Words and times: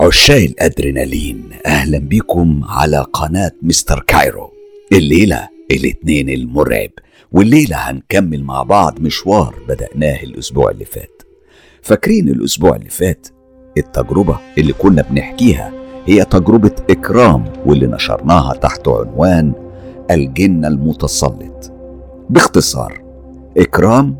عشاق 0.00 0.36
الأدرينالين. 0.36 1.42
أهلا 1.66 1.98
بكم 1.98 2.60
على 2.64 3.06
قناة 3.12 3.50
مستر 3.62 4.04
كايرو. 4.06 4.50
الليلة 4.92 5.48
الاثنين 5.70 6.28
المرعب 6.30 6.90
والليلة 7.32 7.76
هنكمل 7.76 8.44
مع 8.44 8.62
بعض 8.62 9.00
مشوار 9.00 9.54
بدأناه 9.68 10.22
الأسبوع 10.22 10.70
اللي 10.70 10.84
فات. 10.84 11.22
فاكرين 11.82 12.28
الأسبوع 12.28 12.76
اللي 12.76 12.88
فات؟ 12.88 13.26
التجربة 13.78 14.38
اللي 14.58 14.72
كنا 14.72 15.02
بنحكيها 15.02 15.72
هي 16.06 16.24
تجربة 16.24 16.74
إكرام 16.90 17.44
واللي 17.66 17.86
نشرناها 17.86 18.54
تحت 18.54 18.88
عنوان 18.88 19.52
الجن 20.10 20.64
المتسلط. 20.64 21.72
باختصار 22.30 23.02
إكرام 23.56 24.16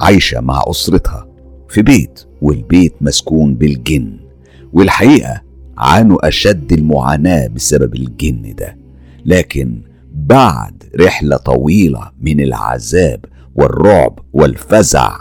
عايشة 0.00 0.40
مع 0.40 0.62
أسرتها 0.66 1.28
في 1.68 1.82
بيت 1.82 2.24
والبيت 2.42 2.94
مسكون 3.00 3.54
بالجن. 3.54 4.22
والحقيقة 4.72 5.42
عانوا 5.78 6.28
أشد 6.28 6.72
المعاناة 6.72 7.46
بسبب 7.46 7.94
الجن 7.94 8.54
ده. 8.54 8.76
لكن 9.24 9.80
بعد 10.14 10.84
رحلة 11.00 11.36
طويلة 11.36 12.10
من 12.20 12.40
العذاب 12.40 13.24
والرعب 13.54 14.18
والفزع 14.32 15.16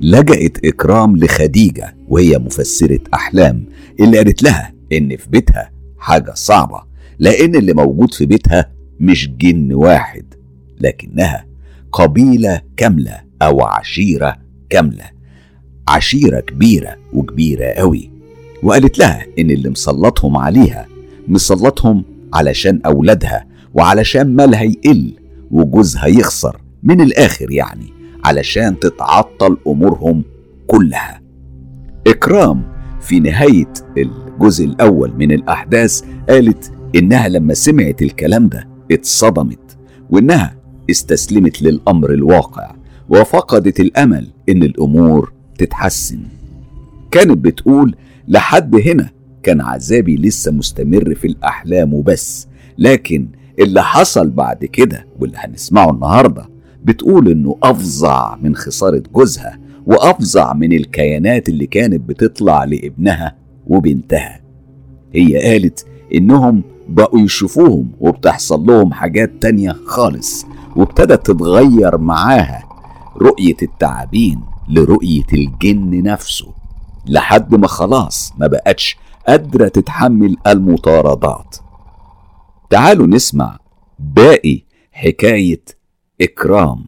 لجأت 0.00 0.64
إكرام 0.64 1.16
لخديجة 1.16 1.96
وهي 2.08 2.38
مفسرة 2.38 2.98
أحلام 3.14 3.64
اللي 4.00 4.16
قالت 4.18 4.42
لها 4.42 4.72
إن 4.92 5.16
في 5.16 5.28
بيتها 5.30 5.70
حاجة 5.98 6.32
صعبة 6.34 6.82
لأن 7.18 7.56
اللي 7.56 7.72
موجود 7.72 8.14
في 8.14 8.26
بيتها 8.26 8.70
مش 9.00 9.28
جن 9.28 9.72
واحد 9.72 10.34
لكنها 10.80 11.46
قبيلة 11.92 12.60
كاملة 12.76 13.20
أو 13.42 13.62
عشيرة 13.62 14.36
كاملة. 14.70 15.04
عشيرة 15.88 16.40
كبيرة 16.40 16.96
وكبيرة 17.12 17.64
قوي. 17.66 18.10
وقالت 18.62 18.98
لها 18.98 19.26
إن 19.38 19.50
اللي 19.50 19.68
مسلطهم 19.70 20.36
عليها 20.36 20.86
مسلطهم 21.28 22.04
علشان 22.34 22.80
أولادها 22.86 23.46
وعلشان 23.74 24.36
مالها 24.36 24.62
يقل 24.62 25.12
وجوزها 25.50 26.06
يخسر 26.06 26.60
من 26.82 27.00
الآخر 27.00 27.50
يعني 27.50 27.86
علشان 28.24 28.78
تتعطل 28.78 29.56
أمورهم 29.66 30.22
كلها. 30.66 31.20
إكرام 32.06 32.62
في 33.00 33.20
نهاية 33.20 33.72
الجزء 33.98 34.64
الأول 34.64 35.12
من 35.16 35.32
الأحداث 35.32 36.02
قالت 36.28 36.72
إنها 36.96 37.28
لما 37.28 37.54
سمعت 37.54 38.02
الكلام 38.02 38.48
ده 38.48 38.68
اتصدمت 38.90 39.76
وإنها 40.10 40.56
استسلمت 40.90 41.62
للأمر 41.62 42.10
الواقع 42.12 42.74
وفقدت 43.08 43.80
الأمل 43.80 44.26
إن 44.48 44.62
الأمور 44.62 45.32
تتحسن. 45.58 46.18
كانت 47.10 47.38
بتقول 47.38 47.94
لحد 48.28 48.74
هنا 48.76 49.10
كان 49.42 49.60
عذابي 49.60 50.16
لسه 50.16 50.52
مستمر 50.52 51.14
في 51.14 51.26
الأحلام 51.26 51.94
وبس. 51.94 52.48
لكن 52.78 53.28
اللي 53.58 53.82
حصل 53.82 54.30
بعد 54.30 54.64
كده 54.64 55.06
واللي 55.20 55.36
هنسمعه 55.40 55.90
النهارده 55.90 56.48
بتقول 56.84 57.28
إنه 57.28 57.56
أفظع 57.62 58.36
من 58.42 58.56
خسارة 58.56 59.02
جوزها 59.14 59.58
وأفظع 59.86 60.52
من 60.52 60.72
الكيانات 60.72 61.48
اللي 61.48 61.66
كانت 61.66 62.08
بتطلع 62.08 62.64
لابنها 62.64 63.36
وبنتها. 63.66 64.40
هي 65.14 65.50
قالت 65.50 65.86
إنهم 66.14 66.62
بقوا 66.88 67.20
يشوفوهم 67.20 67.88
وبتحصل 68.00 68.66
لهم 68.66 68.92
حاجات 68.92 69.32
تانية 69.40 69.76
خالص 69.86 70.46
وابتدت 70.76 71.26
تتغير 71.26 71.98
معاها 71.98 72.64
رؤية 73.16 73.56
التعابين 73.62 74.40
لرؤية 74.68 75.26
الجن 75.32 76.02
نفسه. 76.02 76.46
لحد 77.08 77.54
ما 77.54 77.66
خلاص 77.66 78.32
ما 78.38 78.46
بقتش 78.46 78.96
قادرة 79.28 79.68
تتحمل 79.68 80.36
المطاردات 80.46 81.56
تعالوا 82.70 83.06
نسمع 83.06 83.58
باقي 83.98 84.62
حكاية 84.92 85.62
إكرام 86.20 86.84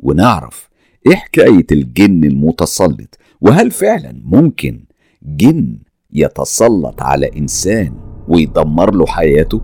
ونعرف 0.00 0.68
إيه 1.06 1.16
حكاية 1.16 1.66
الجن 1.72 2.24
المتسلط 2.24 3.18
وهل 3.40 3.70
فعلا 3.70 4.20
ممكن 4.24 4.84
جن 5.22 5.78
يتسلط 6.12 7.02
على 7.02 7.30
إنسان 7.36 7.94
ويدمر 8.28 8.94
له 8.94 9.06
حياته؟ 9.06 9.60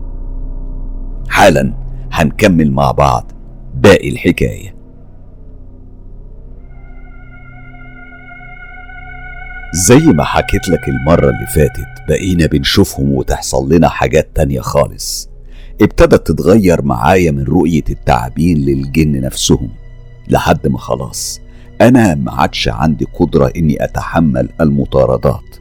حالا 1.29 1.73
هنكمل 2.11 2.71
مع 2.71 2.91
بعض 2.91 3.31
باقي 3.75 4.09
الحكاية 4.09 4.75
زي 9.75 9.99
ما 9.99 10.23
حكيت 10.23 10.69
لك 10.69 10.89
المرة 10.89 11.29
اللي 11.29 11.47
فاتت 11.55 12.09
بقينا 12.09 12.45
بنشوفهم 12.45 13.11
وتحصل 13.11 13.73
لنا 13.73 13.89
حاجات 13.89 14.29
تانية 14.35 14.59
خالص. 14.59 15.29
ابتدت 15.81 16.27
تتغير 16.27 16.81
معايا 16.81 17.31
من 17.31 17.43
رؤية 17.43 17.83
التعابين 17.89 18.57
للجن 18.57 19.21
نفسهم 19.21 19.69
لحد 20.27 20.67
ما 20.67 20.77
خلاص 20.77 21.41
أنا 21.81 22.15
ما 22.15 22.31
عادش 22.31 22.67
عندي 22.67 23.05
قدرة 23.19 23.51
إني 23.57 23.83
أتحمل 23.83 24.49
المطاردات. 24.61 25.55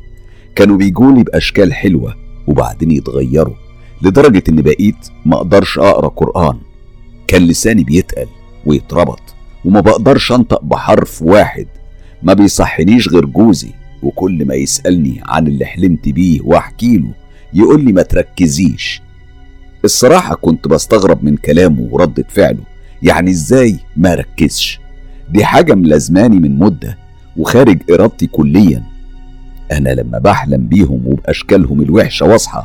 كانوا 0.56 0.76
بيجولي 0.76 1.22
بأشكال 1.22 1.74
حلوة 1.74 2.14
وبعدين 2.46 2.90
يتغيروا 2.90 3.54
لدرجة 4.02 4.42
إن 4.48 4.62
بقيت 4.62 5.08
ما 5.26 5.36
أقدرش 5.36 5.78
أقرأ 5.78 6.08
قرآن. 6.08 6.58
كان 7.26 7.46
لساني 7.46 7.84
بيتقل 7.84 8.28
ويتربط 8.66 9.22
وما 9.64 9.80
بقدرش 9.80 10.32
أنطق 10.32 10.64
بحرف 10.64 11.22
واحد. 11.22 11.66
ما 12.22 12.32
بيصحنيش 12.32 13.08
غير 13.08 13.24
جوزي. 13.24 13.81
وكل 14.02 14.44
ما 14.46 14.54
يسألني 14.54 15.20
عن 15.26 15.46
اللي 15.46 15.64
حلمت 15.64 16.08
بيه 16.08 16.40
واحكي 16.44 16.96
له 16.98 17.12
يقول 17.54 17.84
لي 17.84 17.92
ما 17.92 18.02
تركزيش. 18.02 19.02
الصراحة 19.84 20.34
كنت 20.34 20.68
بستغرب 20.68 21.24
من 21.24 21.36
كلامه 21.36 21.88
وردة 21.90 22.24
فعله 22.28 22.62
يعني 23.02 23.30
إزاي 23.30 23.78
ما 23.96 24.14
ركزش؟ 24.14 24.80
دي 25.30 25.44
حاجة 25.44 25.74
ملازماني 25.74 26.38
من 26.38 26.58
مدة 26.58 26.98
وخارج 27.36 27.78
إرادتي 27.90 28.26
كليا. 28.26 28.82
أنا 29.72 29.88
لما 29.90 30.18
بحلم 30.18 30.66
بيهم 30.66 31.02
وبأشكالهم 31.06 31.80
الوحشة 31.80 32.26
واصحى 32.26 32.62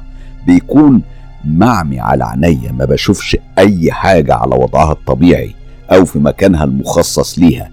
بيكون 0.48 1.02
معمي 1.46 2.00
على 2.00 2.24
عينيا 2.24 2.72
ما 2.72 2.86
بشوفش 2.86 3.38
أي 3.58 3.92
حاجة 3.92 4.34
على 4.34 4.56
وضعها 4.56 4.92
الطبيعي 4.92 5.56
أو 5.92 6.06
في 6.06 6.20
مكانها 6.20 6.64
المخصص 6.64 7.40
ليها. 7.40 7.72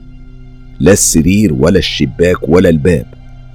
لا 0.81 0.93
السرير 0.93 1.55
ولا 1.55 1.79
الشباك 1.79 2.49
ولا 2.49 2.69
الباب. 2.69 3.07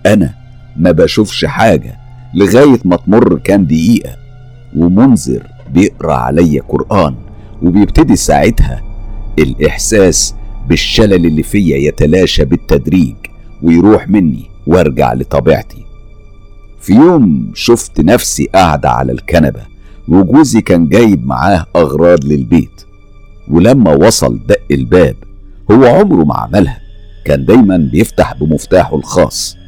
أنا 0.06 0.34
ما 0.78 0.92
بشوفش 0.92 1.46
حاجة 1.46 1.98
لغاية 2.34 2.80
ما 2.86 2.96
تمر 2.96 3.40
كام 3.40 3.66
دقيقة. 3.66 4.16
ومنذر 4.76 5.48
بيقرأ 5.74 6.14
عليا 6.14 6.62
قرآن 6.62 7.16
وبيبتدي 7.62 8.16
ساعتها 8.16 8.82
الإحساس 9.40 10.36
بالشلل 10.68 11.26
اللي 11.26 11.44
فيا 11.44 11.78
يتلاشى 11.78 12.46
بالتدريج 12.46 13.16
ويروح 13.64 14.09
مني 14.09 14.46
وأرجع 14.68 15.14
لطبيعتي. 15.14 15.86
في 16.82 16.94
يوم 16.94 17.52
شفت 17.56 18.02
نفسي 18.02 18.46
قاعدة 18.46 18.90
على 18.90 19.12
الكنبة 19.12 19.62
وجوزي 20.08 20.62
كان 20.62 20.90
جايب 20.90 21.26
معاه 21.26 21.66
أغراض 21.76 22.26
للبيت. 22.26 22.86
ولما 23.48 23.94
وصل 23.94 24.40
دق 24.48 24.62
الباب 24.72 25.16
هو 25.72 25.86
عمره 25.86 26.24
ما 26.24 26.36
عملها 26.36 26.80
كان 27.26 27.46
دايما 27.46 27.78
بيفتح 27.78 28.34
بمفتاحه 28.34 28.96
الخاص. 28.96 29.59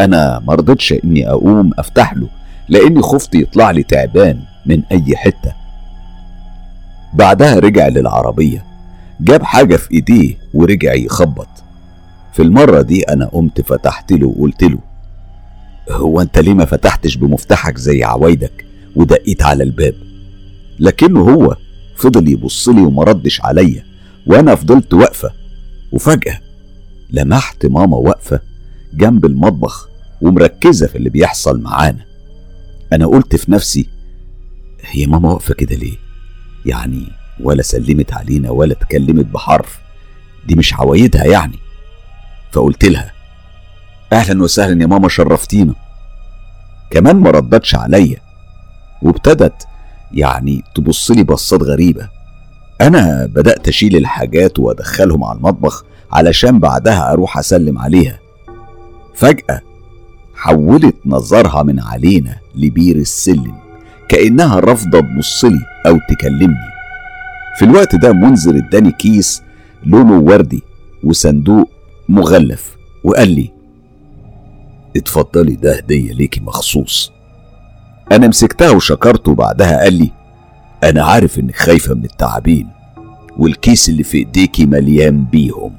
أنا 0.00 0.42
مرضتش 0.46 0.92
إني 0.92 1.30
أقوم 1.30 1.70
أفتح 1.78 2.14
له 2.14 2.28
لاني 2.68 3.02
خفت 3.02 3.34
يطلع 3.34 3.70
لي 3.70 3.82
تعبان 3.82 4.40
من 4.66 4.82
أي 4.92 5.16
حتة. 5.16 5.52
بعدها 7.14 7.58
رجع 7.58 7.88
للعربية 7.88 8.64
جاب 9.20 9.42
حاجة 9.42 9.76
في 9.76 9.90
إيديه 9.90 10.34
ورجع 10.54 10.94
يخبط. 10.94 11.48
في 12.32 12.42
المرة 12.42 12.82
دي 12.82 13.02
أنا 13.02 13.26
قمت 13.26 13.60
فتحت 13.60 14.12
له 14.12 14.28
وقلت 14.28 14.62
له 14.62 14.78
هو 15.90 16.20
أنت 16.20 16.38
ليه 16.38 16.54
ما 16.54 16.64
فتحتش 16.64 17.16
بمفتاحك 17.16 17.78
زي 17.78 18.04
عوايدك 18.04 18.64
ودقيت 18.96 19.42
على 19.42 19.64
الباب؟ 19.64 19.94
لكنه 20.80 21.20
هو 21.20 21.56
فضل 21.96 22.28
يبص 22.28 22.68
لي 22.68 22.80
وما 22.82 23.04
ردش 23.04 23.40
عليا 23.40 23.84
وأنا 24.26 24.54
فضلت 24.54 24.94
واقفة. 24.94 25.30
وفجأة 25.92 26.38
لمحت 27.10 27.66
ماما 27.66 27.96
واقفة 27.96 28.40
جنب 28.94 29.26
المطبخ 29.26 29.88
ومركزة 30.20 30.86
في 30.86 30.96
اللي 30.98 31.10
بيحصل 31.10 31.60
معانا. 31.60 32.04
أنا 32.92 33.06
قلت 33.06 33.36
في 33.36 33.52
نفسي 33.52 33.88
هي 34.82 35.06
ماما 35.06 35.28
واقفة 35.30 35.54
كده 35.54 35.76
ليه؟ 35.76 35.96
يعني 36.66 37.06
ولا 37.40 37.62
سلمت 37.62 38.12
علينا 38.12 38.50
ولا 38.50 38.72
اتكلمت 38.72 39.26
بحرف. 39.26 39.78
دي 40.46 40.54
مش 40.54 40.74
عوايدها 40.74 41.24
يعني. 41.24 41.58
فقلت 42.52 42.84
لها 42.84 43.12
أهلا 44.12 44.42
وسهلا 44.42 44.82
يا 44.82 44.86
ماما 44.86 45.08
شرفتينا. 45.08 45.74
كمان 46.90 47.16
ما 47.16 47.30
ردتش 47.30 47.74
عليا. 47.74 48.16
وابتدت 49.02 49.66
يعني 50.12 50.64
تبص 50.74 51.10
لي 51.10 51.22
بصات 51.22 51.62
غريبة. 51.62 52.08
أنا 52.80 53.26
بدأت 53.26 53.68
أشيل 53.68 53.96
الحاجات 53.96 54.58
وأدخلهم 54.58 55.24
على 55.24 55.36
المطبخ 55.36 55.84
علشان 56.12 56.58
بعدها 56.60 57.12
أروح 57.12 57.38
أسلم 57.38 57.78
عليها. 57.78 58.18
فجأة 59.14 59.60
حولت 60.34 60.96
نظرها 61.06 61.62
من 61.62 61.80
علينا 61.80 62.36
لبير 62.54 62.96
السلم 62.96 63.54
كأنها 64.08 64.60
رافضة 64.60 65.00
تبصلي 65.00 65.60
أو 65.86 65.98
تكلمني. 66.10 66.72
في 67.58 67.64
الوقت 67.64 67.96
ده 67.96 68.12
منذر 68.12 68.56
اداني 68.56 68.92
كيس 68.92 69.42
لونه 69.86 70.18
وردي 70.18 70.62
وصندوق 71.04 71.70
مغلف 72.08 72.76
وقال 73.04 73.28
لي 73.30 73.50
اتفضلي 74.96 75.54
ده 75.54 75.76
هدية 75.76 76.12
ليكي 76.12 76.40
مخصوص. 76.40 77.12
أنا 78.12 78.28
مسكتها 78.28 78.70
وشكرته 78.70 79.34
بعدها 79.34 79.78
قال 79.82 79.94
لي 79.94 80.10
أنا 80.84 81.04
عارف 81.04 81.38
إنك 81.38 81.56
خايفة 81.56 81.94
من 81.94 82.04
التعابين 82.04 82.68
والكيس 83.38 83.88
اللي 83.88 84.02
في 84.02 84.18
إيديكي 84.18 84.66
مليان 84.66 85.24
بيهم. 85.24 85.72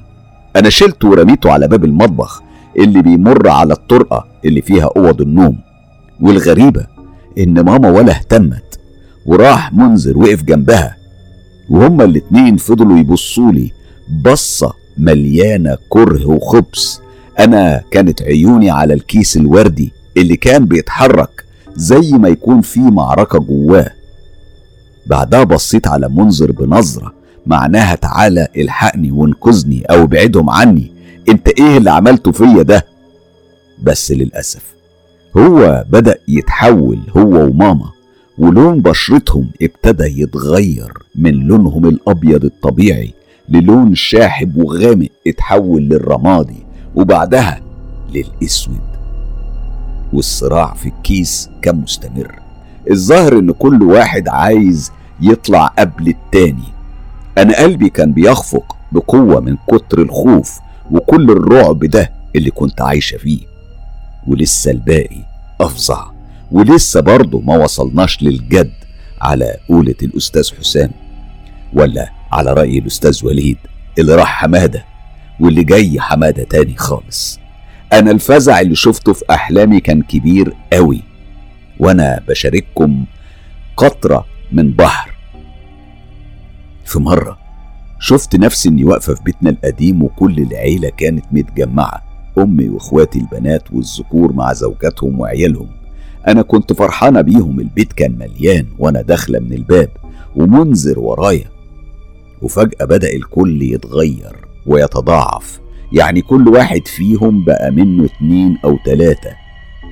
أنا 0.55 0.69
شلته 0.69 1.07
ورميته 1.07 1.51
على 1.51 1.67
باب 1.67 1.85
المطبخ 1.85 2.43
اللي 2.77 3.01
بيمر 3.01 3.49
على 3.49 3.73
الطرقة 3.73 4.25
اللي 4.45 4.61
فيها 4.61 4.89
أوض 4.97 5.21
النوم. 5.21 5.57
والغريبة 6.21 6.85
إن 7.37 7.59
ماما 7.59 7.89
ولا 7.89 8.11
اهتمت 8.11 8.79
وراح 9.25 9.73
منذر 9.73 10.17
وقف 10.17 10.43
جنبها. 10.43 10.95
وهما 11.69 12.03
الاتنين 12.03 12.57
فضلوا 12.57 12.97
يبصولي 12.97 13.71
بصة 14.25 14.73
مليانة 14.97 15.77
كره 15.89 16.27
وخبث 16.27 16.97
أنا 17.39 17.81
كانت 17.91 18.21
عيوني 18.21 18.69
على 18.69 18.93
الكيس 18.93 19.37
الوردي 19.37 19.91
اللي 20.17 20.35
كان 20.35 20.65
بيتحرك 20.65 21.45
زي 21.75 22.11
ما 22.11 22.29
يكون 22.29 22.61
في 22.61 22.79
معركة 22.79 23.39
جواه. 23.39 23.91
بعدها 25.07 25.43
بصيت 25.43 25.87
على 25.87 26.09
منذر 26.09 26.51
بنظرة 26.51 27.13
معناها 27.45 27.95
تعالى 27.95 28.47
الحقني 28.57 29.11
وانقذني 29.11 29.81
أو 29.81 30.03
ابعدهم 30.03 30.49
عني. 30.49 30.92
انت 31.29 31.47
إيه 31.47 31.77
اللي 31.77 31.91
عملته 31.91 32.31
فيا 32.31 32.61
ده؟ 32.63 32.85
بس 33.83 34.11
للأسف 34.11 34.73
هو 35.37 35.85
بدأ 35.89 36.15
يتحول 36.27 36.99
هو 37.17 37.45
وماما 37.45 37.91
ولون 38.37 38.81
بشرتهم 38.81 39.49
ابتدى 39.61 40.21
يتغير 40.21 40.93
من 41.15 41.33
لونهم 41.33 41.85
الأبيض 41.85 42.45
الطبيعي 42.45 43.13
للون 43.49 43.95
شاحب 43.95 44.57
وغامق 44.57 45.09
اتحول 45.27 45.81
للرمادي 45.81 46.65
وبعدها 46.95 47.61
للأسود. 48.13 48.79
والصراع 50.13 50.73
في 50.73 50.89
الكيس 50.89 51.49
كان 51.61 51.75
مستمر. 51.75 52.39
الظاهر 52.91 53.39
إن 53.39 53.51
كل 53.51 53.83
واحد 53.83 54.27
عايز 54.27 54.91
يطلع 55.21 55.67
قبل 55.67 56.07
التاني. 56.07 56.73
أنا 57.37 57.57
قلبي 57.57 57.89
كان 57.89 58.13
بيخفق 58.13 58.75
بقوة 58.91 59.39
من 59.39 59.57
كتر 59.67 60.01
الخوف 60.01 60.59
وكل 60.93 61.31
الرعب 61.31 61.79
ده 61.85 62.11
اللي 62.35 62.51
كنت 62.51 62.81
عايشة 62.81 63.17
فيه. 63.17 63.39
ولسه 64.27 64.71
الباقي 64.71 65.25
أفظع. 65.61 66.05
ولسه 66.51 66.99
برضه 67.01 67.39
ما 67.41 67.57
وصلناش 67.57 68.23
للجد 68.23 68.71
على 69.21 69.55
قولة 69.69 69.95
الأستاذ 70.03 70.49
حسام. 70.59 70.91
ولا 71.73 72.09
على 72.31 72.53
رأي 72.53 72.77
الأستاذ 72.77 73.25
وليد 73.25 73.57
اللي 73.99 74.15
راح 74.15 74.41
حمادة 74.41 74.85
واللي 75.39 75.63
جاي 75.63 75.99
حمادة 75.99 76.43
تاني 76.43 76.75
خالص. 76.77 77.39
أنا 77.93 78.11
الفزع 78.11 78.59
اللي 78.59 78.75
شفته 78.75 79.13
في 79.13 79.25
أحلامي 79.29 79.79
كان 79.79 80.01
كبير 80.01 80.53
قوي. 80.73 81.01
وأنا 81.79 82.23
بشارككم 82.27 83.05
قطرة 83.77 84.25
من 84.51 84.71
بحر. 84.71 85.13
في 86.85 86.99
مرة 86.99 87.42
شفت 88.05 88.35
نفسي 88.35 88.69
إني 88.69 88.83
واقفة 88.83 89.13
في 89.15 89.23
بيتنا 89.23 89.49
القديم 89.49 90.03
وكل 90.03 90.39
العيلة 90.39 90.89
كانت 90.89 91.25
متجمعة 91.31 92.01
أمي 92.37 92.69
وإخواتي 92.69 93.19
البنات 93.19 93.63
والذكور 93.73 94.33
مع 94.33 94.53
زوجاتهم 94.53 95.19
وعيالهم. 95.19 95.67
أنا 96.27 96.41
كنت 96.41 96.73
فرحانة 96.73 97.21
بيهم 97.21 97.59
البيت 97.59 97.93
كان 97.93 98.17
مليان 98.17 98.65
وأنا 98.79 99.01
داخلة 99.01 99.39
من 99.39 99.53
الباب 99.53 99.89
ومنذر 100.35 100.99
ورايا. 100.99 101.45
وفجأة 102.41 102.85
بدأ 102.85 103.13
الكل 103.13 103.61
يتغير 103.61 104.35
ويتضاعف 104.65 105.59
يعني 105.91 106.21
كل 106.21 106.47
واحد 106.47 106.87
فيهم 106.87 107.45
بقى 107.45 107.71
منه 107.71 108.05
اتنين 108.05 108.57
أو 108.65 108.77
تلاتة. 108.85 109.31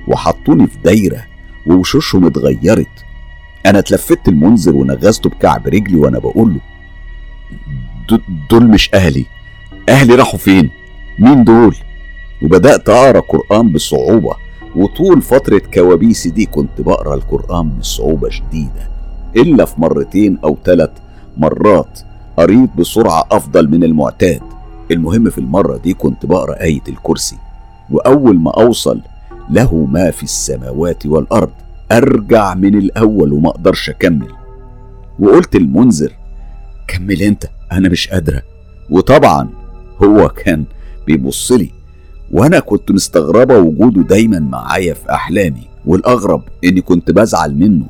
وحطوني 0.08 0.66
في 0.66 0.78
دايرة 0.84 1.24
ووشوشهم 1.66 2.26
اتغيرت. 2.26 3.04
أنا 3.66 3.78
اتلفت 3.78 4.28
المنذر 4.28 4.74
ونغزته 4.74 5.30
بكعب 5.30 5.66
رجلي 5.68 5.96
وأنا 5.96 6.18
بقول 6.18 6.54
له 6.54 6.60
دول 8.50 8.64
مش 8.66 8.94
أهلي 8.94 9.26
أهلي 9.88 10.14
راحوا 10.14 10.38
فين؟ 10.38 10.70
مين 11.18 11.44
دول؟ 11.44 11.76
وبدأت 12.42 12.88
أقرأ 12.88 13.20
قرآن 13.20 13.72
بصعوبة 13.72 14.34
وطول 14.76 15.22
فترة 15.22 15.58
كوابيسي 15.74 16.30
دي 16.30 16.46
كنت 16.46 16.80
بقرأ 16.80 17.14
القرآن 17.14 17.68
بصعوبة 17.68 18.28
شديدة 18.30 18.88
إلا 19.36 19.64
في 19.64 19.80
مرتين 19.80 20.38
أو 20.44 20.56
ثلاث 20.64 20.90
مرات 21.36 22.00
قريت 22.36 22.70
بسرعة 22.78 23.24
أفضل 23.30 23.70
من 23.70 23.84
المعتاد 23.84 24.40
المهم 24.90 25.30
في 25.30 25.38
المرة 25.38 25.76
دي 25.76 25.94
كنت 25.94 26.26
بقرأ 26.26 26.60
آية 26.62 26.80
الكرسي 26.88 27.36
وأول 27.90 28.38
ما 28.40 28.50
أوصل 28.50 29.00
له 29.50 29.74
ما 29.92 30.10
في 30.10 30.22
السماوات 30.22 31.06
والأرض 31.06 31.50
أرجع 31.92 32.54
من 32.54 32.74
الأول 32.78 33.32
وما 33.32 33.48
أقدرش 33.48 33.90
أكمل 33.90 34.28
وقلت 35.18 35.56
المنذر 35.56 36.12
كمل 36.88 37.22
أنت 37.22 37.44
أنا 37.76 37.88
مش 37.88 38.08
قادرة. 38.08 38.42
وطبعا 38.90 39.48
هو 40.02 40.28
كان 40.28 40.64
بيبص 41.06 41.52
لي 41.52 41.70
وأنا 42.30 42.58
كنت 42.60 42.90
مستغربة 42.90 43.58
وجوده 43.58 44.02
دايما 44.02 44.38
معايا 44.38 44.94
في 44.94 45.10
أحلامي. 45.10 45.62
والأغرب 45.86 46.42
إني 46.64 46.80
كنت 46.80 47.10
بزعل 47.10 47.54
منه 47.54 47.86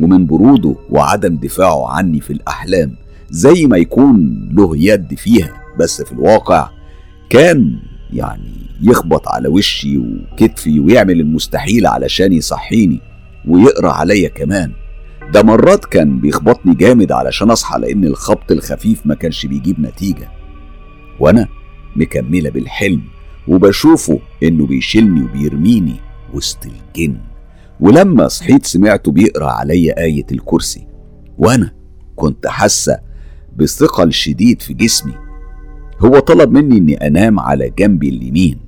ومن 0.00 0.26
بروده 0.26 0.74
وعدم 0.90 1.36
دفاعه 1.36 1.88
عني 1.90 2.20
في 2.20 2.32
الأحلام 2.32 2.94
زي 3.30 3.66
ما 3.66 3.76
يكون 3.76 4.48
له 4.52 4.72
يد 4.76 5.14
فيها. 5.14 5.52
بس 5.80 6.02
في 6.02 6.12
الواقع 6.12 6.68
كان 7.30 7.78
يعني 8.12 8.52
يخبط 8.82 9.28
على 9.28 9.48
وشي 9.48 9.98
وكتفي 9.98 10.80
ويعمل 10.80 11.20
المستحيل 11.20 11.86
علشان 11.86 12.32
يصحيني 12.32 13.00
ويقرأ 13.48 13.92
عليا 13.92 14.28
كمان. 14.28 14.72
ده 15.34 15.42
مرات 15.42 15.84
كان 15.84 16.20
بيخبطني 16.20 16.74
جامد 16.74 17.12
علشان 17.12 17.50
أصحى 17.50 17.78
لأن 17.80 18.04
الخبط 18.04 18.52
الخفيف 18.52 19.06
ما 19.06 19.14
كانش 19.14 19.46
بيجيب 19.46 19.80
نتيجة. 19.80 20.28
وأنا 21.20 21.48
مكملة 21.96 22.50
بالحلم 22.50 23.02
وبشوفه 23.48 24.18
إنه 24.42 24.66
بيشيلني 24.66 25.22
وبيرميني 25.22 25.96
وسط 26.34 26.58
الجن. 26.66 27.16
ولما 27.80 28.28
صحيت 28.28 28.66
سمعته 28.66 29.12
بيقرأ 29.12 29.50
عليا 29.50 29.98
آية 30.04 30.26
الكرسي. 30.32 30.86
وأنا 31.38 31.72
كنت 32.16 32.46
حاسة 32.46 32.98
بثقل 33.56 34.12
شديد 34.12 34.62
في 34.62 34.74
جسمي. 34.74 35.14
هو 35.98 36.18
طلب 36.18 36.50
مني 36.50 36.78
إني 36.78 37.06
أنام 37.06 37.40
على 37.40 37.70
جنبي 37.78 38.08
اليمين 38.08 38.58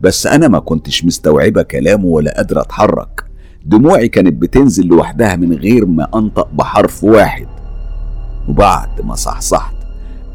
بس 0.00 0.26
أنا 0.26 0.48
ما 0.48 0.58
كنتش 0.58 1.04
مستوعبة 1.04 1.62
كلامه 1.62 2.06
ولا 2.06 2.36
قادرة 2.36 2.60
أتحرك. 2.60 3.27
دموعي 3.66 4.08
كانت 4.08 4.42
بتنزل 4.42 4.86
لوحدها 4.86 5.36
من 5.36 5.52
غير 5.52 5.86
ما 5.86 6.08
أنطق 6.14 6.48
بحرف 6.52 7.04
واحد. 7.04 7.46
وبعد 8.48 8.88
ما 9.04 9.14
صحصحت 9.14 9.74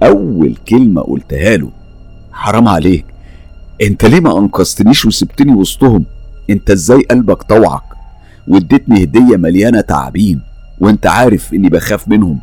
أول 0.04 0.56
كلمة 0.70 1.02
قلتها 1.02 1.58
له 1.58 1.70
حرام 2.32 2.68
عليك 2.68 3.06
أنت 3.82 4.06
ليه 4.06 4.20
ما 4.20 4.38
أنقذتنيش 4.40 5.06
وسبتني 5.06 5.52
وسطهم؟ 5.54 6.06
أنت 6.50 6.70
إزاي 6.72 7.02
قلبك 7.12 7.44
طوعك؟ 7.44 7.84
واديتني 8.48 9.04
هدية 9.04 9.38
مليانة 9.38 9.82
تعابين 9.82 10.42
وأنت 10.80 11.08
عارف 11.08 11.54
إني 11.54 11.70
بخاف 11.70 12.08
منهم 12.08 12.40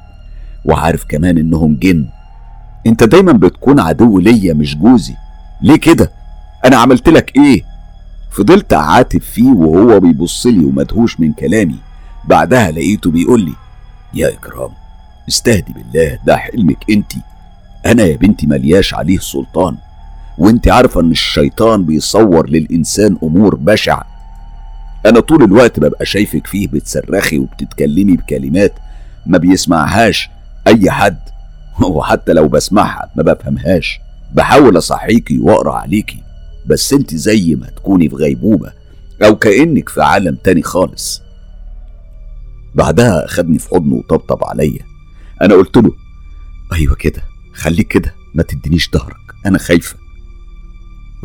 وعارف 0.65 1.05
كمان 1.09 1.39
إنهم 1.39 1.77
جن. 1.83 2.07
أنت 2.87 3.05
دايما 3.05 3.33
بتكون 3.33 3.81
عدو 3.81 4.19
ليا 4.19 4.55
مش 4.55 4.77
جوزي. 4.77 5.15
ليه 5.63 5.77
كده؟ 5.77 6.11
أنا 6.65 6.77
عملت 6.77 7.09
لك 7.09 7.37
إيه؟ 7.37 7.63
فضلت 8.31 8.73
أعاتب 8.73 9.21
فيه 9.21 9.53
وهو 9.53 10.01
بيبص 10.01 10.47
لي 10.47 10.65
ومدهوش 10.65 11.21
من 11.21 11.33
كلامي. 11.33 11.77
بعدها 12.25 12.71
لقيته 12.71 13.11
بيقول 13.11 13.41
لي 13.41 13.53
يا 14.15 14.29
إكرام 14.29 14.71
استهدي 15.29 15.73
بالله 15.73 16.19
ده 16.27 16.37
حلمك 16.37 16.91
أنت. 16.91 17.13
أنا 17.87 18.03
يا 18.03 18.17
بنتي 18.17 18.47
ملياش 18.47 18.95
عليه 18.95 19.19
سلطان. 19.19 19.77
وأنت 20.39 20.69
عارفة 20.69 21.01
إن 21.01 21.11
الشيطان 21.11 21.85
بيصور 21.85 22.49
للإنسان 22.49 23.19
أمور 23.23 23.55
بشعة. 23.55 24.07
أنا 25.07 25.21
طول 25.21 25.43
الوقت 25.43 25.81
ببقى 25.81 26.07
شايفك 26.07 26.47
فيه 26.47 26.69
بتصرخي 26.69 27.39
وبتتكلمي 27.39 28.17
بكلمات 28.17 28.73
ما 29.27 29.39
بيسمعهاش 29.39 30.31
أي 30.67 30.91
حد. 30.91 31.19
وحتى 31.83 32.33
لو 32.33 32.49
بسمعها 32.49 33.11
ما 33.17 33.23
بفهمهاش. 33.23 34.01
بحاول 34.35 34.79
أصحيكي 34.79 35.39
وأقرأ 35.39 35.75
عليكي. 35.75 36.23
بس 36.71 36.93
انت 36.93 37.15
زي 37.15 37.55
ما 37.55 37.67
تكوني 37.71 38.09
في 38.09 38.17
غيبوبة 38.17 38.73
أو 39.23 39.37
كأنك 39.37 39.89
في 39.89 40.03
عالم 40.03 40.35
تاني 40.45 40.63
خالص. 40.63 41.23
بعدها 42.75 43.25
أخدني 43.25 43.59
في 43.59 43.69
حضنه 43.69 43.95
وطبطب 43.95 44.45
عليا. 44.45 44.87
أنا 45.43 45.55
قلت 45.55 45.77
له 45.77 45.93
أيوة 46.73 46.95
كده 46.95 47.23
خليك 47.53 47.89
كده 47.89 48.15
ما 48.35 48.43
تدينيش 48.43 48.91
ظهرك 48.93 49.17
أنا 49.47 49.59
خايفة. 49.59 49.97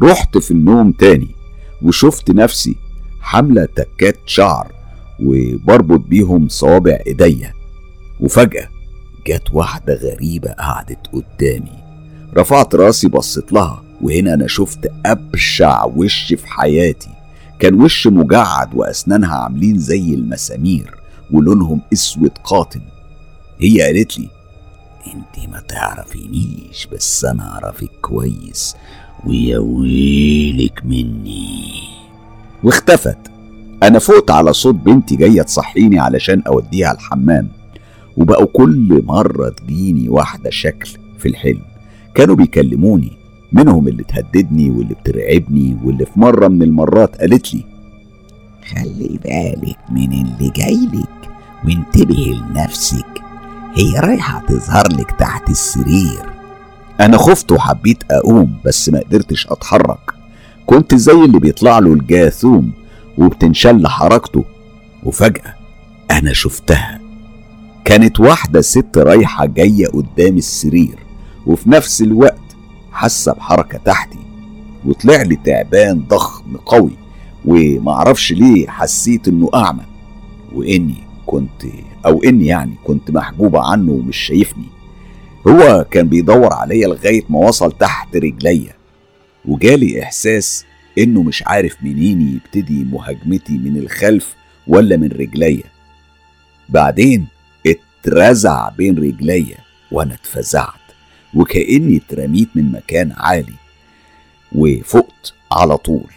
رحت 0.04 0.38
في 0.38 0.52
النوم 0.52 0.92
تاني 0.92 1.36
وشفت 1.82 2.32
نفسي 2.32 2.76
حاملة 3.22 3.66
تكات 3.66 4.18
شعر 4.26 4.72
وبربط 5.20 6.00
بيهم 6.00 6.48
صوابع 6.48 7.00
إيديا. 7.08 7.54
وفجأة 8.20 8.70
جت 9.28 9.54
واحدة 9.54 9.94
غريبة 9.94 10.52
قعدت 10.52 11.08
قدامي. 11.14 11.84
رفعت 12.38 12.76
راسي 12.76 13.08
بصيت 13.08 13.54
لها. 13.54 13.85
وهنا 14.02 14.34
أنا 14.34 14.48
شفت 14.48 14.92
أبشع 15.06 15.84
وش 15.86 16.34
في 16.34 16.48
حياتي. 16.48 17.10
كان 17.60 17.82
وش 17.82 18.08
مجعد 18.08 18.76
وأسنانها 18.76 19.36
عاملين 19.36 19.78
زي 19.78 20.14
المسامير 20.14 20.96
ولونهم 21.32 21.82
أسود 21.94 22.32
قاتم 22.44 22.82
هي 23.60 23.82
قالت 23.82 24.20
لي 24.20 24.30
انت 25.08 25.50
ما 25.50 25.60
تعرفينيش 25.60 26.88
بس 26.92 27.26
أنا 27.26 27.52
أعرفك 27.52 27.92
كويس 28.02 28.76
ويا 29.26 29.58
ويلك 29.60 30.86
مني. 30.86 31.72
واختفت. 32.64 33.18
أنا 33.84 34.00
فقت 34.00 34.32
على 34.32 34.54
صوت 34.54 34.76
بنتي 34.76 35.16
جاية 35.16 35.42
تصحيني 35.42 36.00
علشان 36.00 36.42
أوديها 36.48 36.92
الحمام. 36.92 37.48
وبقوا 38.18 38.48
كل 38.54 39.04
مرة 39.06 39.50
تجيني 39.50 40.10
واحدة 40.10 40.50
شكل 40.50 40.90
في 41.20 41.28
الحلم. 41.28 41.62
كانوا 42.16 42.36
بيكلموني 42.36 43.12
منهم 43.56 43.88
اللي 43.88 44.04
تهددني 44.04 44.70
واللي 44.70 44.94
بترعبني 44.94 45.78
واللي 45.84 46.06
في 46.06 46.20
مرة 46.20 46.48
من 46.48 46.62
المرات 46.64 47.16
قالت 47.16 47.54
لي 47.54 47.64
خلي 48.72 49.20
بالك 49.24 49.78
من 49.92 50.14
اللي 50.14 50.50
جايلك 50.56 51.30
وانتبهي 51.66 52.34
لنفسك 52.34 53.22
هي 53.76 54.00
رايحة 54.00 54.40
تظهر 54.48 54.88
لك 54.92 55.12
تحت 55.12 55.50
السرير. 55.50 56.30
أنا 57.00 57.18
خفت 57.18 57.52
وحبيت 57.52 58.04
أقوم 58.12 58.58
بس 58.66 58.90
ما 58.90 59.00
قدرتش 59.00 59.48
أتحرك. 59.48 60.14
كنت 60.66 60.96
زي 60.96 61.14
اللي 61.14 61.40
بيطلع 61.40 61.80
له 61.80 61.94
الجاثوم 61.94 62.72
وبتنشل 63.18 63.88
حركته 63.88 64.46
وفجأة 65.04 65.54
أنا 66.12 66.34
شفتها. 66.34 67.00
كانت 67.86 68.20
واحدة 68.20 68.62
ست 68.62 68.98
رايحة 68.98 69.46
جاية 69.46 69.88
قدام 69.88 70.38
السرير 70.38 70.96
وفي 71.46 71.70
نفس 71.70 72.02
الوقت 72.02 72.45
حاسة 72.96 73.34
بحركة 73.34 73.78
تحتي 73.78 74.20
وطلع 74.86 75.22
لي 75.22 75.36
تعبان 75.36 76.00
ضخم 76.00 76.58
قوي 76.58 76.98
ومعرفش 77.46 78.32
ليه 78.32 78.68
حسيت 78.68 79.28
إنه 79.28 79.50
أعمى 79.56 79.84
وإني 80.54 80.96
كنت 81.26 81.64
أو 82.06 82.24
إني 82.24 82.46
يعني 82.46 82.76
كنت 82.84 83.12
محجوبة 83.12 83.72
عنه 83.72 83.92
ومش 83.92 84.18
شايفني. 84.18 84.66
هو 85.48 85.86
كان 85.92 86.10
بيدور 86.10 86.54
عليا 86.54 86.88
لغاية 86.88 87.24
ما 87.30 87.40
وصل 87.40 87.72
تحت 87.72 88.16
رجليا 88.16 88.74
وجالي 89.46 90.04
إحساس 90.04 90.66
إنه 90.98 91.24
مش 91.24 91.44
عارف 91.48 91.78
منين 91.84 92.22
يبتدي 92.22 92.84
مهاجمتي 92.84 93.58
من 93.58 93.78
الخلف 93.78 94.36
ولا 94.68 94.98
من 94.98 95.08
رجليا. 95.08 95.64
بعدين 96.70 97.28
اترزع 97.68 98.70
بين 98.70 98.98
رجليا 98.98 99.58
وأنا 99.92 100.14
اتفزعت. 100.14 100.85
وكأني 101.36 101.98
اترميت 101.98 102.50
من 102.56 102.72
مكان 102.72 103.12
عالي 103.18 103.54
وفقت 104.56 105.34
على 105.52 105.78
طول. 105.78 106.12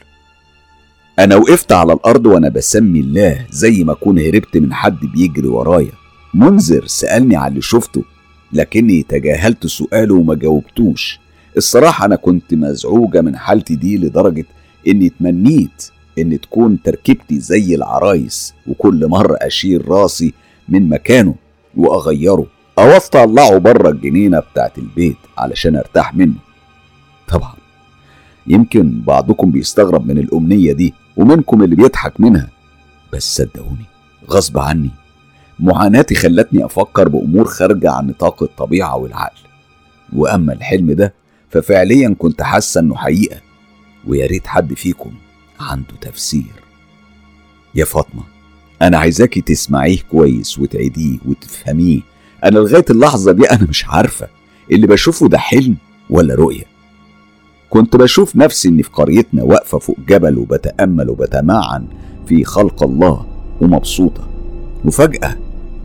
أنا 1.19 1.37
وقفت 1.37 1.73
على 1.73 1.93
الأرض 1.93 2.27
وأنا 2.27 2.49
بسمي 2.49 3.01
الله 3.01 3.47
زي 3.51 3.85
ما 3.85 3.93
أكون 3.93 4.19
هربت 4.19 4.57
من 4.57 4.75
حد 4.75 4.99
بيجري 5.01 5.49
ورايا. 5.49 5.93
منذر 6.35 6.87
سألني 6.87 7.37
على 7.37 7.49
اللي 7.51 7.63
شفته 7.63 8.05
لكني 8.53 9.03
تجاهلت 9.03 9.67
سؤاله 9.67 10.15
وما 10.15 10.35
جاوبتوش. 10.35 11.21
الصراحة 11.57 12.05
أنا 12.05 12.17
كنت 12.17 12.55
مزعوجة 12.55 13.21
من 13.21 13.37
حالتي 13.37 13.75
دي 13.77 13.99
لدرجة 13.99 14.45
إني 14.89 15.09
تمنيت 15.09 15.91
إن 16.19 16.41
تكون 16.41 16.83
تركيبتي 16.83 17.41
زي 17.41 17.75
العرايس 17.75 18.55
وكل 18.67 19.07
مرة 19.09 19.37
أشيل 19.41 19.89
راسي 19.89 20.35
من 20.69 20.89
مكانه 20.89 21.35
وأغيره. 21.77 22.47
أو 22.79 22.89
أطلعه 22.89 23.59
بره 23.59 23.91
الجنينة 23.91 24.39
بتاعت 24.41 24.79
البيت 24.79 25.17
علشان 25.39 25.77
أرتاح 25.77 26.15
منه. 26.15 26.35
طبعا. 27.29 27.55
يمكن 28.47 29.01
بعضكم 29.01 29.51
بيستغرب 29.51 30.07
من 30.07 30.19
الأمنية 30.19 30.73
دي 30.73 30.95
ومنكم 31.17 31.63
اللي 31.63 31.77
بيضحك 31.77 32.21
منها. 32.21 32.49
بس 33.13 33.35
صدقوني 33.37 33.85
غصب 34.31 34.59
عني 34.59 34.91
معاناتي 35.61 36.15
خلتني 36.15 36.65
أفكر 36.65 37.09
بأمور 37.09 37.45
خارجة 37.45 37.91
عن 37.91 38.07
نطاق 38.07 38.43
الطبيعة 38.43 38.97
والعقل. 38.97 39.39
وأما 40.13 40.53
الحلم 40.53 40.93
ده 40.93 41.15
ففعليا 41.51 42.17
كنت 42.19 42.43
حاسة 42.43 42.81
إنه 42.81 42.97
حقيقة. 42.97 43.41
ويا 44.07 44.27
ريت 44.27 44.47
حد 44.47 44.75
فيكم 44.75 45.13
عنده 45.61 45.95
تفسير. 46.01 46.53
يا 47.75 47.85
فاطمة 47.85 48.23
أنا 48.83 48.99
عايزاكي 48.99 49.41
تسمعيه 49.41 49.99
كويس 50.11 50.59
وتعيديه 50.59 51.19
وتفهميه 51.27 52.01
أنا 52.45 52.59
لغاية 52.59 52.85
اللحظة 52.91 53.33
دي 53.33 53.45
أنا 53.51 53.67
مش 53.69 53.85
عارفة 53.89 54.29
اللي 54.73 54.87
بشوفه 54.87 55.29
ده 55.29 55.39
حلم 55.39 55.77
ولا 56.11 56.35
رؤية. 56.35 56.65
كنت 57.71 57.97
بشوف 57.97 58.37
نفسي 58.37 58.69
إني 58.69 58.83
في 58.83 58.91
قريتنا 58.91 59.43
واقفة 59.43 59.79
فوق 59.79 59.97
جبل 60.09 60.39
وبتأمل 60.39 61.11
وبتمعن 61.11 61.87
في 62.27 62.45
خلق 62.45 62.83
الله 62.83 63.27
ومبسوطة. 63.61 64.29
وفجأة 64.85 65.37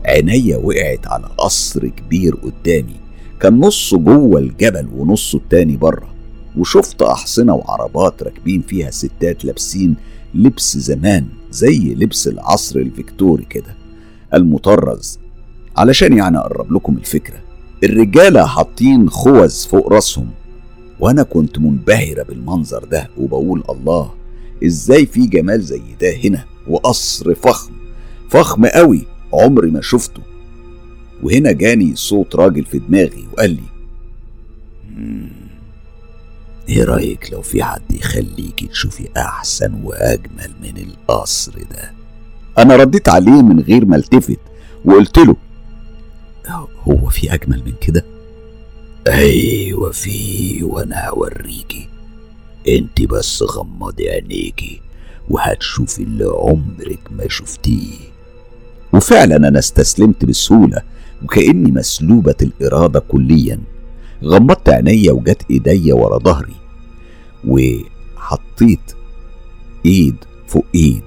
عينيا 0.06 0.56
وقعت 0.56 1.06
على 1.06 1.24
قصر 1.38 1.88
كبير 1.88 2.34
قدامي 2.34 2.96
كان 3.40 3.60
نصه 3.60 3.98
جوه 3.98 4.40
الجبل 4.40 4.88
ونصه 4.96 5.38
التاني 5.38 5.76
بره 5.76 6.14
وشفت 6.56 7.02
أحصنة 7.02 7.54
وعربات 7.54 8.22
راكبين 8.22 8.62
فيها 8.62 8.90
ستات 8.90 9.44
لابسين 9.44 9.96
لبس 10.34 10.78
زمان 10.78 11.26
زي 11.50 11.94
لبس 11.94 12.28
العصر 12.28 12.78
الفيكتوري 12.78 13.44
كده. 13.50 13.74
المطرز 14.34 15.18
علشان 15.76 16.16
يعني 16.18 16.38
أقرب 16.38 16.72
لكم 16.72 16.96
الفكرة 16.96 17.36
الرجالة 17.84 18.46
حاطين 18.46 19.10
خوذ 19.10 19.66
فوق 19.68 19.92
راسهم 19.92 20.30
وأنا 21.00 21.22
كنت 21.22 21.58
منبهرة 21.58 22.22
بالمنظر 22.22 22.84
ده 22.84 23.08
وبقول 23.18 23.64
الله 23.70 24.10
إزاي 24.64 25.06
في 25.06 25.26
جمال 25.26 25.62
زي 25.62 25.82
ده 26.00 26.16
هنا 26.24 26.44
وقصر 26.68 27.34
فخم 27.34 27.72
فخم 28.30 28.66
قوي 28.66 29.06
عمري 29.32 29.70
ما 29.70 29.80
شفته. 29.80 30.20
وهنا 31.22 31.52
جاني 31.52 31.96
صوت 31.96 32.36
راجل 32.36 32.64
في 32.64 32.78
دماغي 32.78 33.24
وقال 33.32 33.50
لي 33.50 33.62
إيه 36.68 36.84
رأيك 36.84 37.32
لو 37.32 37.42
في 37.42 37.62
حد 37.62 37.92
يخليكي 37.92 38.66
تشوفي 38.66 39.08
أحسن 39.16 39.74
وأجمل 39.84 40.50
من 40.62 40.76
القصر 40.76 41.52
ده؟ 41.70 41.92
أنا 42.58 42.76
رديت 42.76 43.08
عليه 43.08 43.42
من 43.42 43.60
غير 43.60 43.84
ما 43.84 43.96
التفت 43.96 44.38
وقلت 44.84 45.18
له 45.18 45.36
هو 46.88 47.08
في 47.08 47.34
أجمل 47.34 47.62
من 47.66 47.72
كده؟ 47.80 48.04
أيوه 49.06 49.90
في 49.90 50.58
وأنا 50.62 51.08
هوريكي. 51.08 51.88
أنت 52.68 53.02
بس 53.02 53.42
غمضي 53.42 54.08
عينيكي 54.10 54.80
وهتشوفي 55.30 56.02
اللي 56.02 56.24
عمرك 56.24 57.00
ما 57.10 57.28
شفتيه. 57.28 57.92
وفعلا 58.92 59.36
أنا 59.36 59.58
استسلمت 59.58 60.24
بسهولة 60.24 60.82
وكأني 61.22 61.70
مسلوبة 61.72 62.34
الإرادة 62.42 63.00
كليا. 63.00 63.60
غمضت 64.24 64.68
عينيا 64.68 65.12
وجت 65.12 65.42
إيديا 65.50 65.94
ورا 65.94 66.18
ظهري 66.18 66.54
وحطيت 67.44 68.92
إيد 69.86 70.16
فوق 70.46 70.66
إيد. 70.74 71.02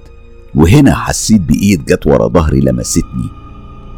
وهنا 0.54 0.94
حسيت 0.94 1.40
بإيد 1.40 1.84
جت 1.84 2.06
ورا 2.06 2.28
ظهري 2.28 2.60
لمستني. 2.60 3.37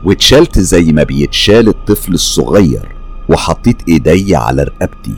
واتشالت 0.05 0.59
زي 0.59 0.93
ما 0.93 1.03
بيتشال 1.03 1.69
الطفل 1.69 2.15
الصغير 2.15 2.89
وحطيت 3.29 3.89
إيدي 3.89 4.37
على 4.37 4.63
رقبتي. 4.63 5.15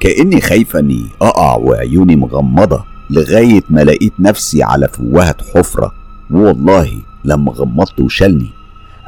كأني 0.00 0.40
خايفه 0.40 0.78
اني 0.78 1.06
أقع 1.22 1.56
وعيوني 1.56 2.16
مغمضة 2.16 2.84
لغاية 3.10 3.62
ما 3.70 3.84
لقيت 3.84 4.12
نفسي 4.18 4.62
على 4.62 4.88
فوهة 4.88 5.36
حفرة. 5.54 5.92
والله 6.30 6.92
لما 7.24 7.52
غمضت 7.52 8.00
وشالني. 8.00 8.50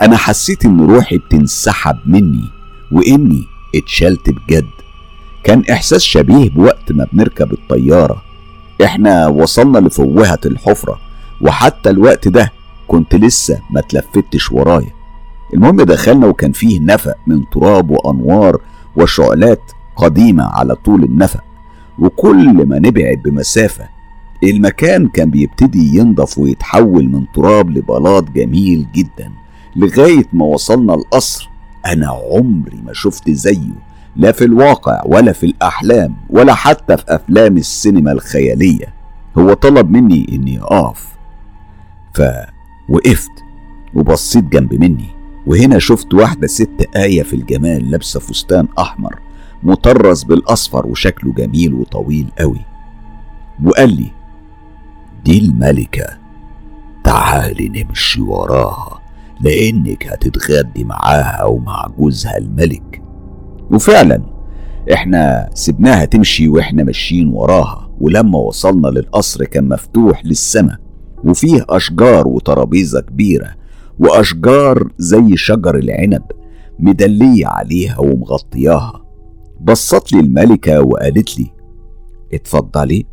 أنا 0.03 0.17
حسيت 0.17 0.65
إن 0.65 0.81
روحي 0.81 1.19
بتنسحب 1.19 1.97
مني 2.07 2.45
وإني 2.93 3.45
اتشلت 3.75 4.31
بجد. 4.31 4.67
كان 5.45 5.63
إحساس 5.71 6.03
شبيه 6.03 6.51
بوقت 6.51 6.93
ما 6.93 7.07
بنركب 7.13 7.53
الطيارة. 7.53 8.23
إحنا 8.85 9.27
وصلنا 9.27 9.79
لفوهة 9.79 10.41
الحفرة 10.47 11.01
وحتى 11.41 11.91
الوقت 11.91 12.29
ده 12.29 12.53
كنت 12.89 13.15
لسه 13.15 13.61
ما 13.71 13.81
تلفتش 13.81 14.53
ورايا. 14.53 14.98
المهم 15.55 15.77
دخلنا 15.77 16.27
وكان 16.27 16.53
فيه 16.53 16.81
نفق 16.81 17.17
من 17.27 17.51
تراب 17.51 17.91
وأنوار 17.91 18.61
وشعلات 18.97 19.73
قديمة 19.97 20.45
على 20.45 20.75
طول 20.75 21.05
النفق. 21.05 21.45
وكل 21.99 22.67
ما 22.67 22.79
نبعد 22.79 23.23
بمسافة 23.25 23.89
المكان 24.45 25.09
كان 25.09 25.31
بيبتدي 25.31 25.99
ينضف 25.99 26.39
ويتحول 26.39 27.09
من 27.09 27.25
تراب 27.35 27.71
لبلاط 27.71 28.31
جميل 28.31 28.87
جدا 28.95 29.33
لغاية 29.77 30.25
ما 30.33 30.45
وصلنا 30.45 30.95
القصر. 30.95 31.51
أنا 31.87 32.07
عمري 32.09 32.79
ما 32.87 32.93
شفت 32.93 33.31
زيه 33.31 33.89
لا 34.17 34.33
في 34.33 34.45
الواقع 34.45 35.03
ولا 35.07 35.33
في 35.33 35.47
الأحلام 35.47 36.15
ولا 36.31 36.55
حتى 36.55 36.97
في 36.97 37.05
أفلام 37.09 37.57
السينما 37.57 38.13
الخيالية. 38.13 38.95
هو 39.39 39.53
طلب 39.53 39.91
مني 39.91 40.27
إني 40.33 40.61
أقف. 40.61 41.09
فوقفت 42.15 43.31
وبصيت 43.95 44.45
جنب 44.45 44.75
مني. 44.75 45.18
وهنا 45.49 45.79
شفت 45.79 46.15
واحدة 46.15 46.47
ست 46.47 46.89
آية 46.97 47.23
في 47.23 47.37
الجمال 47.37 47.91
لابسة 47.91 48.21
فستان 48.21 48.69
أحمر 48.79 49.19
مطرز 49.63 50.23
بالأصفر 50.25 50.87
وشكله 50.87 51.33
جميل 51.33 51.75
وطويل 51.75 52.27
قوي. 52.39 52.61
وقال 53.65 53.97
لي 53.97 54.11
دي 55.25 55.39
الملكة 55.39 56.07
تعالي 57.05 57.69
نمشي 57.69 58.21
وراها 58.21 59.01
لأنك 59.41 60.07
هتتغدي 60.07 60.85
معاها 60.85 61.45
ومع 61.45 61.87
جوزها 61.99 62.39
الملك. 62.39 63.03
وفعلا 63.71 64.23
إحنا 64.93 65.51
سبناها 65.55 66.05
تمشي 66.05 66.49
وإحنا 66.49 66.85
ماشيين 66.85 67.29
وراها 67.29 67.91
ولما 68.01 68.39
وصلنا 68.39 68.89
للقصر 68.89 69.45
كان 69.45 69.69
مفتوح 69.69 70.25
للسماء 70.27 70.77
وفيه 71.25 71.65
أشجار 71.69 72.29
وترابيزة 72.29 73.01
كبيرة 73.01 73.55
وأشجار 73.99 74.93
زي 74.99 75.37
شجر 75.37 75.79
العنب 75.79 76.23
مدلية 76.79 77.47
عليها 77.47 77.99
ومغطياها. 77.99 79.05
بصت 79.61 80.13
لي 80.13 80.21
الملكة 80.21 80.81
وقالت 80.81 81.39
لي 81.39 81.47
اتفضلي 82.35 83.05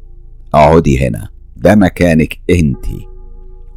اقعدي 0.53 1.07
هنا 1.07 1.29
ده 1.57 1.75
مكانك 1.75 2.39
انتي. 2.49 3.07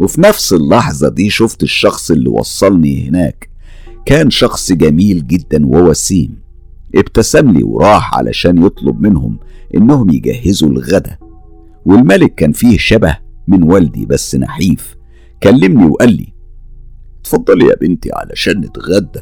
وفي 0.01 0.21
نفس 0.21 0.53
اللحظة 0.53 1.09
دي 1.09 1.31
شفت 1.31 1.63
الشخص 1.63 2.11
اللي 2.11 2.29
وصلني 2.29 3.09
هناك. 3.09 3.49
كان 4.07 4.31
شخص 4.31 4.73
جميل 4.73 5.27
جدا 5.27 5.67
ووسيم. 5.67 6.39
ابتسم 6.95 7.51
لي 7.51 7.63
وراح 7.63 8.15
علشان 8.15 8.65
يطلب 8.67 9.01
منهم 9.01 9.39
إنهم 9.75 10.11
يجهزوا 10.11 10.69
الغدا. 10.69 11.19
والملك 11.87 12.35
كان 12.35 12.53
فيه 12.53 12.79
شبه 12.79 13.17
من 13.49 13.63
والدي 13.63 14.07
بس 14.07 14.35
نحيف. 14.35 14.97
كلمني 15.43 15.87
وقال 15.87 16.13
لي 16.13 16.38
اتفضلي 17.29 17.65
يا 17.67 17.75
بنتي 17.81 18.11
علشان 18.13 18.61
نتغدى 18.61 19.21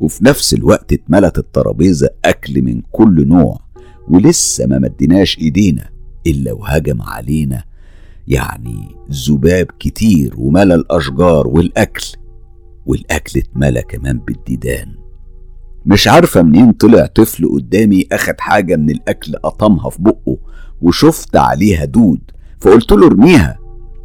وفي 0.00 0.24
نفس 0.24 0.54
الوقت 0.54 0.92
اتملت 0.92 1.38
الترابيزة 1.38 2.08
أكل 2.24 2.62
من 2.62 2.82
كل 2.92 3.28
نوع 3.28 3.60
ولسه 4.08 4.66
ما 4.66 4.78
مديناش 4.78 5.38
إيدينا 5.38 5.88
إلا 6.26 6.52
وهجم 6.52 7.02
علينا. 7.02 7.64
يعني 8.28 8.96
ذباب 9.28 9.66
كتير 9.78 10.34
وملى 10.36 10.74
الأشجار 10.74 11.48
والأكل 11.48 12.06
والأكل 12.86 13.40
اتملى 13.40 13.82
كمان 13.82 14.18
بالديدان. 14.18 14.94
مش 15.86 16.08
عارفة 16.08 16.42
منين 16.42 16.72
طلع 16.72 17.06
طفل 17.06 17.48
قدامي 17.48 18.06
أخد 18.12 18.34
حاجة 18.40 18.76
من 18.76 18.90
الأكل 18.90 19.32
قطمها 19.36 19.90
في 19.90 20.02
بقه 20.02 20.38
وشفت 20.82 21.36
عليها 21.36 21.84
دود. 21.84 22.20
فقلت 22.60 22.92
له 22.92 23.06
ارميها 23.06 23.58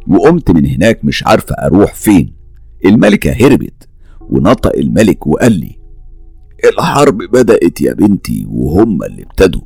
وقمت 0.08 0.50
من 0.50 0.66
هناك 0.66 1.04
مش 1.04 1.26
عارفة 1.26 1.54
أروح 1.54 1.94
فين. 1.94 2.43
الملكة 2.84 3.32
هربت. 3.32 3.88
ونطق 4.20 4.76
الملك 4.76 5.26
وقال 5.26 5.52
لي 5.52 5.78
الحرب 6.64 7.18
بدأت 7.18 7.80
يا 7.80 7.94
بنتي 7.94 8.46
وهم 8.48 9.02
اللي 9.02 9.22
ابتدوا. 9.22 9.62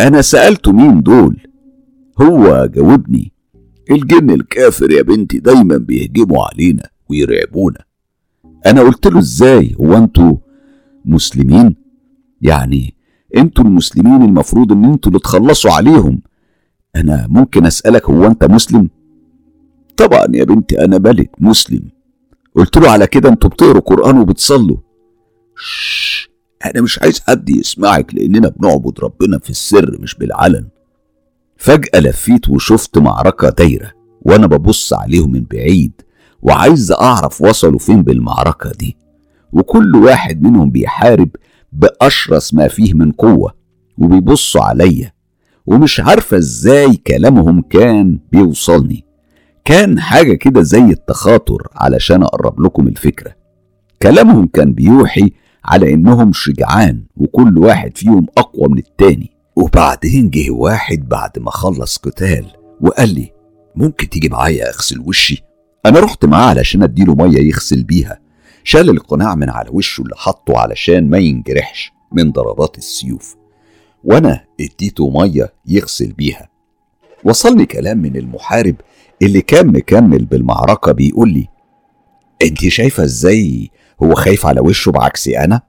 أنا 0.00 0.22
سألته 0.22 0.72
مين 0.72 1.02
دول؟ 1.02 1.40
هو 2.22 2.66
جاوبني 2.74 3.32
الجن 3.90 4.30
الكافر 4.30 4.90
يا 4.90 5.02
بنتي 5.02 5.38
دايما 5.38 5.76
بيهجموا 5.76 6.44
علينا 6.44 6.82
ويرعبونا. 7.10 7.84
أنا 8.66 8.80
قلت 8.80 9.06
له 9.06 9.18
إزاي؟ 9.18 9.76
هو 9.80 9.96
أنتوا 9.96 10.36
مسلمين؟ 11.04 11.76
يعني 12.40 12.94
أنتوا 13.36 13.64
المسلمين 13.64 14.22
المفروض 14.22 14.72
إن 14.72 14.84
أنتوا 14.84 15.10
اللي 15.10 15.20
تخلصوا 15.20 15.70
عليهم. 15.70 16.22
أنا 16.96 17.26
ممكن 17.30 17.66
أسألك 17.66 18.10
هو 18.10 18.26
أنت 18.26 18.44
مسلم؟ 18.44 18.90
طبعا 19.96 20.26
يا 20.34 20.44
بنتي 20.44 20.84
أنا 20.84 20.98
ملك 20.98 21.30
مسلم. 21.38 21.82
قلت 22.58 22.76
له 22.76 22.90
على 22.90 23.06
كده 23.06 23.28
أنتوا 23.28 23.50
بتقروا 23.50 23.80
قرآن 23.80 24.18
وبتصلوا. 24.18 24.76
أنا 26.64 26.80
مش 26.82 26.98
عايز 26.98 27.20
حد 27.20 27.50
يسمعك 27.50 28.14
لأننا 28.14 28.48
بنعبد 28.48 29.00
ربنا 29.00 29.38
في 29.38 29.50
السر 29.50 29.96
مش 30.00 30.14
بالعلن. 30.14 30.68
فجأة 31.56 32.00
لفيت 32.00 32.48
وشفت 32.48 32.98
معركة 32.98 33.48
دايرة 33.50 33.92
وأنا 34.22 34.46
ببص 34.46 34.92
عليهم 34.92 35.32
من 35.32 35.44
بعيد 35.50 35.92
وعايز 36.42 36.92
أعرف 36.92 37.42
وصلوا 37.42 37.78
فين 37.78 38.02
بالمعركة 38.02 38.70
دي. 38.70 38.96
وكل 39.52 39.96
واحد 39.96 40.42
منهم 40.42 40.70
بيحارب 40.70 41.28
بأشرس 41.72 42.54
ما 42.54 42.68
فيه 42.68 42.94
من 42.94 43.12
قوة 43.12 43.54
وبيبصوا 43.98 44.62
عليا 44.62 45.12
ومش 45.66 46.00
عارفة 46.00 46.36
إزاي 46.36 46.96
كلامهم 46.96 47.62
كان 47.62 48.18
بيوصلني. 48.32 49.07
كان 49.68 50.00
حاجة 50.00 50.34
كده 50.34 50.62
زي 50.62 50.84
التخاطر 50.84 51.68
علشان 51.76 52.22
أقرب 52.22 52.60
لكم 52.60 52.88
الفكرة. 52.88 53.34
كلامهم 54.02 54.46
كان 54.46 54.72
بيوحي 54.72 55.32
على 55.64 55.94
إنهم 55.94 56.32
شجعان 56.32 57.04
وكل 57.16 57.58
واحد 57.58 57.96
فيهم 57.98 58.26
أقوى 58.38 58.68
من 58.68 58.78
التاني. 58.78 59.30
وبعدين 59.56 60.30
جه 60.30 60.50
واحد 60.50 61.08
بعد 61.08 61.38
ما 61.38 61.50
خلص 61.50 61.96
قتال 61.96 62.46
وقال 62.80 63.14
لي 63.14 63.32
ممكن 63.76 64.08
تيجي 64.08 64.28
معايا 64.28 64.68
أغسل 64.68 65.00
وشي؟ 65.00 65.42
أنا 65.86 66.00
رحت 66.00 66.24
معاه 66.24 66.48
علشان 66.48 66.82
أديله 66.82 67.14
مية 67.14 67.38
يغسل 67.38 67.84
بيها. 67.84 68.20
شال 68.64 68.90
القناع 68.90 69.34
من 69.34 69.50
على 69.50 69.68
وشه 69.72 70.02
اللي 70.02 70.16
حطه 70.16 70.58
علشان 70.58 71.10
ما 71.10 71.18
ينجرحش 71.18 71.92
من 72.12 72.32
ضربات 72.32 72.78
السيوف. 72.78 73.36
وأنا 74.04 74.44
اديته 74.60 75.10
مية 75.10 75.52
يغسل 75.66 76.12
بيها. 76.12 76.48
وصلني 77.24 77.66
كلام 77.66 77.98
من 77.98 78.16
المحارب 78.16 78.74
اللي 79.22 79.40
كان 79.40 79.66
مكمل 79.66 80.24
بالمعركة 80.24 80.92
بيقول 80.92 81.28
لي 81.32 81.46
انت 82.42 82.58
شايفة 82.68 83.04
إزاي 83.04 83.70
هو 84.02 84.14
خايف 84.14 84.46
على 84.46 84.60
وشه 84.60 84.92
بعكسي 84.92 85.38
أنا؟ 85.38 85.60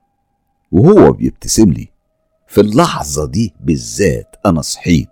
وهو 0.72 1.12
بيبتسم 1.12 1.72
لي 1.72 1.88
في 2.48 2.62
اللحظة 2.62 3.28
دي 3.28 3.54
بالذات 3.60 4.36
أنا 4.46 4.62
صحيت 4.62 5.10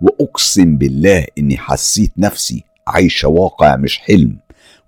وأقسم 0.00 0.76
بالله 0.76 1.26
إني 1.38 1.56
حسيت 1.58 2.12
نفسي 2.16 2.62
عايشة 2.86 3.28
واقع 3.28 3.76
مش 3.76 3.98
حلم 3.98 4.36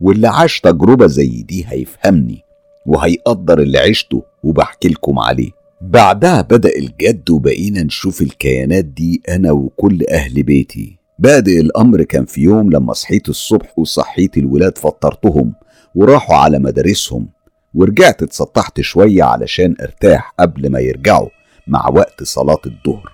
واللي 0.00 0.28
عاش 0.28 0.60
تجربة 0.60 1.06
زي 1.06 1.42
دي 1.42 1.64
هيفهمني 1.68 2.40
وهيقدر 2.86 3.58
اللي 3.58 3.78
عشته 3.78 4.22
وبحكي 4.42 4.88
لكم 4.88 5.18
عليه. 5.18 5.50
بعدها 5.80 6.40
بدأ 6.42 6.76
الجد 6.78 7.30
وبقينا 7.30 7.82
نشوف 7.82 8.22
الكيانات 8.22 8.84
دي 8.84 9.22
أنا 9.28 9.52
وكل 9.52 10.06
أهل 10.10 10.42
بيتي. 10.42 10.95
بادئ 11.18 11.60
الأمر 11.60 12.02
كان 12.02 12.24
في 12.24 12.40
يوم 12.40 12.72
لما 12.72 12.92
صحيت 12.92 13.28
الصبح 13.28 13.78
وصحيت 13.78 14.38
الولاد 14.38 14.78
فطرتهم 14.78 15.54
وراحوا 15.94 16.36
على 16.36 16.58
مدارسهم 16.58 17.28
ورجعت 17.74 18.22
اتسطحت 18.22 18.80
شوية 18.80 19.22
علشان 19.22 19.74
أرتاح 19.80 20.34
قبل 20.40 20.70
ما 20.70 20.80
يرجعوا 20.80 21.28
مع 21.66 21.88
وقت 21.88 22.22
صلاة 22.22 22.60
الظهر. 22.66 23.12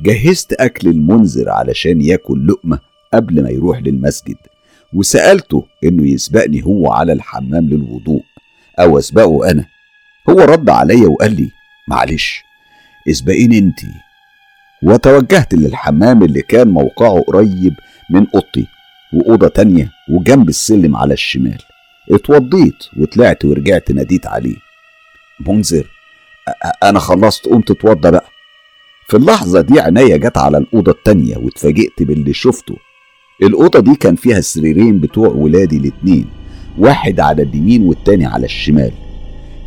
جهزت 0.00 0.52
أكل 0.52 0.88
المنذر 0.88 1.50
علشان 1.50 2.00
ياكل 2.00 2.46
لقمة 2.46 2.78
قبل 3.14 3.42
ما 3.42 3.50
يروح 3.50 3.82
للمسجد 3.82 4.36
وسألته 4.94 5.66
إنه 5.84 6.08
يسبقني 6.08 6.64
هو 6.64 6.92
على 6.92 7.12
الحمام 7.12 7.68
للوضوء 7.68 8.22
أو 8.78 8.98
أسبقه 8.98 9.50
أنا؟ 9.50 9.64
هو 10.30 10.40
رد 10.40 10.70
عليا 10.70 11.08
وقال 11.08 11.36
لي 11.36 11.50
معلش 11.88 12.42
اسبقيني 13.08 13.58
أنتي. 13.58 14.09
وتوجهت 14.82 15.54
للحمام 15.54 16.22
اللي 16.22 16.42
كان 16.42 16.68
موقعه 16.68 17.20
قريب 17.20 17.74
من 18.10 18.26
أوضتي 18.34 18.66
وأوضة 19.12 19.48
تانية 19.48 19.90
وجنب 20.10 20.48
السلم 20.48 20.96
على 20.96 21.14
الشمال. 21.14 21.58
اتوضيت 22.10 22.84
وطلعت 22.96 23.44
ورجعت 23.44 23.90
ناديت 23.90 24.26
عليه. 24.26 24.56
منذر 25.48 25.86
أنا 26.82 26.98
خلصت 26.98 27.46
قمت 27.46 27.70
اتوضى 27.70 28.10
بقى. 28.10 28.26
في 29.08 29.16
اللحظة 29.16 29.60
دي 29.60 29.80
عينيا 29.80 30.16
جت 30.16 30.38
على 30.38 30.58
الأوضة 30.58 30.92
التانية 30.92 31.36
واتفاجئت 31.36 32.02
باللي 32.02 32.32
شفته. 32.32 32.76
الأوضة 33.42 33.80
دي 33.80 33.94
كان 33.94 34.16
فيها 34.16 34.38
السريرين 34.38 35.00
بتوع 35.00 35.28
ولادي 35.28 35.76
الاتنين 35.76 36.26
واحد 36.78 37.20
على 37.20 37.42
اليمين 37.42 37.82
والتاني 37.82 38.26
على 38.26 38.44
الشمال. 38.44 38.92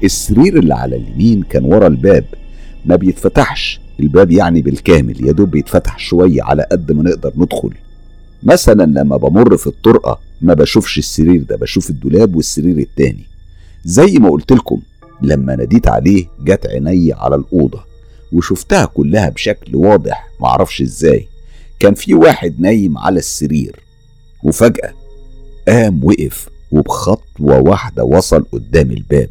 السرير 0.03 0.57
اللي 0.59 0.73
على 0.75 0.95
اليمين 0.95 1.43
كان 1.43 1.65
ورا 1.65 1.87
الباب 1.87 2.25
ما 2.85 2.95
بيتفتحش. 2.95 3.79
الباب 3.99 4.31
يعني 4.31 4.61
بالكامل 4.61 5.25
يا 5.27 5.31
دوب 5.31 5.51
بيتفتح 5.51 5.99
شوية 5.99 6.43
على 6.43 6.65
قد 6.71 6.91
ما 6.91 7.03
نقدر 7.03 7.33
ندخل. 7.37 7.69
مثلا 8.43 8.83
لما 8.83 9.17
بمر 9.17 9.57
في 9.57 9.67
الطرقة 9.67 10.19
ما 10.41 10.53
بشوفش 10.53 10.97
السرير 10.97 11.43
ده 11.43 11.55
بشوف 11.55 11.89
الدولاب 11.89 12.35
والسرير 12.35 12.77
التاني. 12.77 13.25
زي 13.85 14.13
ما 14.19 14.29
قلت 14.29 14.51
لكم 14.51 14.79
لما 15.21 15.55
ناديت 15.55 15.87
عليه 15.87 16.25
جت 16.43 16.67
عيني 16.67 17.13
على 17.13 17.35
الأوضة 17.35 17.83
وشفتها 18.33 18.85
كلها 18.85 19.29
بشكل 19.29 19.75
واضح 19.75 20.27
معرفش 20.39 20.81
إزاي. 20.81 21.27
كان 21.79 21.93
في 21.93 22.13
واحد 22.13 22.55
نايم 22.59 22.97
على 22.97 23.19
السرير 23.19 23.75
وفجأة 24.43 24.93
قام 25.67 26.03
وقف 26.03 26.49
وبخطوة 26.71 27.59
واحدة 27.59 28.03
وصل 28.03 28.45
قدام 28.51 28.91
الباب. 28.91 29.29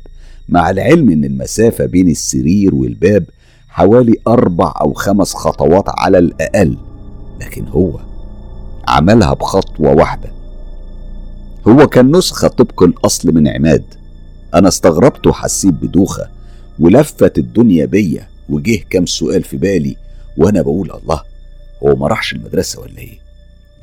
مع 0.49 0.71
العلم 0.71 1.11
إن 1.11 1.25
المسافة 1.25 1.87
بين 1.87 2.09
السرير 2.09 2.75
والباب 2.75 3.25
حوالي 3.73 4.15
أربع 4.29 4.75
أو 4.81 4.93
خمس 4.93 5.35
خطوات 5.35 5.85
على 5.89 6.19
الأقل 6.19 6.77
لكن 7.41 7.69
هو 7.69 8.01
عملها 8.89 9.35
بخطوة 9.35 9.93
واحدة 9.95 10.33
هو 11.69 11.87
كان 11.87 12.17
نسخة 12.17 12.49
طبق 12.49 12.83
الأصل 12.83 13.35
من 13.35 13.49
عماد 13.49 13.85
أنا 14.55 14.69
استغربت 14.69 15.27
وحسيت 15.27 15.75
بدوخة 15.75 16.29
ولفت 16.79 17.39
الدنيا 17.39 17.87
بيا 17.87 18.29
وجه 18.49 18.85
كام 18.91 19.07
سؤال 19.07 19.43
في 19.43 19.57
بالي 19.57 19.97
وأنا 20.39 20.63
بقول 20.63 20.91
الله 21.03 21.23
هو 21.83 21.97
ما 21.97 22.07
راحش 22.07 22.33
المدرسة 22.33 22.81
ولا 22.81 22.99
إيه؟ 22.99 23.19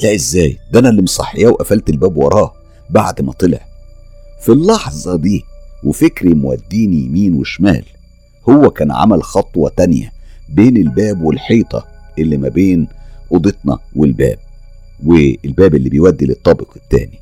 لا 0.03 0.15
إزاي؟ 0.15 0.57
ده 0.71 0.79
أنا 0.79 0.89
اللي 0.89 1.01
مصحياه 1.01 1.49
وقفلت 1.49 1.89
الباب 1.89 2.17
وراه 2.17 2.53
بعد 2.89 3.21
ما 3.21 3.31
طلع 3.33 3.59
في 4.41 4.51
اللحظة 4.51 5.15
دي 5.15 5.43
وفكري 5.83 6.33
موديني 6.33 7.05
يمين 7.05 7.33
وشمال 7.33 7.83
هو 8.49 8.69
كان 8.69 8.91
عمل 8.91 9.23
خطوة 9.23 9.71
تانية 9.77 10.11
بين 10.49 10.77
الباب 10.77 11.21
والحيطة 11.21 11.85
اللي 12.19 12.37
ما 12.37 12.49
بين 12.49 12.87
أوضتنا 13.31 13.77
والباب 13.95 14.37
والباب 15.05 15.75
اللي 15.75 15.89
بيودي 15.89 16.25
للطابق 16.25 16.67
التاني. 16.75 17.19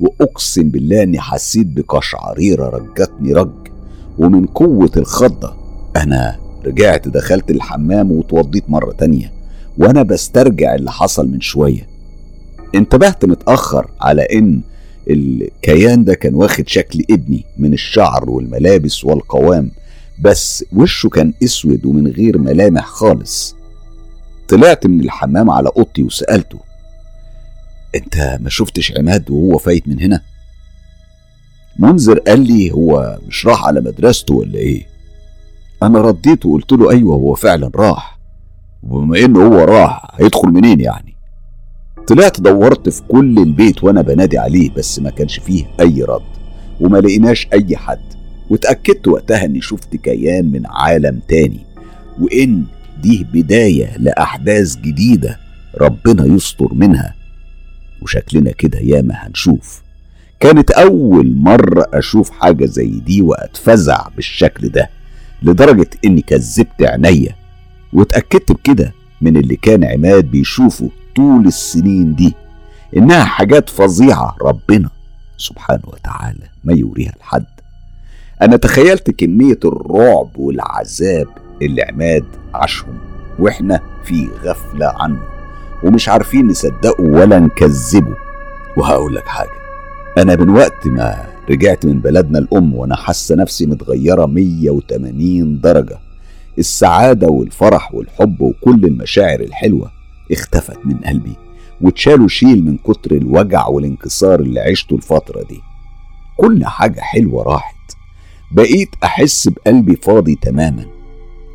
وأقسم 0.00 0.68
بالله 0.68 1.02
إني 1.02 1.20
حسيت 1.20 1.66
بقشعريرة 1.66 2.68
رجتني 2.68 3.32
رج 3.32 3.50
ومن 4.18 4.46
قوة 4.46 4.90
الخضة 4.96 5.54
أنا 5.96 6.36
رجعت 6.66 7.08
دخلت 7.08 7.50
الحمام 7.50 8.12
واتوضيت 8.12 8.70
مرة 8.70 8.92
تانية 8.92 9.32
وأنا 9.78 10.02
بسترجع 10.02 10.74
اللي 10.74 10.90
حصل 10.90 11.28
من 11.28 11.40
شوية. 11.40 11.86
انتبهت 12.74 13.24
متأخر 13.24 13.90
على 14.00 14.22
إن 14.22 14.60
الكيان 15.10 16.04
ده 16.04 16.14
كان 16.14 16.34
واخد 16.34 16.68
شكل 16.68 17.04
ابني 17.10 17.44
من 17.58 17.72
الشعر 17.72 18.30
والملابس 18.30 19.04
والقوام 19.04 19.70
بس 20.22 20.64
وشه 20.72 21.08
كان 21.08 21.32
أسود 21.44 21.86
ومن 21.86 22.06
غير 22.06 22.38
ملامح 22.38 22.86
خالص. 22.86 23.56
طلعت 24.48 24.86
من 24.86 25.00
الحمام 25.00 25.50
على 25.50 25.70
أوضتي 25.76 26.02
وسألته 26.02 26.58
أنت 27.94 28.38
ما 28.40 28.50
شفتش 28.50 28.92
عماد 28.98 29.30
وهو 29.30 29.58
فايت 29.58 29.88
من 29.88 30.00
هنا؟ 30.02 30.20
منذر 31.78 32.18
قال 32.18 32.40
لي 32.40 32.70
هو 32.70 33.18
مش 33.28 33.46
راح 33.46 33.64
على 33.66 33.80
مدرسته 33.80 34.34
ولا 34.34 34.58
إيه؟ 34.58 34.86
أنا 35.82 36.00
رديت 36.00 36.46
وقلت 36.46 36.72
له 36.72 36.90
أيوه 36.90 37.14
هو 37.14 37.34
فعلا 37.34 37.70
راح 37.74 38.18
وبما 38.82 39.18
إنه 39.18 39.46
هو 39.46 39.58
راح 39.64 40.06
هيدخل 40.14 40.48
منين 40.48 40.80
يعني؟ 40.80 41.14
طلعت 42.06 42.40
دورت 42.40 42.88
في 42.88 43.02
كل 43.02 43.38
البيت 43.38 43.84
وأنا 43.84 44.02
بنادي 44.02 44.38
عليه 44.38 44.70
بس 44.70 44.98
ما 44.98 45.10
كانش 45.10 45.38
فيه 45.38 45.66
أي 45.80 46.02
رد 46.02 46.22
وما 46.80 46.98
لقيناش 46.98 47.48
أي 47.52 47.76
حد. 47.76 48.21
واتأكدت 48.52 49.08
وقتها 49.08 49.44
إني 49.44 49.60
شفت 49.60 49.96
كيان 49.96 50.44
من 50.52 50.62
عالم 50.66 51.20
تاني 51.28 51.60
وإن 52.20 52.64
دي 53.02 53.26
بداية 53.32 53.96
لأحداث 53.96 54.76
جديدة 54.76 55.38
ربنا 55.80 56.26
يستر 56.26 56.74
منها. 56.74 57.14
وشكلنا 58.02 58.50
كده 58.52 58.78
ياما 58.78 59.14
هنشوف. 59.14 59.82
كانت 60.40 60.70
أول 60.70 61.34
مرة 61.36 61.86
أشوف 61.94 62.30
حاجة 62.30 62.64
زي 62.64 62.88
دي 62.88 63.22
وأتفزع 63.22 64.08
بالشكل 64.16 64.68
ده 64.68 64.90
لدرجة 65.42 65.90
إني 66.04 66.20
كذبت 66.20 66.82
عينيا. 66.82 67.34
واتأكدت 67.92 68.52
بكده 68.52 68.92
من 69.20 69.36
اللي 69.36 69.56
كان 69.56 69.84
عماد 69.84 70.24
بيشوفه 70.24 70.90
طول 71.16 71.46
السنين 71.46 72.14
دي 72.14 72.34
إنها 72.96 73.24
حاجات 73.24 73.70
فظيعة 73.70 74.36
ربنا 74.42 74.90
سبحانه 75.38 75.82
وتعالى 75.86 76.46
ما 76.64 76.72
يوريها 76.72 77.12
لحد. 77.20 77.44
أنا 78.42 78.56
تخيلت 78.56 79.10
كمية 79.10 79.58
الرعب 79.64 80.38
والعذاب 80.38 81.26
اللي 81.62 81.82
عماد 81.82 82.24
عاشهم 82.54 82.98
وإحنا 83.38 83.80
في 84.04 84.28
غفلة 84.44 84.86
عنه 84.86 85.22
ومش 85.84 86.08
عارفين 86.08 86.46
نصدقه 86.46 87.02
ولا 87.04 87.38
نكذبه. 87.38 88.16
وهقول 88.76 89.14
لك 89.14 89.26
حاجة 89.26 89.50
أنا 90.18 90.36
من 90.36 90.50
وقت 90.50 90.86
ما 90.86 91.24
رجعت 91.50 91.86
من 91.86 92.00
بلدنا 92.00 92.38
الأم 92.38 92.74
وأنا 92.74 92.96
حاسة 92.96 93.34
نفسي 93.34 93.66
متغيرة 93.66 94.26
180 94.26 95.60
درجة 95.60 95.98
السعادة 96.58 97.28
والفرح 97.28 97.94
والحب 97.94 98.40
وكل 98.40 98.84
المشاعر 98.84 99.40
الحلوة 99.40 99.90
اختفت 100.32 100.78
من 100.84 100.96
قلبي 100.96 101.36
واتشالوا 101.80 102.28
شيل 102.28 102.64
من 102.64 102.76
كتر 102.76 103.12
الوجع 103.12 103.66
والانكسار 103.66 104.40
اللي 104.40 104.60
عشته 104.60 104.96
الفترة 104.96 105.42
دي. 105.42 105.60
كل 106.36 106.64
حاجة 106.66 107.00
حلوة 107.00 107.42
راحت. 107.42 107.81
بقيت 108.52 108.88
أحس 109.04 109.48
بقلبي 109.48 109.96
فاضي 109.96 110.34
تماما. 110.34 110.86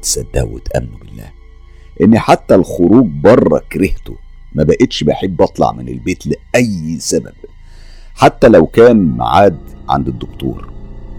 تصدقوا 0.02 0.56
وتأمنوا 0.56 1.00
بالله. 1.00 1.32
إني 2.02 2.20
حتى 2.20 2.56
الخروج 2.56 3.06
بره 3.06 3.62
كرهته. 3.72 4.16
ما 4.56 4.64
بقتش 4.64 5.04
بحب 5.04 5.42
أطلع 5.42 5.72
من 5.72 5.90
البيت 5.90 6.24
لأي 6.28 7.00
سبب. 7.00 7.34
حتى 8.16 8.48
لو 8.48 8.68
كان 8.68 9.18
ميعاد 9.18 9.58
عند 9.90 10.08
الدكتور. 10.08 10.70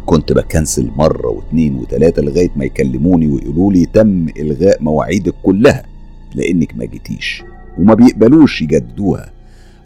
كنت 0.07 0.33
بكنسل 0.33 0.91
مرة 0.97 1.29
واتنين 1.29 1.75
وتلاتة 1.75 2.23
لغاية 2.23 2.51
ما 2.57 2.64
يكلموني 2.64 3.27
ويقولوا 3.27 3.73
لي 3.73 3.87
تم 3.87 4.29
إلغاء 4.29 4.83
مواعيدك 4.83 5.35
كلها. 5.43 5.87
لأنك 6.35 6.77
ما 6.77 6.85
جيتيش. 6.85 7.43
وما 7.79 7.95
بيقبلوش 7.95 8.62
يجددوها. 8.62 9.33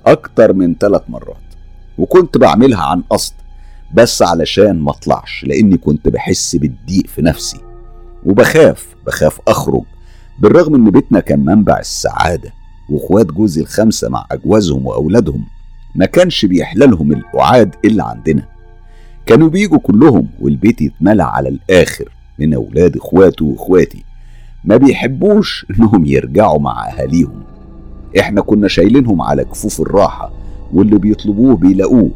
أكتر 0.07 0.52
من 0.52 0.74
ثلاث 0.74 1.02
مرات. 1.09 1.37
وكنت 1.98 2.38
بعملها 2.38 2.83
عن 2.83 3.02
قصد. 3.02 3.35
بس 3.94 4.22
علشان 4.22 4.81
ما 4.81 4.90
اطلعش 4.90 5.44
لأني 5.48 5.76
كنت 5.76 6.09
بحس 6.09 6.57
بالضيق 6.57 7.07
في 7.07 7.22
نفسي. 7.22 7.61
وبخاف 8.24 8.87
بخاف 9.07 9.40
أخرج. 9.48 9.83
بالرغم 10.38 10.74
إن 10.74 10.90
بيتنا 10.90 11.20
كان 11.20 11.44
منبع 11.44 11.78
السعادة 11.78 12.52
وإخوات 12.90 13.26
جوزي 13.26 13.61
الخمسة 13.61 14.09
مع 14.09 14.26
أجوازهم 14.31 14.87
وأولادهم 14.87 15.44
ما 15.94 16.07
كانش 16.07 16.44
بيحللهم 16.44 17.12
القعاد 17.12 17.74
إلا 17.85 18.05
عندنا. 18.05 18.48
كانوا 19.26 19.48
بيجوا 19.48 19.78
كلهم 19.78 20.28
والبيت 20.40 20.81
يتملى 20.83 21.22
على 21.22 21.48
الآخر 21.48 22.09
من 22.38 22.55
أولاد 22.55 22.96
إخواته 22.96 23.44
وإخواتي. 23.44 24.05
ما 24.64 24.76
بيحبوش 24.76 25.66
إنهم 25.70 26.07
يرجعوا 26.07 26.61
مع 26.61 26.88
أهاليهم. 26.88 27.42
إحنا 28.18 28.40
كنا 28.40 28.68
شايلينهم 28.68 29.22
على 29.22 29.44
كفوف 29.44 29.81
الراحة 29.81 30.33
واللي 30.72 30.98
بيطلبوه 30.98 31.57
بيلاقوه. 31.57 32.11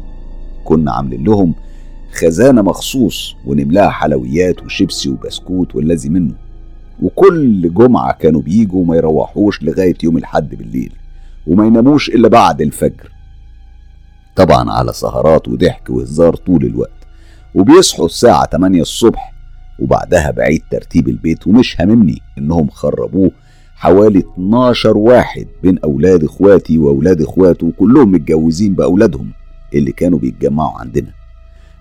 كنا 0.63 0.91
عاملين 0.91 1.23
لهم 1.23 1.53
خزانة 2.13 2.61
مخصوص 2.61 3.35
ونملاها 3.45 3.89
حلويات 3.89 4.63
وشيبسي 4.63 5.09
وبسكوت 5.09 5.75
والذي 5.75 6.09
منه. 6.09 6.33
وكل 7.01 7.73
جمعة 7.73 8.13
كانوا 8.13 8.41
بيجوا 8.41 8.81
وما 8.81 8.95
يروحوش 8.95 9.63
لغاية 9.63 9.95
يوم 10.03 10.17
الحد 10.17 10.55
بالليل 10.55 10.93
وما 11.47 11.67
يناموش 11.67 12.09
إلا 12.09 12.27
بعد 12.27 12.61
الفجر. 12.61 13.11
طبعا 14.35 14.71
على 14.71 14.93
سهرات 14.93 15.47
وضحك 15.47 15.89
وهزار 15.89 16.35
طول 16.35 16.65
الوقت. 16.65 16.91
وبيصحوا 17.55 18.05
الساعة 18.05 18.45
8 18.49 18.81
الصبح 18.81 19.33
وبعدها 19.79 20.31
بعيد 20.31 20.61
ترتيب 20.71 21.07
البيت 21.07 21.47
ومش 21.47 21.81
هاممني 21.81 22.21
إنهم 22.37 22.69
خربوه. 22.69 23.31
حوالي 23.75 24.19
12 24.19 24.97
واحد 24.97 25.47
بين 25.63 25.79
أولاد 25.79 26.23
إخواتي 26.23 26.77
وأولاد 26.77 27.21
إخواته 27.21 27.67
وكلهم 27.67 28.11
متجوزين 28.11 28.73
بأولادهم 28.75 29.31
اللي 29.73 29.91
كانوا 29.91 30.19
بيتجمعوا 30.19 30.79
عندنا. 30.79 31.16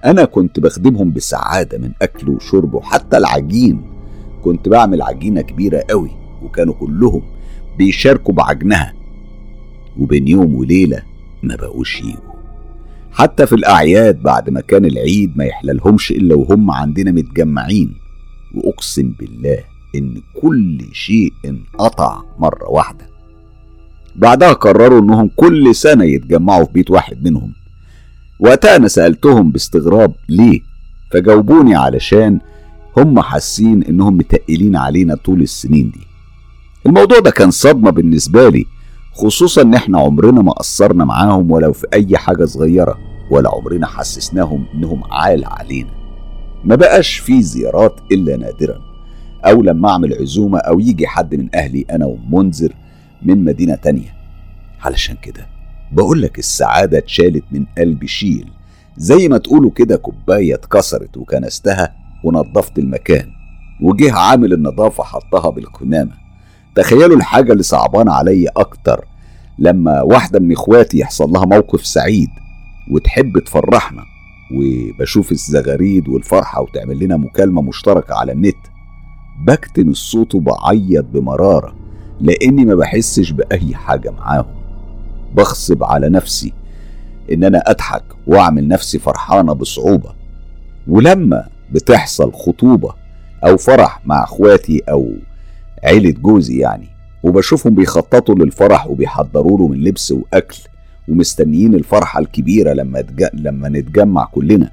أنا 0.04 0.24
كنت 0.24 0.60
بخدمهم 0.60 1.12
بسعادة 1.12 1.78
من 1.78 1.92
أكل 2.02 2.28
وشرب 2.28 2.74
وحتى 2.74 3.16
العجين. 3.16 3.82
كنت 4.42 4.68
بعمل 4.68 5.02
عجينة 5.02 5.40
كبيرة 5.40 5.82
قوي 5.90 6.10
وكانوا 6.42 6.74
كلهم 6.74 7.22
بيشاركوا 7.78 8.34
بعجنها. 8.34 8.94
وبين 9.98 10.28
يوم 10.28 10.54
وليلة 10.54 11.02
ما 11.42 11.56
بقوش 11.56 12.00
يجوا 12.00 12.36
حتى 13.12 13.46
في 13.46 13.54
الأعياد 13.54 14.22
بعد 14.22 14.50
ما 14.50 14.60
كان 14.60 14.84
العيد 14.84 15.36
ما 15.36 15.44
يحللهمش 15.44 16.10
إلا 16.10 16.34
وهم 16.34 16.70
عندنا 16.70 17.10
متجمعين. 17.10 17.94
وأقسم 18.54 19.14
بالله 19.18 19.58
إن 19.94 20.22
كل 20.42 20.80
شيء 20.92 21.32
انقطع 21.44 22.22
مرة 22.38 22.70
واحدة. 22.70 23.06
بعدها 24.16 24.52
قرروا 24.52 25.00
إنهم 25.00 25.30
كل 25.36 25.74
سنة 25.74 26.04
يتجمعوا 26.04 26.64
في 26.64 26.72
بيت 26.72 26.90
واحد 26.90 27.24
منهم. 27.28 27.52
وقتها 28.40 28.76
أنا 28.76 28.88
سألتهم 28.88 29.50
باستغراب 29.50 30.14
ليه 30.28 30.60
فجاوبوني 31.12 31.74
علشان 31.74 32.40
هم 32.96 33.20
حاسين 33.20 33.82
إنهم 33.82 34.16
متقلين 34.16 34.76
علينا 34.76 35.14
طول 35.14 35.40
السنين 35.42 35.90
دي. 35.90 36.00
الموضوع 36.86 37.18
ده 37.18 37.30
كان 37.30 37.50
صدمة 37.50 37.90
بالنسبة 37.90 38.48
لي 38.48 38.64
خصوصا 39.12 39.62
إن 39.62 39.74
إحنا 39.74 39.98
عمرنا 40.00 40.42
ما 40.42 40.52
قصرنا 40.52 41.04
معاهم 41.04 41.50
ولو 41.50 41.72
في 41.72 41.86
أي 41.94 42.16
حاجة 42.16 42.44
صغيرة 42.44 42.98
ولا 43.30 43.50
عمرنا 43.50 43.86
حسسناهم 43.86 44.66
إنهم 44.74 45.02
عال 45.10 45.44
علينا. 45.44 45.90
ما 46.64 46.74
بقاش 46.74 47.18
في 47.18 47.42
زيارات 47.42 48.00
إلا 48.12 48.36
نادرا 48.36 48.78
أو 49.44 49.62
لما 49.62 49.90
أعمل 49.90 50.14
عزومة 50.20 50.58
أو 50.58 50.80
يجي 50.80 51.06
حد 51.06 51.34
من 51.34 51.48
أهلي 51.54 51.84
أنا 51.90 52.06
ومنذر 52.06 52.72
من 53.22 53.44
مدينة 53.44 53.74
تانية. 53.74 54.14
علشان 54.80 55.16
كده 55.22 55.46
بقول 55.96 56.22
لك 56.22 56.38
السعادة 56.38 56.98
اتشالت 56.98 57.44
من 57.52 57.66
قلبي 57.78 58.06
شيل. 58.08 58.48
زي 58.96 59.28
ما 59.28 59.38
تقولوا 59.38 59.70
كده 59.70 59.96
كوباية 59.96 60.54
اتكسرت 60.54 61.16
وكنستها 61.16 61.94
ونظفت 62.24 62.78
المكان. 62.78 63.28
وجه 63.82 64.12
عامل 64.12 64.52
النظافة 64.52 65.04
حطها 65.04 65.50
بالقمامة 65.50 66.12
تخيلوا 66.74 67.16
الحاجة 67.16 67.52
اللي 67.52 67.62
صعبانة 67.62 68.12
عليا 68.12 68.50
أكتر 68.56 69.04
لما 69.58 70.02
واحدة 70.02 70.40
من 70.40 70.52
إخواتي 70.52 70.98
يحصل 70.98 71.30
لها 71.30 71.44
موقف 71.44 71.86
سعيد 71.86 72.28
وتحب 72.90 73.38
تفرحنا. 73.38 74.02
وبشوف 74.54 75.32
الزغاريد 75.32 76.08
والفرحة 76.08 76.62
وتعمل 76.62 76.98
لنا 76.98 77.16
مكالمة 77.16 77.62
مشتركة 77.62 78.14
على 78.14 78.32
النت. 78.32 78.56
بكتم 79.46 79.88
الصوت 79.88 80.34
وبعيط 80.34 81.04
بمرارة 81.04 81.74
لأني 82.20 82.64
ما 82.64 82.74
بحسش 82.74 83.30
بأي 83.30 83.74
حاجة 83.74 84.10
معاهم. 84.10 84.65
بغصب 85.36 85.84
على 85.84 86.08
نفسي 86.08 86.52
إن 87.32 87.44
أنا 87.44 87.58
أضحك 87.66 88.02
وأعمل 88.26 88.68
نفسي 88.68 88.98
فرحانة 88.98 89.52
بصعوبة 89.52 90.10
ولما 90.88 91.46
بتحصل 91.72 92.32
خطوبة 92.32 92.94
أو 93.44 93.56
فرح 93.56 94.00
مع 94.06 94.24
إخواتي 94.24 94.82
أو 94.90 95.12
عيلة 95.84 96.10
جوزي 96.10 96.58
يعني 96.58 96.88
وبشوفهم 97.22 97.74
بيخططوا 97.74 98.34
للفرح 98.34 98.86
وبيحضروا 98.86 99.58
له 99.58 99.68
من 99.68 99.84
لبس 99.84 100.12
وأكل 100.12 100.56
ومستنيين 101.08 101.74
الفرحة 101.74 102.20
الكبيرة 102.20 102.72
لما. 102.72 103.04
لما 103.34 103.68
نتجمع 103.68 104.24
كلنا 104.24 104.70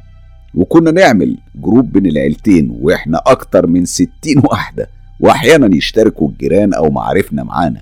وكنا 0.56 0.92
نعمل 0.92 1.38
جروب 1.56 1.92
بين 1.92 2.06
العيلتين 2.06 2.78
وإحنا 2.82 3.22
أكتر 3.26 3.68
من 3.68 3.86
ستين 3.86 4.42
واحدة 4.44 4.90
وأحيانا 5.20 5.76
يشتركوا 5.76 6.30
الجيران 6.30 6.74
أو 6.74 6.90
معارفنا 6.90 7.44
معانا 7.44 7.82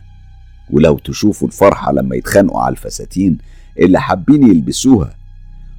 ولو 0.72 0.98
تشوفوا 0.98 1.48
الفرحة 1.48 1.92
لما 1.92 2.16
يتخانقوا 2.16 2.60
على 2.62 2.72
الفساتين 2.72 3.38
اللي 3.80 4.00
حابين 4.00 4.44
يلبسوها 4.48 5.14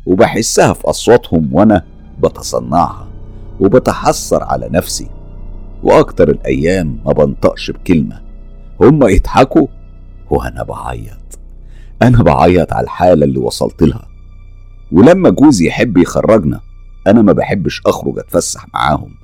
وبحسها 0.07 0.73
في 0.73 0.85
أصواتهم 0.91 1.49
وأنا 1.53 1.85
بتصنعها 2.23 3.09
وبتحسر 3.61 4.43
على 4.45 4.69
نفسي. 4.73 5.09
وأكتر 5.83 6.31
الأيام 6.31 6.99
ما 7.07 7.13
بنطقش 7.13 7.71
بكلمة 7.71 8.21
هما 8.81 9.09
يضحكوا 9.09 9.67
وأنا 10.31 10.63
بعيط. 10.63 11.39
أنا 12.03 12.23
بعيط 12.23 12.73
على 12.73 12.85
الحالة 12.85 13.25
اللي 13.25 13.39
وصلت 13.39 13.83
لها. 13.83 14.09
ولما 14.93 15.31
جوزي 15.31 15.67
يحب 15.67 15.97
يخرجنا 15.97 16.61
أنا 17.07 17.23
ما 17.23 17.33
بحبش 17.33 17.81
أخرج 17.87 18.19
أتفسح 18.19 18.67
معاهم. 18.75 19.15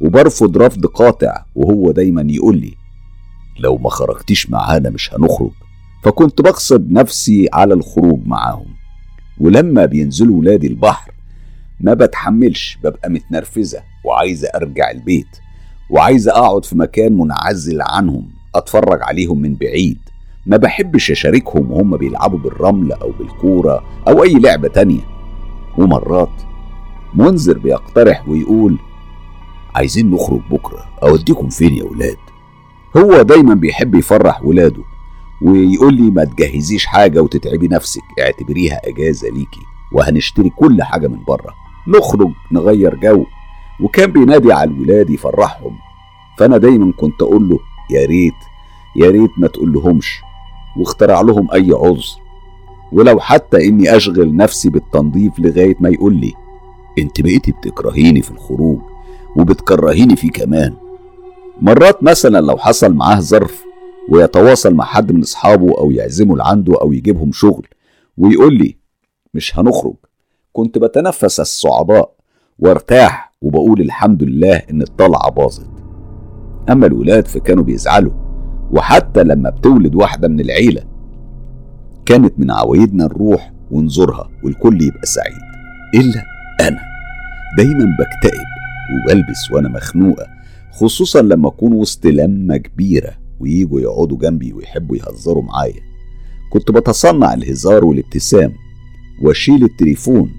وبرفض 0.00 0.56
رفض 0.56 0.86
قاطع 0.86 1.44
وهو 1.54 1.90
دايما 1.90 2.24
يقول 2.28 2.56
لي 2.56 2.74
لو 3.58 3.76
ما 3.76 3.90
خرجتيش 3.90 4.50
معانا 4.50 4.90
مش 4.90 5.14
هنخرج. 5.14 5.50
فكنت 6.04 6.42
بغصب 6.42 6.92
نفسي 6.92 7.48
على 7.52 7.74
الخروج 7.74 8.20
معاهم. 8.26 8.66
ولما 9.40 9.84
بينزلوا 9.86 10.38
ولادي 10.38 10.66
البحر 10.66 11.12
ما 11.80 11.94
بتحملش 11.94 12.78
ببقى 12.84 13.10
متنرفزة 13.10 13.82
وعايزة 14.04 14.48
أرجع 14.48 14.90
البيت. 14.90 15.38
وعايزة 15.90 16.32
أقعد 16.32 16.64
في 16.64 16.78
مكان 16.78 17.12
منعزل 17.18 17.82
عنهم 17.82 18.28
أتفرج 18.54 19.02
عليهم 19.02 19.38
من 19.38 19.54
بعيد. 19.54 19.98
ما 20.46 20.56
بحبش 20.56 21.10
أشاركهم 21.10 21.72
وهم 21.72 21.96
بيلعبوا 21.96 22.38
بالرمل 22.38 22.92
أو 22.92 23.12
بالكورة 23.18 23.84
أو 24.08 24.22
أي 24.22 24.34
لعبة 24.34 24.68
تانية. 24.68 25.00
ومرات 25.78 26.42
منذر 27.14 27.58
بيقترح 27.58 28.28
ويقول 28.28 28.78
عايزين 29.74 30.10
نخرج 30.10 30.40
بكرة 30.50 30.84
أوديكم 31.02 31.48
فين 31.48 31.72
يا 31.74 31.84
ولاد؟ 31.84 32.16
هو 32.96 33.22
دايما 33.22 33.54
بيحب 33.54 33.94
يفرح 33.94 34.44
ولاده 34.44 34.82
ويقول 35.42 35.94
لي 35.94 36.10
ما 36.10 36.24
تجهزيش 36.24 36.86
حاجة 36.86 37.22
وتتعبي 37.22 37.68
نفسك 37.68 38.02
اعتبريها 38.20 38.80
أجازة 38.84 39.28
ليكي 39.28 39.60
وهنشتري 39.92 40.50
كل 40.50 40.82
حاجة 40.82 41.08
من 41.08 41.18
بره 41.28 41.54
نخرج 41.88 42.30
نغير 42.52 42.94
جو. 42.94 43.24
وكان 43.80 44.12
بينادي 44.12 44.52
على 44.52 44.70
الولاد 44.70 45.10
يفرحهم. 45.10 45.76
فأنا 46.38 46.56
دايما 46.58 46.92
كنت 46.92 47.22
أقول 47.22 47.48
له 47.48 47.58
يا 47.90 48.06
ريت 48.06 48.34
يا 48.96 49.10
ريت 49.10 49.30
ما 49.36 49.46
تقول 49.46 49.72
لهمش 49.72 50.20
واخترع 50.76 51.20
لهم 51.20 51.50
أي 51.52 51.70
عذر. 51.72 52.06
ولو 52.92 53.20
حتى 53.20 53.68
إني 53.68 53.96
أشغل 53.96 54.36
نفسي 54.36 54.70
بالتنظيف 54.70 55.38
لغاية 55.38 55.76
ما 55.80 55.88
يقول 55.88 56.16
لي 56.16 56.32
أنت 56.98 57.20
بقيتي 57.20 57.52
بتكرهيني 57.52 58.22
في 58.22 58.30
الخروج 58.30 58.78
وبتكرهيني 59.36 60.16
فيه 60.16 60.30
كمان. 60.30 60.76
مرات 61.62 62.02
مثلا 62.02 62.38
لو 62.40 62.56
حصل 62.56 62.94
معاه 62.94 63.20
ظرف 63.20 63.62
ويتواصل 64.08 64.74
مع 64.74 64.84
حد 64.84 65.12
من 65.12 65.20
أصحابه 65.20 65.78
أو 65.78 65.90
يعزمه 65.90 66.36
لعنده 66.36 66.80
أو 66.80 66.92
يجيبهم 66.92 67.32
شغل 67.32 67.66
ويقول 68.16 68.54
لي 68.58 68.76
مش 69.34 69.58
هنخرج 69.58 69.94
كنت 70.52 70.78
بتنفس 70.78 71.40
الصعداء 71.40 72.12
وارتاح 72.58 73.32
وبقول 73.42 73.80
الحمد 73.80 74.22
لله 74.22 74.56
إن 74.56 74.82
الطلعة 74.82 75.30
باظت. 75.30 75.70
أما 76.70 76.86
الولاد 76.86 77.26
فكانوا 77.26 77.64
بيزعلوا 77.64 78.12
وحتى 78.70 79.24
لما 79.24 79.50
بتولد 79.50 79.94
واحدة 79.94 80.28
من 80.28 80.40
العيلة 80.40 80.82
كانت 82.06 82.38
من 82.38 82.50
عوايدنا 82.50 83.04
نروح 83.04 83.52
ونزورها 83.70 84.30
والكل 84.44 84.82
يبقى 84.82 85.06
سعيد 85.06 85.42
إلا 85.94 86.22
أنا. 86.68 86.80
دايما 87.58 87.84
بكتئب 87.98 88.46
وبلبس 88.94 89.50
وأنا 89.52 89.68
مخنوقة 89.68 90.26
خصوصا 90.72 91.22
لما 91.22 91.48
اكون 91.48 91.72
وسط 91.72 92.06
لمة 92.06 92.56
كبيرة 92.56 93.12
وييجوا 93.40 93.80
يقعدوا 93.80 94.18
جنبي 94.18 94.52
ويحبوا 94.52 94.96
يهزروا 94.96 95.42
معايا. 95.42 95.80
كنت 96.50 96.70
بتصنع 96.70 97.34
الهزار 97.34 97.84
والابتسام 97.84 98.52
وأشيل 99.22 99.64
التليفون. 99.64 100.32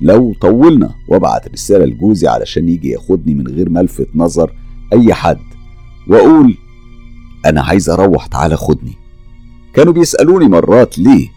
لو 0.00 0.34
طولنا 0.40 0.94
وأبعت 1.08 1.48
رسالة 1.48 1.84
لجوزي 1.84 2.28
علشان 2.28 2.68
يجي 2.68 2.88
ياخدني 2.90 3.34
من 3.34 3.48
غير 3.48 3.68
ما 3.68 3.80
ألفت 3.80 4.08
نظر 4.14 4.52
أي 4.92 5.14
حد 5.14 5.38
وأقول 6.08 6.54
أنا 7.46 7.62
عايز 7.62 7.90
أروح 7.90 8.26
تعالى 8.26 8.56
خدني. 8.56 8.92
كانوا 9.74 9.92
بيسألوني 9.92 10.48
مرات 10.48 10.98
ليه 10.98 11.28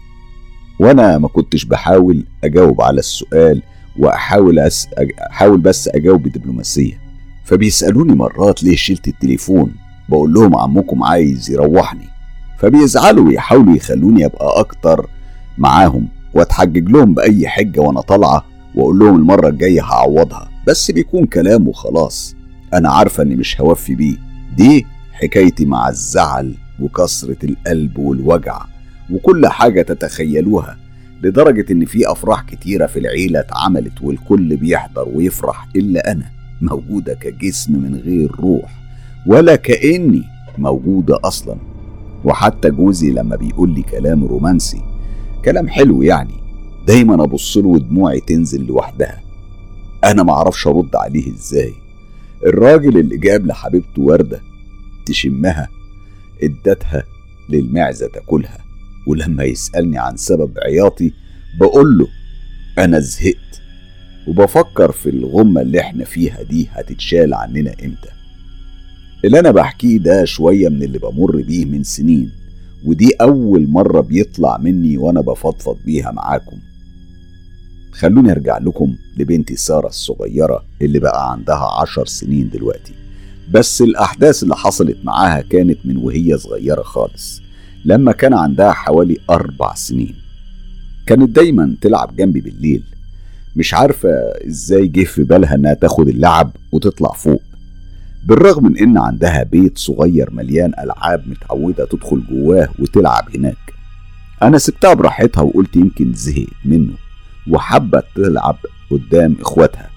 وأنا 0.80 1.18
ما 1.18 1.28
كنتش 1.28 1.64
بحاول 1.64 2.24
أجاوب 2.44 2.82
على 2.82 2.98
السؤال 2.98 3.62
وأحاول 3.98 4.58
أس... 4.58 4.88
أحاول 5.30 5.60
بس 5.60 5.88
أجاوب 5.88 6.22
بدبلوماسية. 6.22 7.07
فبيسألوني 7.48 8.14
مرات 8.14 8.62
ليه 8.64 8.76
شلت 8.76 9.08
التليفون؟ 9.08 9.72
بقول 10.08 10.32
لهم 10.32 10.56
عمكم 10.56 11.04
عايز 11.04 11.50
يروحني. 11.50 12.08
فبيزعلوا 12.58 13.26
ويحاولوا 13.26 13.76
يخلوني 13.76 14.24
أبقى 14.26 14.60
أكتر 14.60 15.06
معاهم 15.58 16.08
وأتحجج 16.34 16.88
لهم 16.90 17.14
بأي 17.14 17.48
حجة 17.48 17.80
وأنا 17.80 18.00
طالعة 18.00 18.44
وأقول 18.74 18.98
لهم 18.98 19.16
المرة 19.16 19.48
الجاية 19.48 19.82
هعوضها. 19.82 20.48
بس 20.66 20.90
بيكون 20.90 21.26
كلام 21.26 21.68
وخلاص. 21.68 22.36
أنا 22.74 22.90
عارفة 22.90 23.22
إني 23.22 23.36
مش 23.36 23.60
هوفي 23.60 23.94
بيه. 23.94 24.16
دي 24.56 24.86
حكايتي 25.12 25.64
مع 25.64 25.88
الزعل 25.88 26.54
وكسرة 26.80 27.36
القلب 27.44 27.98
والوجع 27.98 28.60
وكل 29.10 29.46
حاجة 29.46 29.82
تتخيلوها 29.82 30.76
لدرجة 31.22 31.72
إن 31.72 31.84
في 31.84 32.12
أفراح 32.12 32.42
كتيرة 32.42 32.86
في 32.86 32.98
العيلة 32.98 33.40
اتعملت 33.40 34.02
والكل 34.02 34.56
بيحضر 34.56 35.08
ويفرح 35.14 35.68
إلا 35.76 36.12
أنا. 36.12 36.37
موجودة 36.60 37.14
كجسم 37.14 37.72
من 37.72 37.94
غير 37.96 38.30
روح 38.40 38.78
ولا 39.26 39.56
كأني 39.56 40.22
موجودة 40.58 41.18
أصلا. 41.24 41.56
وحتى 42.24 42.70
جوزي 42.70 43.10
لما 43.10 43.36
بيقول 43.36 43.74
لي 43.74 43.82
كلام 43.82 44.24
رومانسي 44.24 44.80
كلام 45.44 45.68
حلو 45.68 46.02
يعني 46.02 46.34
دايما 46.86 47.24
أبص 47.24 47.56
له 47.56 47.68
ودموعي 47.68 48.20
تنزل 48.20 48.66
لوحدها. 48.66 49.20
أنا 50.04 50.22
معرفش 50.22 50.66
أرد 50.66 50.96
عليه 50.96 51.32
إزاي. 51.32 51.72
الراجل 52.46 52.98
اللي 52.98 53.16
جاب 53.16 53.46
لحبيبته 53.46 54.02
وردة 54.02 54.40
تشمها 55.06 55.68
ادتها 56.42 57.02
للمعزة 57.48 58.06
تاكلها 58.06 58.58
ولما 59.06 59.44
يسألني 59.44 59.98
عن 59.98 60.16
سبب 60.16 60.52
عياطي 60.66 61.12
بقول 61.60 61.98
له 61.98 62.06
أنا 62.78 62.98
زهقت. 63.00 63.47
وبفكر 64.28 64.92
في 64.92 65.10
الغمة 65.10 65.60
اللي 65.60 65.80
إحنا 65.80 66.04
فيها 66.04 66.42
دي 66.42 66.68
هتتشال 66.72 67.34
عننا 67.34 67.70
إمتى. 67.84 68.08
اللي 69.24 69.40
أنا 69.40 69.50
بحكيه 69.50 69.98
ده 69.98 70.24
شوية 70.24 70.68
من 70.68 70.82
اللي 70.82 70.98
بمر 70.98 71.36
بيه 71.42 71.64
من 71.64 71.82
سنين 71.82 72.30
ودي 72.84 73.10
أول 73.20 73.68
مرة 73.68 74.00
بيطلع 74.00 74.58
مني 74.58 74.98
وأنا 74.98 75.20
بفضفض 75.20 75.76
بيها 75.84 76.10
معاكم. 76.10 76.56
خلوني 77.92 78.32
أرجع 78.32 78.58
لكم 78.58 78.94
لبنتي 79.16 79.56
سارة 79.56 79.86
الصغيرة 79.88 80.64
اللي 80.82 80.98
بقى 80.98 81.32
عندها 81.32 81.80
عشر 81.82 82.06
سنين 82.06 82.48
دلوقتي. 82.50 82.92
بس 83.50 83.82
الأحداث 83.82 84.42
اللي 84.42 84.56
حصلت 84.56 84.96
معاها 85.04 85.40
كانت 85.40 85.78
من 85.84 85.96
وهي 85.96 86.38
صغيرة 86.38 86.82
خالص 86.82 87.40
لما 87.84 88.12
كان 88.12 88.34
عندها 88.34 88.72
حوالي 88.72 89.16
أربع 89.30 89.74
سنين. 89.74 90.14
كانت 91.06 91.30
دايما 91.36 91.76
تلعب 91.80 92.16
جنبي 92.16 92.40
بالليل. 92.40 92.82
مش 93.58 93.74
عارفة 93.74 94.08
إزاي 94.46 94.86
جه 94.86 95.04
في 95.04 95.24
بالها 95.24 95.54
إنها 95.54 95.74
تاخد 95.74 96.08
اللعب 96.08 96.50
وتطلع 96.72 97.12
فوق. 97.12 97.42
بالرغم 98.26 98.64
من 98.64 98.78
إن 98.78 98.98
عندها 98.98 99.42
بيت 99.42 99.78
صغير 99.78 100.30
مليان 100.30 100.72
ألعاب 100.78 101.28
متعودة 101.28 101.84
تدخل 101.84 102.22
جواه 102.30 102.68
وتلعب 102.78 103.36
هناك. 103.36 103.74
أنا 104.42 104.58
سبتها 104.58 104.94
براحتها 104.94 105.42
وقلت 105.42 105.76
يمكن 105.76 106.12
زهقت 106.12 106.48
منه 106.64 106.92
وحبت 107.50 108.04
تلعب 108.14 108.56
قدام 108.90 109.36
إخواتها. 109.40 109.90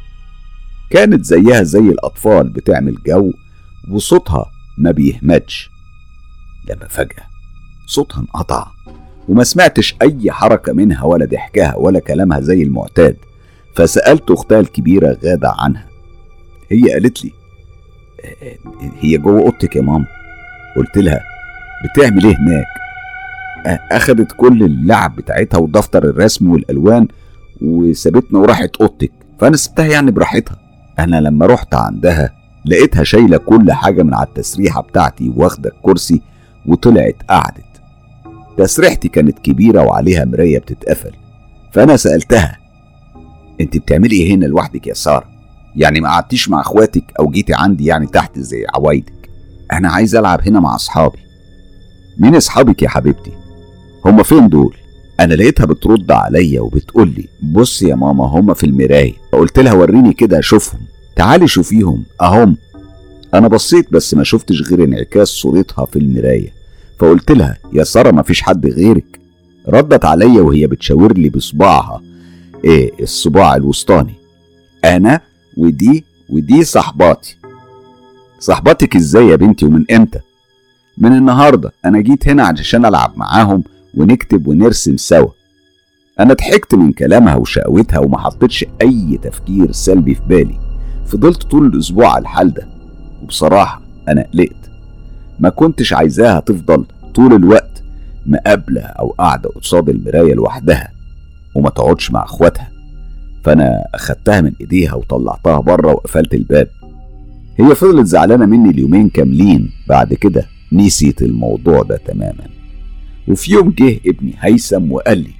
كانت 0.89 1.25
زيها 1.25 1.63
زي 1.63 1.79
الأطفال 1.79 2.49
بتعمل 2.49 2.95
جو 3.07 3.31
وصوتها 3.91 4.45
ما 4.77 4.91
بيهمدش. 4.91 5.69
لما 6.69 6.87
فجأة 6.89 7.23
صوتها 7.87 8.19
انقطع 8.19 8.67
وما 9.27 9.43
سمعتش 9.43 9.95
أي 10.01 10.31
حركة 10.31 10.73
منها 10.73 11.03
ولا 11.03 11.25
ضحكها 11.25 11.75
ولا 11.75 11.99
كلامها 11.99 12.39
زي 12.39 12.63
المعتاد. 12.63 13.17
فسألت 13.75 14.31
أختها 14.31 14.59
الكبيرة 14.59 15.17
غادة 15.25 15.53
عنها. 15.59 15.85
هي 16.71 16.91
قالت 16.93 17.25
لي 17.25 17.31
هي 18.99 19.17
جوه 19.17 19.41
أوضتك 19.41 19.75
يا 19.75 19.81
ماما. 19.81 20.05
قلت 20.75 20.97
لها 20.97 21.21
بتعمل 21.85 22.25
إيه 22.25 22.37
هناك؟ 22.37 22.65
أخدت 23.91 24.31
كل 24.31 24.63
اللعب 24.63 25.15
بتاعتها 25.15 25.57
ودفتر 25.57 26.03
الرسم 26.03 26.51
والألوان 26.51 27.07
وسابتنا 27.61 28.39
وراحت 28.39 28.75
أوضتك. 28.75 29.11
فأنا 29.39 29.57
سبتها 29.57 29.85
يعني 29.85 30.11
براحتها. 30.11 30.57
أنا 30.99 31.21
لما 31.21 31.45
رحت 31.45 31.75
عندها 31.75 32.33
لقيتها 32.65 33.03
شايلة 33.03 33.37
كل 33.37 33.71
حاجة 33.71 34.03
من 34.03 34.13
على 34.13 34.27
التسريحة 34.27 34.81
بتاعتي 34.81 35.33
واخدة 35.35 35.69
الكرسي 35.69 36.21
وطلعت 36.65 37.15
قعدت. 37.29 37.81
تسريحتي 38.57 39.07
كانت 39.07 39.39
كبيرة 39.39 39.81
وعليها 39.81 40.25
مراية 40.25 40.59
بتتقفل. 40.59 41.11
فأنا 41.71 41.97
سألتها 41.97 42.57
أنت 43.61 43.77
بتعملي 43.77 44.15
إيه 44.15 44.35
هنا 44.35 44.45
لوحدك 44.45 44.87
يا 44.87 44.93
سارة؟ 44.93 45.25
يعني 45.75 46.01
ما 46.01 46.09
قعدتيش 46.09 46.49
مع 46.49 46.61
إخواتك 46.61 47.03
أو 47.19 47.29
جيتي 47.29 47.53
عندي 47.53 47.85
يعني 47.85 48.07
تحت 48.07 48.39
زي 48.39 48.65
عوايدك؟ 48.75 49.29
أنا 49.73 49.89
عايز 49.89 50.15
ألعب 50.15 50.41
هنا 50.47 50.59
مع 50.59 50.75
أصحابي. 50.75 51.17
مين 52.17 52.35
أصحابك 52.35 52.81
يا 52.81 52.89
حبيبتي؟ 52.89 53.31
هما 54.05 54.23
فين 54.23 54.49
دول؟ 54.49 54.75
أنا 55.19 55.33
لقيتها 55.33 55.65
بترد 55.65 56.11
عليا 56.11 56.61
وبتقول 56.61 57.07
لي 57.09 57.27
بص 57.53 57.81
يا 57.81 57.95
ماما 57.95 58.25
هما 58.25 58.53
في 58.53 58.65
المراية. 58.65 59.13
فقلت 59.31 59.59
لها 59.59 59.73
وريني 59.73 60.13
كده 60.13 60.39
أشوفهم 60.39 60.81
تعالي 61.15 61.47
شوفيهم 61.47 62.03
أهم. 62.21 62.57
أنا 63.33 63.47
بصيت 63.47 63.93
بس 63.93 64.13
ما 64.13 64.23
شفتش 64.23 64.61
غير 64.61 64.83
انعكاس 64.83 65.27
صورتها 65.27 65.85
في 65.85 65.99
المراية. 65.99 66.53
فقلت 66.99 67.31
لها 67.31 67.57
يا 67.73 67.83
سارة 67.83 68.11
مفيش 68.11 68.41
حد 68.41 68.67
غيرك. 68.67 69.19
ردت 69.69 70.05
عليا 70.05 70.41
وهي 70.41 70.67
بتشاور 70.67 71.17
لي 71.17 71.29
بصباعها. 71.29 72.01
إيه 72.65 72.91
الصباع 73.03 73.55
الوسطاني. 73.55 74.13
أنا 74.85 75.21
ودي 75.57 76.05
ودي 76.29 76.63
صاحباتي 76.63 77.37
صاحباتك 78.39 78.95
إزاي 78.95 79.27
يا 79.27 79.35
بنتي 79.35 79.65
ومن 79.65 79.85
إمتى؟ 79.91 80.19
من 80.97 81.13
النهارده 81.17 81.71
أنا 81.85 82.01
جيت 82.01 82.27
هنا 82.27 82.43
علشان 82.43 82.85
ألعب 82.85 83.13
معاهم 83.17 83.63
ونكتب 83.93 84.47
ونرسم 84.47 84.97
سوا. 84.97 85.29
أنا 86.19 86.33
ضحكت 86.33 86.75
من 86.75 86.91
كلامها 86.91 87.35
وشقوتها 87.35 87.99
وما 87.99 88.17
حطيتش 88.17 88.65
أي 88.81 89.19
تفكير 89.21 89.71
سلبي 89.71 90.15
في 90.15 90.21
بالي. 90.27 90.59
فضلت 91.05 91.43
طول 91.43 91.65
الأسبوع 91.65 92.13
على 92.13 92.21
الحال 92.21 92.53
ده. 92.53 92.67
وبصراحة 93.23 93.81
أنا 94.09 94.25
قلقت. 94.33 94.71
ما 95.39 95.49
كنتش 95.49 95.93
عايزاها 95.93 96.39
تفضل 96.39 96.85
طول 97.15 97.33
الوقت 97.33 97.83
مقابلة 98.25 98.81
أو 98.81 99.09
قاعدة 99.09 99.49
قصاد 99.49 99.89
المراية 99.89 100.33
لوحدها. 100.33 100.91
وما 101.55 101.69
تقعدش 101.69 102.11
مع 102.11 102.23
إخواتها. 102.23 102.71
فأنا 103.43 103.83
أخدتها 103.93 104.41
من 104.41 104.51
إيديها 104.61 104.93
وطلعتها 104.93 105.59
بره 105.59 105.87
وقفلت 105.91 106.33
الباب. 106.33 106.67
هي 107.59 107.75
فضلت 107.75 108.07
زعلانة 108.07 108.45
مني 108.45 108.69
اليومين 108.69 109.09
كاملين. 109.09 109.71
بعد 109.87 110.13
كده 110.13 110.45
نسيت 110.71 111.21
الموضوع 111.21 111.81
ده 111.83 111.97
تماما. 111.97 112.47
وفي 113.27 113.51
يوم 113.51 113.73
جه 113.79 113.99
ابني 114.05 114.33
هيثم 114.39 114.91
وقال 114.91 115.17
لي 115.17 115.31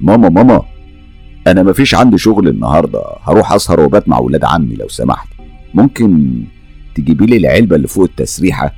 ماما 0.00 0.28
ماما 0.28 0.62
أنا 1.46 1.62
مفيش 1.62 1.94
عندي 1.94 2.18
شغل 2.18 2.48
النهاردة. 2.48 3.02
هروح 3.22 3.52
أسهر 3.52 3.80
وبات 3.80 4.08
مع 4.08 4.18
ولاد 4.18 4.44
عمي 4.44 4.74
لو 4.74 4.88
سمحت. 4.88 5.28
ممكن 5.74 6.42
تجيبي 6.94 7.26
لي 7.26 7.36
العلبة 7.36 7.76
اللي 7.76 7.88
فوق 7.88 8.04
التسريحة 8.04 8.74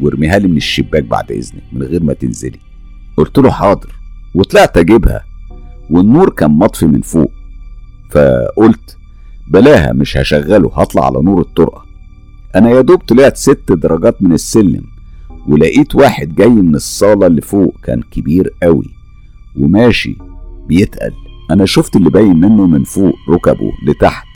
وارميها 0.00 0.38
لي 0.38 0.48
من 0.48 0.56
الشباك 0.56 1.04
بعد 1.04 1.32
إذنك 1.32 1.62
من 1.72 1.82
غير 1.82 2.02
ما 2.02 2.12
تنزلي. 2.12 2.58
قلت 3.16 3.38
له 3.38 3.50
حاضر. 3.50 3.94
وطلعت 4.34 4.78
أجيبها. 4.78 5.29
والنور 5.90 6.30
كان 6.30 6.50
مطفي 6.50 6.86
من 6.86 7.00
فوق. 7.00 7.32
فقلت 8.10 8.96
بلاها 9.48 9.92
مش 9.92 10.16
هشغله 10.16 10.70
هطلع 10.74 11.06
على 11.06 11.22
نور 11.22 11.40
الطرقة. 11.40 11.84
أنا 12.56 12.70
يا 12.70 12.80
دوب 12.80 12.98
طلعت 12.98 13.36
ست 13.36 13.72
درجات 13.72 14.22
من 14.22 14.32
السلم 14.32 14.82
ولقيت 15.48 15.94
واحد 15.94 16.34
جاي 16.34 16.48
من 16.48 16.74
الصالة 16.74 17.26
اللي 17.26 17.40
فوق 17.40 17.74
كان 17.84 18.02
كبير 18.02 18.50
قوي 18.62 18.90
وماشي 19.58 20.16
بيتقل. 20.68 21.12
أنا 21.50 21.66
شفت 21.66 21.96
اللي 21.96 22.10
باين 22.10 22.36
منه 22.36 22.66
من 22.66 22.84
فوق 22.84 23.14
ركبه 23.30 23.72
لتحت. 23.86 24.26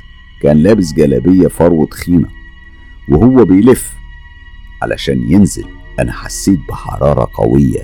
كان 0.43 0.57
لابس 0.57 0.93
جلابية 0.93 1.49
فرو 1.49 1.85
تخينة 1.87 2.29
وهو 3.09 3.45
بيلف 3.45 3.93
علشان 4.83 5.31
ينزل. 5.31 5.65
أنا 6.01 6.13
حسيت 6.13 6.59
بحرارة 6.69 7.29
قوية 7.35 7.83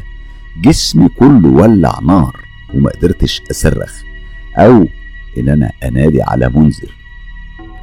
جسمي 0.65 1.09
كله 1.09 1.49
ولع 1.49 2.01
نار. 2.03 2.50
وما 2.75 2.91
قدرتش 2.91 3.41
أصرخ 3.51 3.93
أو 4.57 4.87
إن 5.39 5.49
أنا 5.49 5.71
أنادي 5.85 6.23
على 6.23 6.49
منذر. 6.49 6.95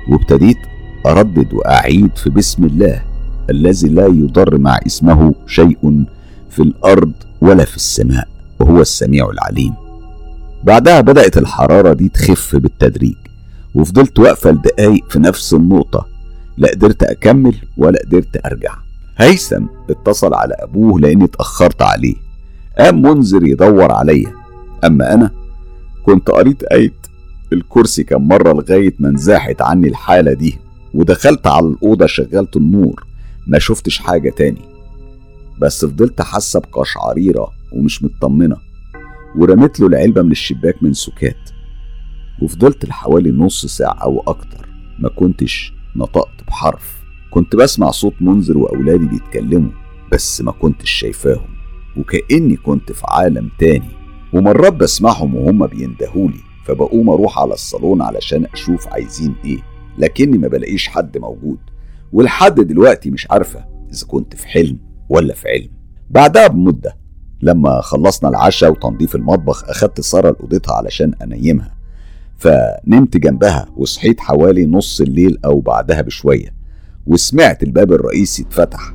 وابتديت 0.08 0.58
أردد 1.06 1.54
وأعيد 1.54 2.18
في 2.18 2.30
بسم 2.30 2.64
الله 2.64 3.04
الذي 3.50 3.88
لا 3.90 4.06
يضر 4.06 4.58
مع 4.58 4.80
اسمه 4.86 5.36
شيء 5.48 6.06
في 6.50 6.60
الأرض 6.60 7.12
ولا 7.42 7.66
في 7.66 7.76
السماء 7.76 8.28
وهو 8.60 8.82
السميع 8.82 9.30
العليم. 9.30 9.74
بعدها 10.64 11.02
بدأت 11.02 11.38
الحرارة 11.38 11.94
دي 11.94 12.10
تخف 12.10 12.56
بالتدريج 12.56 13.16
وفضلت 13.76 14.20
واقفة 14.20 14.52
لدقايق 14.52 15.10
في 15.10 15.20
نفس 15.20 15.54
النقطة 15.54 16.08
لا 16.58 16.70
قدرت 16.70 17.04
أكمل 17.04 17.56
ولا 17.78 18.00
قدرت 18.06 18.46
أرجع. 18.46 18.76
هيثم 19.18 19.66
اتصل 19.90 20.34
على 20.34 20.54
أبوه 20.60 21.00
لأني 21.00 21.26
اتأخرت 21.26 21.82
عليه. 21.82 22.16
قام 22.80 23.02
منذر 23.02 23.48
يدور 23.48 23.92
عليا. 23.92 24.32
أما 24.86 25.14
أنا 25.14 25.32
كنت 26.04 26.30
قريت 26.30 26.64
آية 26.64 26.94
الكرسي 27.54 28.04
كم 28.04 28.28
مرة 28.28 28.54
لغاية 28.54 28.94
ما 29.00 29.10
انزاحت 29.10 29.62
عني 29.62 29.88
الحالة 29.88 30.34
دي 30.34 30.58
ودخلت 30.94 31.48
على 31.48 31.68
الأوضة 31.68 32.06
شغلت 32.06 32.56
النور 32.58 33.06
ما 33.48 33.60
شفتش 33.60 33.98
حاجة 33.98 34.30
تاني. 34.30 34.62
بس 35.62 35.86
فضلت 35.86 36.22
حاسة 36.22 36.60
بقشعريرة 36.60 37.52
ومش 37.72 38.04
مطمنة 38.04 38.58
ورميت 39.38 39.80
له 39.80 39.88
العلبة 39.88 40.22
من 40.22 40.32
الشباك 40.32 40.84
من 40.84 40.94
سكات. 40.94 41.50
وفضلت 42.42 42.86
لحوالي 42.86 43.32
نص 43.32 43.66
ساعة 43.66 43.94
أو 44.04 44.24
أكتر 44.28 44.68
ما 45.00 45.10
كنتش 45.10 45.74
نطقت 45.96 46.44
بحرف. 46.48 46.98
كنت 47.32 47.56
بسمع 47.56 47.92
صوت 47.92 48.14
منذر 48.22 48.58
وأولادي 48.58 49.06
بيتكلموا 49.06 49.72
بس 50.12 50.42
ما 50.42 50.52
كنتش 50.52 50.92
شايفاهم 50.92 51.50
وكأني 51.98 52.56
كنت 52.56 52.92
في 52.92 53.04
عالم 53.08 53.50
تاني. 53.60 53.97
ومرات 54.34 54.74
بسمعهم 54.74 55.36
وهم 55.36 55.68
بيندهولي 55.68 56.40
فبقوم 56.66 57.10
أروح 57.10 57.40
على 57.40 57.54
الصالون 57.54 58.02
علشان 58.02 58.46
أشوف 58.54 58.88
عايزين 58.88 59.36
إيه 59.46 59.58
لكني 59.98 60.38
ما 60.38 60.48
بلاقيش 60.48 60.88
حد 60.88 61.18
موجود 61.18 61.58
ولحد 62.14 62.56
دلوقتي 62.56 63.10
مش 63.10 63.32
عارفة 63.32 63.66
إذا 63.94 64.08
كنت 64.08 64.36
في 64.36 64.48
حلم 64.48 64.78
ولا 65.10 65.34
في 65.34 65.48
علم. 65.50 65.70
بعدها 66.10 66.48
بمدة 66.48 66.98
لما 67.42 67.82
خلصنا 67.82 68.30
العشاء 68.30 68.72
وتنظيف 68.72 69.16
المطبخ 69.16 69.70
أخدت 69.70 70.02
سارة 70.02 70.32
لأوضتها 70.32 70.74
علشان 70.76 71.14
أنيمها 71.22 71.76
فنمت 72.38 73.18
جنبها 73.18 73.66
وصحيت 73.78 74.20
حوالي 74.20 74.66
نص 74.66 75.02
الليل 75.02 75.38
أو 75.46 75.60
بعدها 75.60 76.02
بشوية 76.02 76.54
وسمعت 77.08 77.64
الباب 77.64 77.92
الرئيسي 77.92 78.44
اتفتح 78.44 78.94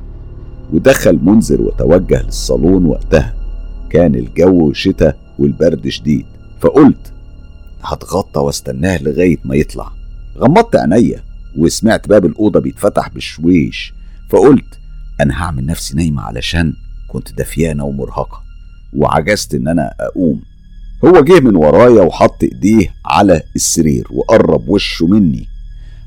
ودخل 0.73 1.19
منذر 1.23 1.61
وتوجه 1.61 2.21
للصالون 2.21 2.85
وقتها. 2.85 3.33
كان 3.89 4.15
الجو 4.15 4.73
شتاء 4.73 5.22
والبرد 5.39 5.87
شديد. 5.89 6.25
فقلت 6.61 7.13
هتغطى 7.83 8.39
واستناه 8.39 9.03
لغاية 9.03 9.37
ما 9.45 9.55
يطلع. 9.55 9.91
غمضت 10.37 10.75
عينيا 10.75 11.23
وسمعت 11.57 12.07
باب 12.07 12.25
الأوضة 12.25 12.59
بيتفتح 12.59 13.09
بشويش 13.09 13.93
فقلت 14.29 14.79
أنا 15.21 15.43
هعمل 15.43 15.65
نفسي 15.65 15.95
نايمة 15.97 16.21
علشان 16.21 16.73
كنت 17.07 17.33
دفيانة 17.37 17.83
ومرهقة 17.83 18.43
وعجزت 18.93 19.55
إن 19.55 19.67
أنا 19.67 19.93
أقوم. 19.99 20.41
هو 21.05 21.23
جه 21.23 21.39
من 21.39 21.55
ورايا 21.55 22.01
وحط 22.01 22.43
إيديه 22.43 22.93
على 23.05 23.41
السرير 23.55 24.07
وقرب 24.11 24.69
وشه 24.69 25.07
مني 25.07 25.45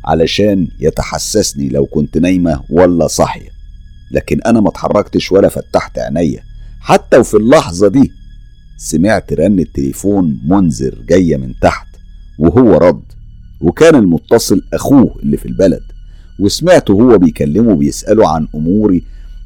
علشان 0.04 0.68
يتحسسني 0.80 1.68
لو 1.68 1.86
كنت 1.86 2.18
نايمة 2.18 2.60
ولا 2.70 3.06
صاحية. 3.06 3.48
لكن 4.10 4.40
أنا 4.46 4.60
ما 4.60 4.68
اتحركتش 4.68 5.32
ولا 5.32 5.48
فتحت 5.48 5.98
عينيا. 5.98 6.42
حتى 6.80 7.16
وفي 7.16 7.36
اللحظة 7.36 7.88
دي 7.88 8.12
سمعت 8.76 9.32
رن 9.32 9.58
التليفون 9.58 10.40
منذر 10.44 10.94
جاية 11.08 11.36
من 11.36 11.54
تحت 11.62 11.86
وهو 12.38 12.74
رد 12.76 13.02
وكان 13.60 13.94
المتصل 13.94 14.62
أخوه 14.74 15.16
اللي 15.22 15.36
في 15.36 15.46
البلد 15.46 15.82
وسمعته 16.40 16.92
هو 16.92 17.18
بيكلمه 17.18 17.74
بيسأله 17.74 18.28
عن 18.28 18.48
أموري 18.54 19.02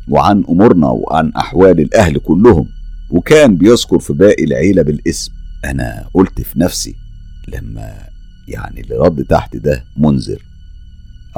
وعن 0.08 0.44
أمورنا 0.48 0.86
وعن 0.88 1.32
أحوال 1.32 1.80
الأهل 1.80 2.18
كلهم 2.18 2.66
وكان 3.10 3.56
بيذكر 3.56 3.98
في 3.98 4.12
باقي 4.12 4.44
العيلة 4.44 4.82
بالاسم. 4.82 5.32
أنا 5.64 6.06
قلت 6.14 6.40
في 6.40 6.60
نفسي 6.60 6.94
لما 7.48 7.92
يعني 8.48 8.80
اللي 8.80 8.94
رد 8.96 9.24
تحت 9.24 9.56
ده 9.56 9.84
منذر 9.96 10.42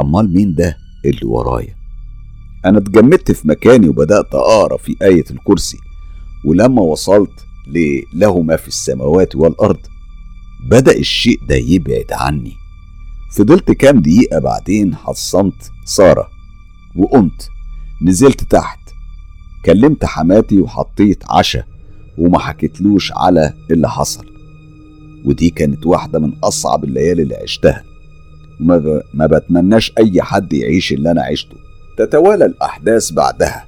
أمال 0.01 0.33
مين 0.33 0.55
ده 0.55 0.77
اللي 1.05 1.25
ورايا؟ 1.25 1.75
أنا 2.65 2.79
اتجمدت 2.79 3.33
في 3.33 3.49
مكاني 3.49 3.89
وبدأت 3.89 4.35
أقرأ 4.35 4.77
في 4.77 4.97
آية 5.03 5.25
الكرسي 5.31 5.77
ولما 6.47 6.83
وصلت 6.83 7.31
له 8.15 8.43
ما 8.43 8.57
في 8.57 8.69
السماوات 8.69 9.37
والأرض. 9.37 9.81
بدأ 10.67 10.99
الشيء 10.99 11.41
ده 11.49 11.55
يبعد 11.55 12.13
عني. 12.13 12.53
فضلت 13.33 13.71
كام 13.71 14.01
دقيقة 14.01 14.39
بعدين 14.39 14.95
حصنت 14.95 15.63
سارة 15.85 16.29
وقمت 16.97 17.49
نزلت 18.03 18.45
تحت 18.45 18.79
كلمت 19.65 20.05
حماتي 20.05 20.61
وحطيت 20.61 21.25
عشاء 21.31 21.67
وما 22.19 22.39
حكيتلوش 22.39 23.13
على 23.13 23.55
اللي 23.71 23.89
حصل. 23.91 24.27
ودي 25.25 25.51
كانت 25.51 25.87
واحدة 25.87 26.19
من 26.19 26.33
أصعب 26.45 26.85
الليالي 26.85 27.23
اللي 27.23 27.37
عشتها. 27.37 27.85
وما. 28.61 29.03
ما 29.15 29.27
بتمناش 29.27 29.93
أي 29.99 30.23
حد 30.23 30.53
يعيش 30.53 30.93
اللي 30.93 31.11
أنا 31.11 31.23
عشته. 31.23 31.57
تتوالى 31.99 32.45
الأحداث 32.45 33.13
بعدها. 33.13 33.67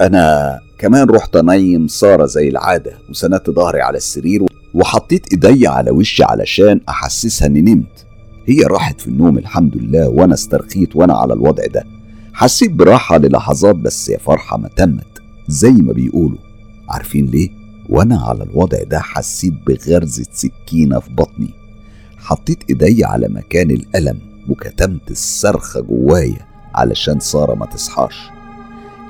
أنا 0.00 0.60
كمان 0.78 1.10
رحت 1.10 1.36
أنيم 1.36 1.88
سارة 1.88 2.26
زي 2.26 2.48
العادة 2.48 2.98
وسندت 3.10 3.50
ظهري 3.50 3.80
على 3.80 3.96
السرير 3.96 4.42
وحطيت 4.74 5.32
إيدي 5.32 5.66
على 5.66 5.90
وشي 5.90 6.24
علشان 6.24 6.80
أحسسها 6.88 7.46
إني 7.46 7.62
نمت. 7.62 8.06
هي 8.46 8.62
راحت 8.62 9.00
في 9.00 9.08
النوم 9.08 9.38
الحمد 9.38 9.76
لله 9.76 10.08
وأنا 10.08 10.34
استرخيت 10.34 10.96
وأنا 10.96 11.14
على 11.14 11.34
الوضع 11.34 11.66
ده. 11.66 11.84
حسيت 12.32 12.70
براحة 12.70 13.18
للحظات 13.18 13.74
بس 13.76 14.08
يا 14.08 14.18
فرحة 14.18 14.56
ما 14.58 14.68
تمت. 14.68 15.22
زي 15.48 15.70
ما 15.72 15.92
بيقولوا. 15.92 16.38
عارفين 16.88 17.26
ليه؟ 17.26 17.50
وأنا 17.88 18.20
على 18.20 18.44
الوضع 18.44 18.78
ده 18.82 19.00
حسيت 19.00 19.54
بغرزة 19.66 20.26
سكينة 20.32 21.00
في 21.00 21.10
بطني. 21.10 21.50
حطيت 22.18 22.58
إيدي 22.70 23.04
على 23.04 23.28
مكان 23.28 23.70
الألم 23.70 24.18
وكتمت 24.48 25.10
الصرخة 25.10 25.80
جوايا 25.80 26.46
علشان 26.74 27.20
سارة 27.20 27.54
ما 27.54 27.66
تصحاش. 27.66 28.16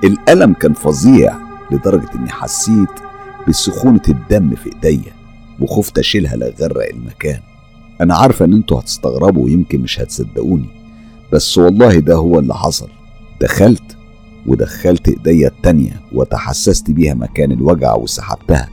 الألم 0.04 0.52
كان 0.52 0.72
فظيع. 0.74 1.45
لدرجة 1.70 2.14
إني 2.14 2.30
حسيت 2.30 2.88
بسخونة 3.48 4.02
الدم 4.08 4.54
في 4.54 4.70
إيديا 4.84 5.12
وخفت 5.60 5.98
أشيلها 5.98 6.36
لأغرق 6.36 6.88
المكان. 6.94 7.40
أنا 8.00 8.16
عارفة 8.16 8.44
إن 8.44 8.52
أنتوا 8.52 8.80
هتستغربوا 8.80 9.44
ويمكن 9.44 9.80
مش 9.80 10.00
هتصدقوني 10.00 10.68
بس 11.32 11.58
والله 11.58 11.98
ده 11.98 12.14
هو 12.14 12.38
اللي 12.38 12.54
حصل. 12.54 12.88
دخلت 13.40 13.96
ودخلت 14.46 15.08
إيديا 15.08 15.48
التانية 15.48 16.00
وتحسست 16.12 16.90
بيها 16.90 17.14
مكان 17.14 17.52
الوجع 17.52 17.94
وسحبتها 17.94 18.68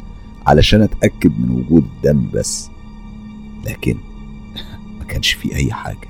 علشان 0.47 0.81
أتأكد 0.81 1.31
من 1.39 1.49
وجود 1.49 1.83
الدم 1.95 2.27
بس. 2.33 2.69
لكن 3.65 3.95
ما 4.99 5.05
كانش 5.07 5.31
في 5.31 5.55
أي 5.55 5.71
حاجة. 5.71 6.07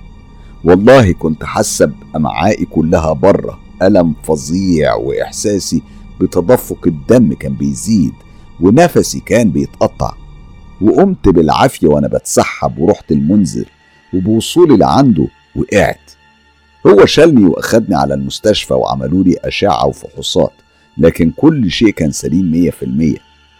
والله 0.63 1.11
كنت 1.11 1.43
حاسة 1.43 1.85
بأمعائي 2.13 2.65
كلها 2.65 3.13
بره 3.13 3.59
ألم 3.81 4.13
فظيع 4.23 4.95
وإحساسي 4.95 5.81
بتدفق 6.21 6.87
الدم 6.87 7.33
كان 7.33 7.53
بيزيد 7.53 8.13
ونفسي 8.61 9.19
كان 9.19 9.51
بيتقطع. 9.51 10.13
وقمت 10.81 11.29
بالعافية 11.29 11.87
وأنا 11.87 12.07
بتسحب 12.07 12.77
ورحت 12.79 13.11
المنذر 13.11 13.65
وبوصولي 14.13 14.77
لعنده 14.77 15.27
وقعت. 15.55 16.11
هو 16.87 17.05
شالني 17.05 17.45
وأخدني 17.45 17.95
على 17.95 18.13
المستشفى 18.13 18.73
وعملوا 18.73 19.23
لي 19.23 19.35
أشعة 19.43 19.87
وفحوصات 19.87 20.51
لكن 20.97 21.31
كل 21.31 21.71
شيء 21.71 21.89
كان 21.89 22.11
سليم 22.11 22.51
مية 22.51 22.69
في 22.71 22.83
المية. 22.85 23.17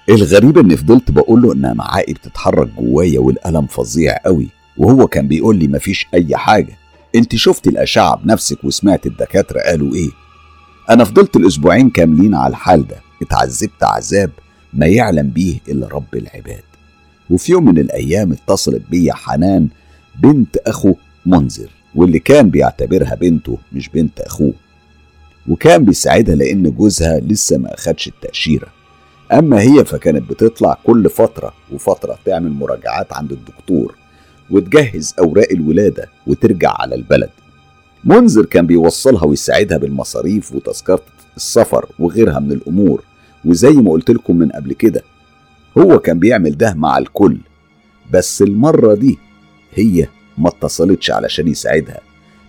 الغريب 0.10 0.58
إني 0.58 0.78
فضلت 0.78 1.12
بقول 1.12 1.42
له 1.42 1.54
ان 1.54 1.66
امعائي 1.66 2.14
بتتحرك 2.14 2.70
جوايا 2.80 3.20
والألم 3.20 3.66
فظيع 3.68 4.18
قوي 4.26 4.48
وهو 4.78 5.08
كان 5.08 5.28
بيقول 5.28 5.58
لي 5.58 5.68
مفيش 5.68 6.08
أي 6.14 6.38
حاجة. 6.38 6.78
أنت 7.16 7.36
شفتي 7.36 7.70
الأشعة 7.70 8.16
بنفسك 8.16 8.64
وسمعت 8.64 9.06
الدكاترة 9.06 9.60
قالوا 9.60 9.96
إيه؟ 9.96 10.10
أنا 10.90 11.04
فضلت 11.04 11.36
الأسبوعين 11.36 11.90
كاملين 11.90 12.36
على 12.36 12.52
الحال 12.52 12.88
ده 12.88 12.96
اتعذبت 13.22 13.84
عذاب 13.84 14.32
ما 14.74 14.86
يعلم 14.86 15.30
بيه 15.30 15.60
إلا 15.70 15.88
رب 15.88 16.16
العباد. 16.16 16.64
وفي 17.30 17.52
يوم 17.52 17.66
من 17.66 17.78
الأيام 17.78 18.32
اتصلت 18.32 18.82
بيا 18.92 19.14
حنان 19.14 19.68
بنت 20.24 20.58
أخو 20.58 20.94
منذر 21.26 21.70
واللي 21.96 22.20
كان 22.20 22.50
بيعتبرها 22.50 23.16
بنته 23.16 23.58
مش 23.74 23.90
بنت 23.90 24.20
أخوه. 24.20 24.54
وكان 25.48 25.86
بيساعدها 25.86 26.36
لأن 26.36 26.72
جوزها 26.72 27.20
لسه 27.20 27.58
ما 27.58 27.74
أخدش 27.74 28.08
التأشيرة. 28.08 28.68
أما 29.32 29.62
هي 29.62 29.86
فكانت 29.86 30.30
بتطلع 30.30 30.78
كل 30.84 31.10
فترة 31.10 31.54
وفترة 31.72 32.18
تعمل 32.26 32.52
مراجعات 32.52 33.14
عند 33.14 33.32
الدكتور 33.32 33.96
وتجهز 34.52 35.14
أوراق 35.20 35.48
الولادة 35.52 36.10
وترجع 36.28 36.74
على 36.80 36.96
البلد. 36.96 37.30
منذر 38.06 38.46
كان 38.46 38.68
بيوصلها 38.68 39.26
ويساعدها 39.26 39.78
بالمصاريف 39.78 40.56
وتذكرة 40.56 41.04
السفر 41.38 41.86
وغيرها 42.00 42.40
من 42.40 42.52
الأمور 42.52 43.04
وزي 43.46 43.70
ما 43.74 43.92
قلت 43.92 44.12
لكم 44.12 44.36
من 44.38 44.52
قبل 44.52 44.74
كده 44.74 45.04
هو 45.78 46.00
كان 46.00 46.20
بيعمل 46.20 46.58
ده 46.58 46.74
مع 46.74 46.98
الكل. 46.98 47.38
بس 48.12 48.42
المرة 48.42 48.94
دي 48.94 49.18
هي 49.74 50.08
ما 50.38 50.50
اتصلتش 50.50 51.12
علشان 51.12 51.48
يساعدها 51.48 52.00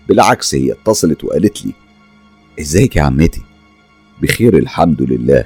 بالعكس 0.09 0.55
هي 0.55 0.73
اتصلت 0.73 1.25
وقالت 1.25 1.67
لي 1.67 1.73
إزيك 2.61 2.97
يا 2.97 3.03
عمتي؟ 3.03 3.43
بخير 4.23 4.59
الحمد 4.59 5.03
لله. 5.03 5.45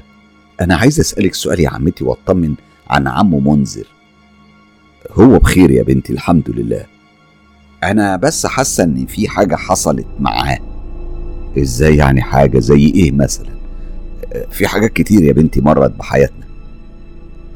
أنا 0.61 0.77
عايز 0.77 1.01
أسألك 1.01 1.35
سؤال 1.35 1.61
يا 1.61 1.69
عمتي 1.69 2.05
واطمن 2.05 2.55
عن 2.91 3.09
عمو 3.09 3.41
منذر. 3.41 3.87
هو 5.11 5.39
بخير 5.39 5.71
يا 5.71 5.83
بنتي 5.83 6.13
الحمد 6.13 6.51
لله. 6.51 6.87
أنا 7.85 8.17
بس 8.17 8.47
حاسة 8.47 8.85
إن 8.85 9.07
في 9.07 9.29
حاجة 9.29 9.57
حصلت 9.57 10.07
معاه. 10.21 10.59
إزاي 11.59 11.97
يعني 11.97 12.23
حاجة؟ 12.23 12.59
زي 12.59 12.87
إيه 12.87 13.13
مثلا؟ 13.13 13.51
في 14.51 14.67
حاجات 14.67 14.93
كتير 14.93 15.23
يا 15.23 15.33
بنتي 15.33 15.61
مرت 15.61 15.91
بحياتنا. 15.99 16.47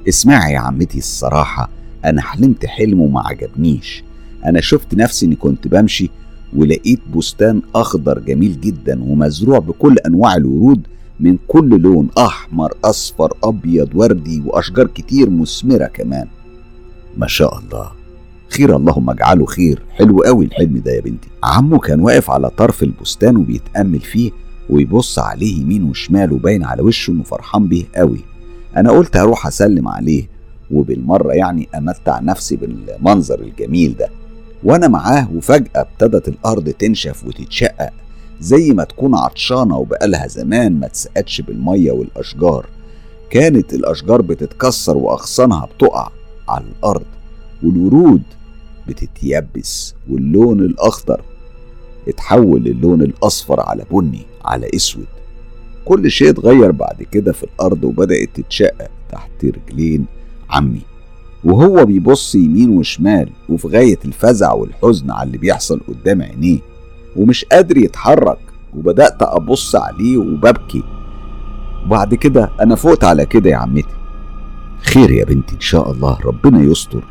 اسمعي 0.08 0.52
يا 0.52 0.58
عمتي 0.58 0.98
الصراحة 0.98 1.70
أنا 2.04 2.22
حلمت 2.22 2.66
حلم 2.66 3.00
وما 3.00 3.20
عجبنيش. 3.28 4.04
أنا 4.44 4.60
شفت 4.60 4.94
نفسي 4.94 5.26
إني 5.26 5.36
كنت 5.36 5.68
بمشي 5.68 6.10
ولقيت 6.56 7.00
بستان 7.16 7.62
أخضر 7.74 8.18
جميل 8.18 8.60
جدا 8.60 9.02
ومزروع 9.02 9.58
بكل 9.58 9.98
أنواع 10.06 10.36
الورود 10.36 10.86
من 11.20 11.38
كل 11.48 11.80
لون 11.80 12.08
أحمر 12.18 12.72
أصفر 12.84 13.32
أبيض 13.44 13.88
وردي 13.94 14.42
وأشجار 14.46 14.86
كتير 14.86 15.30
مثمرة 15.30 15.86
كمان. 15.86 16.26
ما 17.16 17.26
شاء 17.26 17.58
الله. 17.58 18.01
خير 18.52 18.76
اللهم 18.76 19.10
اجعله 19.10 19.46
خير. 19.46 19.82
حلو 19.94 20.22
قوي 20.22 20.44
الحلم 20.44 20.78
ده 20.78 20.92
يا 20.92 21.00
بنتي. 21.00 21.28
عمه 21.44 21.78
كان 21.78 22.00
واقف 22.00 22.30
على 22.30 22.50
طرف 22.50 22.82
البستان 22.82 23.36
وبيتأمل 23.36 24.00
فيه 24.00 24.30
ويبص 24.70 25.18
عليه 25.18 25.60
يمين 25.60 25.84
وشمال 25.84 26.32
وباين 26.32 26.64
على 26.64 26.82
وشه 26.82 27.10
إنه 27.10 27.22
فرحان 27.22 27.68
بيه 27.68 27.84
قوي. 27.96 28.20
أنا 28.76 28.90
قلت 28.90 29.16
هروح 29.16 29.46
أسلم 29.46 29.88
عليه 29.88 30.28
وبالمرة 30.70 31.32
يعني 31.32 31.68
أمتع 31.74 32.20
نفسي 32.20 32.56
بالمنظر 32.56 33.40
الجميل 33.40 33.96
ده. 33.96 34.08
وأنا 34.64 34.88
معاه 34.88 35.28
وفجأة 35.34 35.80
ابتدت 35.80 36.28
الأرض 36.28 36.68
تنشف 36.68 37.26
وتتشقق 37.26 37.90
زي 38.40 38.70
ما 38.70 38.84
تكون 38.84 39.14
عطشانة 39.14 39.76
وبقالها 39.76 40.26
زمان 40.26 40.80
ما 40.80 40.86
تسقتش 40.88 41.40
بالمية 41.40 41.92
والأشجار. 41.92 42.66
كانت 43.30 43.74
الأشجار 43.74 44.22
بتتكسر 44.22 44.96
وأغصانها 44.96 45.68
بتقع 45.76 46.08
على 46.48 46.64
الأرض 46.64 47.02
والورود 47.62 48.22
بتتيبس 48.88 49.94
واللون 50.10 50.60
الأخضر 50.60 51.20
اتحول 52.08 52.62
للون 52.62 53.02
الأصفر 53.02 53.60
على 53.60 53.84
بني 53.90 54.26
على 54.44 54.70
أسود. 54.74 55.06
كل 55.84 56.10
شيء 56.10 56.30
اتغير 56.30 56.70
بعد 56.70 57.02
كده 57.02 57.32
في 57.32 57.42
الأرض 57.42 57.84
وبدأت 57.84 58.28
تتشقق 58.34 58.90
تحت 59.12 59.44
رجلين 59.44 60.06
عمي. 60.50 60.80
وهو 61.44 61.84
بيبص 61.84 62.34
يمين 62.34 62.70
وشمال 62.70 63.28
وفي 63.48 63.68
غاية 63.68 63.98
الفزع 64.04 64.52
والحزن 64.52 65.10
على 65.10 65.26
اللي 65.26 65.38
بيحصل 65.38 65.80
قدام 65.88 66.22
عينيه. 66.22 66.58
ومش 67.16 67.44
قادر 67.44 67.76
يتحرك 67.76 68.38
وبدأت 68.76 69.22
أبص 69.22 69.76
عليه 69.76 70.16
وببكي. 70.16 70.82
وبعد 71.86 72.14
كده 72.14 72.50
أنا 72.60 72.74
فقت 72.74 73.04
على 73.04 73.26
كده 73.26 73.50
يا 73.50 73.56
عمتي. 73.56 73.94
خير 74.82 75.10
يا 75.10 75.24
بنتي 75.24 75.54
إن 75.54 75.60
شاء 75.60 75.92
الله. 75.92 76.18
ربنا 76.24 76.62
يستر. 76.62 77.04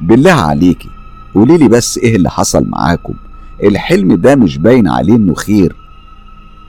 بالله 0.00 0.32
عليكي. 0.32 0.88
قوليلي 1.34 1.68
بس 1.68 1.98
إيه 1.98 2.16
اللي 2.16 2.30
حصل 2.30 2.68
معاكم؟ 2.68 3.14
الحلم 3.62 4.14
ده 4.14 4.34
مش 4.36 4.58
باين 4.58 4.88
عليه 4.88 5.16
إنه 5.16 5.34
خير. 5.34 5.76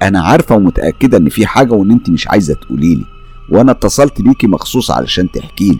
أنا 0.02 0.22
عارفة 0.22 0.56
ومتأكدة 0.56 1.18
إن 1.18 1.30
في 1.30 1.46
حاجة 1.46 1.74
وإن 1.74 1.92
أنت 1.92 2.10
مش 2.10 2.28
عايزة 2.28 2.54
تقوليلي 2.54 3.06
وأنا 3.50 3.72
اتصلت 3.72 4.22
بيكي 4.22 4.48
مخصوص 4.48 4.92
علشان 4.92 5.32
تحكيلي 5.32 5.80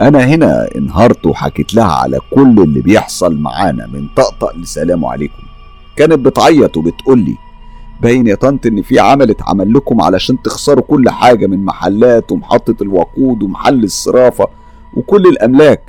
أنا 0.00 0.24
هنا 0.24 0.68
انهارت 0.76 1.26
وحكيت 1.26 1.74
لها 1.74 1.92
على 1.92 2.18
كل 2.30 2.62
اللي 2.62 2.80
بيحصل 2.80 3.36
معانا 3.36 3.86
من 3.86 4.08
طقطق 4.16 4.56
لسلام 4.56 5.04
عليكم. 5.04 5.42
كانت 5.96 6.12
بتعيط 6.12 6.76
وبتقول 6.76 7.18
لي 7.18 7.34
باين 8.02 8.26
يا 8.26 8.34
طنط 8.34 8.66
إن 8.66 8.82
في 8.82 9.00
عمل 9.00 9.30
اتعمل 9.30 9.72
لكم 9.74 10.00
علشان 10.00 10.42
تخسروا 10.42 10.84
كل 10.84 11.10
حاجة 11.10 11.46
من 11.46 11.64
محلات 11.64 12.32
ومحطة 12.32 12.76
الوقود 12.82 13.42
ومحل 13.42 13.84
الصرافة 13.84 14.46
وكل 14.96 15.26
الأملاك. 15.26 15.85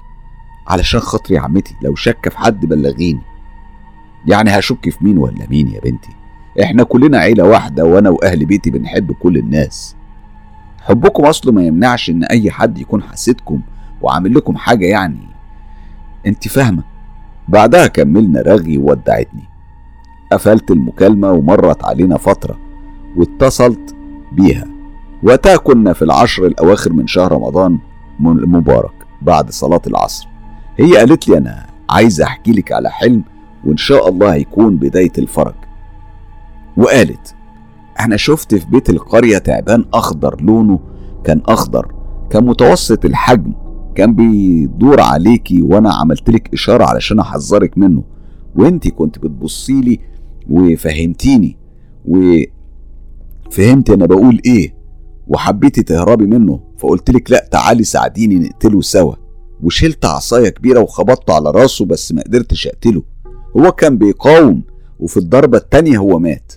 علشان 0.67 0.99
خاطري 0.99 1.35
يا 1.35 1.41
عمتي 1.41 1.75
لو 1.81 1.95
شك 1.95 2.29
في 2.29 2.37
حد 2.37 2.65
بلغيني. 2.65 3.21
يعني 4.25 4.49
هشك 4.49 4.89
في 4.89 4.97
مين 5.01 5.17
ولا 5.17 5.47
مين 5.49 5.67
يا 5.67 5.79
بنتي؟ 5.79 6.09
إحنا 6.63 6.83
كلنا 6.83 7.17
عيلة 7.17 7.43
واحدة 7.43 7.85
وأنا 7.85 8.09
وأهل 8.09 8.45
بيتي 8.45 8.71
بنحب 8.71 9.11
كل 9.11 9.37
الناس. 9.37 9.95
حبكم 10.81 11.25
أصله 11.25 11.51
ما 11.51 11.63
يمنعش 11.63 12.09
إن 12.09 12.23
أي 12.23 12.51
حد 12.51 12.77
يكون 12.77 13.03
حاسدكم 13.03 13.61
وعامل 14.01 14.33
لكم 14.35 14.57
حاجة 14.57 14.85
يعني. 14.85 15.27
أنت 16.25 16.47
فاهمة؟ 16.47 16.83
بعدها 17.47 17.87
كملنا 17.87 18.41
رغي 18.41 18.77
وودعتني. 18.77 19.43
قفلت 20.31 20.71
المكالمة 20.71 21.31
ومرت 21.31 21.85
علينا 21.85 22.17
فترة 22.17 22.59
واتصلت 23.15 23.95
بيها. 24.31 24.65
وقتها 25.23 25.57
كنا 25.57 25.93
في 25.93 26.01
العشر 26.01 26.45
الأواخر 26.45 26.93
من 26.93 27.07
شهر 27.07 27.31
رمضان 27.31 27.79
المبارك 28.19 28.93
بعد 29.21 29.51
صلاة 29.51 29.81
العصر. 29.87 30.27
هي 30.77 30.97
قالت 30.97 31.27
لي 31.27 31.37
أنا 31.37 31.65
عايزة 31.89 32.23
أحكي 32.23 32.51
لك 32.51 32.71
على 32.71 32.89
حلم 32.89 33.23
وإن 33.65 33.77
شاء 33.77 34.09
الله 34.09 34.33
هيكون 34.33 34.77
بداية 34.77 35.11
الفرج. 35.17 35.55
وقالت 36.77 37.35
أنا 37.99 38.17
شفت 38.17 38.55
في 38.55 38.65
بيت 38.65 38.89
القرية 38.89 39.37
تعبان 39.37 39.85
أخضر 39.93 40.41
لونه 40.41 40.79
كان 41.23 41.41
أخضر 41.45 41.93
كان 42.29 42.45
متوسط 42.45 43.05
الحجم 43.05 43.53
كان 43.95 44.15
بيدور 44.15 45.01
عليكي 45.01 45.61
وأنا 45.61 45.93
عملتلك 45.93 46.53
إشارة 46.53 46.85
علشان 46.85 47.19
أحذرك 47.19 47.77
منه. 47.77 48.03
وأنتي 48.55 48.89
كنت 48.91 49.19
بتبصيلي 49.19 49.99
وفهمتيني 50.49 51.57
وفهمت 52.05 53.89
أنا 53.89 54.05
بقول 54.05 54.41
إيه 54.45 54.73
وحبيتي 55.27 55.83
تهربي 55.83 56.25
منه 56.25 56.59
فقلت 56.77 57.11
لك 57.11 57.31
لأ 57.31 57.47
تعالي 57.51 57.83
ساعديني 57.83 58.35
نقتله 58.35 58.81
سوا. 58.81 59.13
وشلت 59.63 60.05
عصاية 60.05 60.49
كبيرة 60.49 60.79
وخبطته 60.79 61.33
على 61.33 61.51
راسه 61.51 61.85
بس 61.85 62.11
ما 62.11 62.21
قدرتش 62.21 62.67
أقتله. 62.67 63.03
هو 63.57 63.71
كان 63.71 63.97
بيقاوم 63.97 64.61
وفي 64.99 65.17
الضربة 65.17 65.57
التانية 65.57 65.97
هو 65.97 66.19
مات. 66.19 66.51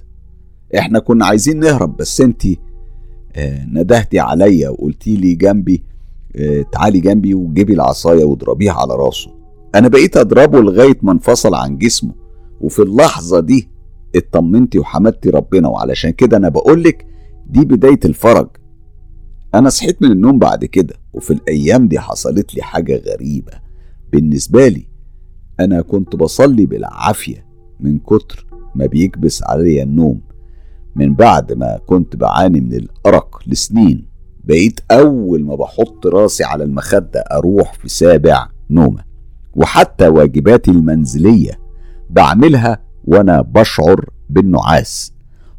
إحنا 0.79 0.99
كنا 0.99 1.27
عايزين 1.27 1.59
نهرب 1.61 1.97
بس 1.97 2.21
انتي 2.21 2.59
آه 3.37 3.65
ندهتي 3.65 4.19
عليا 4.19 4.69
وقلتي 4.69 5.17
لي 5.17 5.35
جنبي 5.35 5.85
آه 6.37 6.63
تعالي 6.73 7.01
جنبي 7.01 7.35
وجيبي 7.35 7.73
العصاية 7.75 8.25
واضربيها 8.25 8.73
على 8.73 8.95
راسه. 8.95 9.31
أنا 9.75 9.89
بقيت 9.89 10.17
أضربه 10.17 10.61
لغاية 10.61 10.99
ما 11.03 11.13
انفصل 11.13 11.55
عن 11.55 11.79
جسمه 11.79 12.13
وفي 12.61 12.83
اللحظة 12.83 13.41
دي 13.41 13.69
اطمنتي 14.17 14.79
وحمدتي 14.79 15.31
ربنا 15.31 15.69
وعلشان 15.69 16.11
كده 16.11 16.37
أنا 16.37 16.49
بقولك 16.49 17.07
دي 17.47 17.65
بداية 17.65 18.01
الفرج. 18.05 18.49
أنا 19.55 19.69
صحيت 19.71 20.03
من 20.03 20.13
النوم 20.13 20.39
بعد 20.39 20.65
كده 20.65 20.95
وفي 21.13 21.33
الأيام 21.33 21.89
دي 21.89 22.01
حصلت 22.01 22.55
لي 22.55 22.63
حاجة 22.63 22.97
غريبة. 22.97 23.53
بالنسبة 24.13 24.69
لي 24.69 24.89
أنا 25.61 25.83
كنت 25.83 26.17
بصلي 26.17 26.67
بالعافية 26.67 27.47
من 27.81 27.99
كتر 27.99 28.47
ما 28.75 28.87
بيكبس 28.87 29.43
عليا 29.43 29.83
النوم. 29.83 30.21
من 30.97 31.15
بعد 31.15 31.53
ما 31.53 31.79
كنت 31.87 32.17
بعاني 32.17 32.61
من 32.61 32.75
الأرق 32.75 33.43
لسنين 33.47 34.07
بقيت 34.45 34.81
أول 34.91 35.45
ما 35.45 35.55
بحط 35.55 36.07
راسي 36.07 36.45
على 36.45 36.65
المخدة 36.65 37.21
أروح 37.21 37.73
في 37.73 37.89
سابع 37.89 38.49
نومة. 38.71 39.05
وحتى 39.55 40.09
واجباتي 40.09 40.71
المنزلية 40.71 41.61
بعملها 42.11 42.83
وأنا 43.05 43.41
بشعر 43.41 44.11
بالنعاس. 44.31 45.13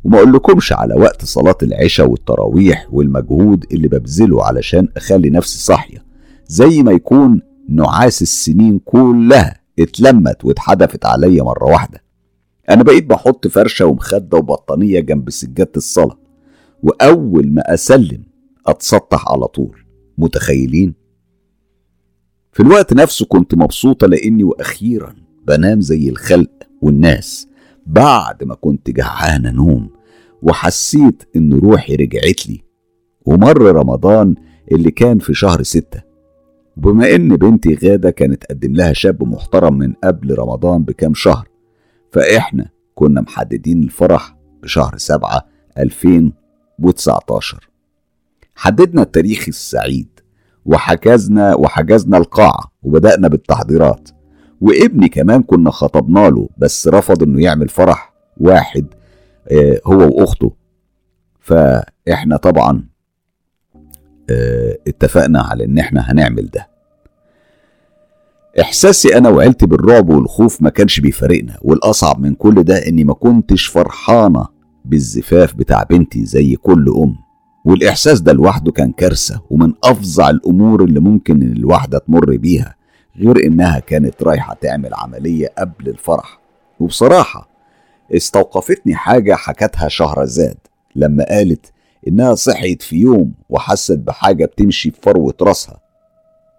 وما 0.03 0.17
أقولكمش 0.17 0.73
على 0.73 0.95
وقت 0.95 1.25
صلاة 1.25 1.57
العشاء 1.63 2.09
والتراويح 2.09 2.87
والمجهود 2.91 3.65
اللي 3.71 3.87
ببذله 3.87 4.45
علشان 4.45 4.87
أخلي 4.97 5.29
نفسي 5.29 5.59
صاحية. 5.59 6.05
زي 6.47 6.83
ما 6.83 6.91
يكون 6.91 7.41
نعاس 7.69 8.21
السنين 8.21 8.79
كلها 8.85 9.61
اتلمت 9.79 10.45
واتحدفت 10.45 11.05
عليا 11.05 11.43
مرة 11.43 11.65
واحدة. 11.65 12.03
أنا 12.69 12.83
بقيت 12.83 13.05
بحط 13.05 13.47
فرشة 13.47 13.85
ومخدة 13.85 14.37
وبطانية 14.37 14.99
جنب 14.99 15.29
سجادة 15.29 15.71
الصلاة 15.77 16.17
وأول 16.83 17.53
ما 17.53 17.73
أسلم 17.73 18.23
أتسطح 18.67 19.31
على 19.31 19.47
طول. 19.47 19.77
متخيلين؟ 20.17 20.93
في 22.53 22.59
الوقت 22.59 22.93
نفسه 22.93 23.25
كنت 23.25 23.55
مبسوطة 23.55 24.07
لأني 24.07 24.43
وأخيرا 24.43 25.15
بنام 25.47 25.81
زي 25.81 26.09
الخلق 26.09 26.51
والناس. 26.81 27.47
بعد 27.91 28.43
ما 28.43 28.55
كنت 28.55 28.89
جعانة 28.89 29.51
نوم 29.51 29.89
وحسيت 30.41 31.23
إن 31.35 31.53
روحي 31.53 31.95
رجعت 31.95 32.47
لي 32.47 32.61
ومر 33.25 33.61
رمضان 33.61 34.35
اللي 34.71 34.91
كان 34.91 35.19
في 35.19 35.33
شهر 35.33 35.63
ستة. 35.63 36.01
بما 36.77 37.15
إن 37.15 37.35
بنتي 37.35 37.75
غادة 37.75 38.11
كانت 38.11 38.45
قدم 38.45 38.73
لها 38.73 38.93
شاب 38.93 39.23
محترم 39.23 39.77
من 39.77 39.93
قبل 40.03 40.39
رمضان 40.39 40.83
بكام 40.83 41.13
شهر 41.13 41.47
فإحنا 42.11 42.69
كنا 42.95 43.21
محددين 43.21 43.83
الفرح 43.83 44.37
بشهر 44.63 44.97
سبعة 44.97 45.45
2019 45.77 47.69
حددنا 48.55 49.01
التاريخ 49.01 49.45
السعيد 49.47 50.19
وحجزنا 50.65 51.55
وحجزنا 51.55 52.17
القاعة 52.17 52.71
وبدأنا 52.83 53.27
بالتحضيرات. 53.27 54.09
وابني 54.61 55.09
كمان 55.09 55.43
كنا 55.43 55.71
خطبنا 55.71 56.29
له 56.29 56.49
بس 56.57 56.87
رفض 56.87 57.23
إنه 57.23 57.41
يعمل 57.43 57.69
فرح 57.69 58.13
واحد 58.37 58.85
آه، 59.51 59.79
هو 59.85 59.97
وأخته. 60.19 60.53
فإحنا 61.39 62.37
طبعا 62.37 62.83
آه، 64.29 64.77
اتفقنا 64.87 65.41
على 65.41 65.65
إن 65.65 65.77
إحنا 65.77 66.11
هنعمل 66.11 66.49
ده. 66.53 66.67
إحساسي 68.61 69.17
أنا 69.17 69.29
وعيلتي 69.29 69.65
بالرعب 69.65 70.09
والخوف 70.09 70.61
ما 70.61 70.69
كانش 70.69 70.99
بيفارقنا 70.99 71.57
والأصعب 71.61 72.19
من 72.19 72.33
كل 72.35 72.63
ده 72.63 72.75
إني 72.87 73.03
ما 73.03 73.13
كنتش 73.13 73.65
فرحانة 73.65 74.45
بالزفاف 74.85 75.55
بتاع 75.55 75.83
بنتي 75.83 76.25
زي 76.25 76.55
كل 76.55 76.93
أم. 76.97 77.15
والإحساس 77.65 78.21
ده 78.21 78.33
لوحده 78.33 78.71
كان 78.71 78.91
كارثة 78.91 79.41
ومن 79.49 79.73
أفظع 79.83 80.29
الأمور 80.29 80.83
اللي 80.83 80.99
ممكن 80.99 81.41
الواحدة 81.43 81.97
تمر 81.97 82.37
بيها. 82.37 82.75
غير 83.19 83.45
إنها 83.45 83.79
كانت 83.79 84.23
رايحة 84.23 84.53
تعمل 84.53 84.93
عملية 84.93 85.47
قبل 85.57 85.89
الفرح. 85.89 86.39
وبصراحة 86.79 87.49
استوقفتني 88.15 88.95
حاجة 88.95 89.35
حكتها 89.35 89.87
شهرزاد 89.89 90.57
لما 90.95 91.25
قالت 91.29 91.71
إنها 92.07 92.35
صحيت 92.35 92.81
في 92.81 92.95
يوم 92.95 93.33
وحست 93.49 93.97
بحاجة 93.97 94.45
بتمشي 94.45 94.91
في 94.91 94.97
فروة 95.01 95.33
راسها. 95.41 95.79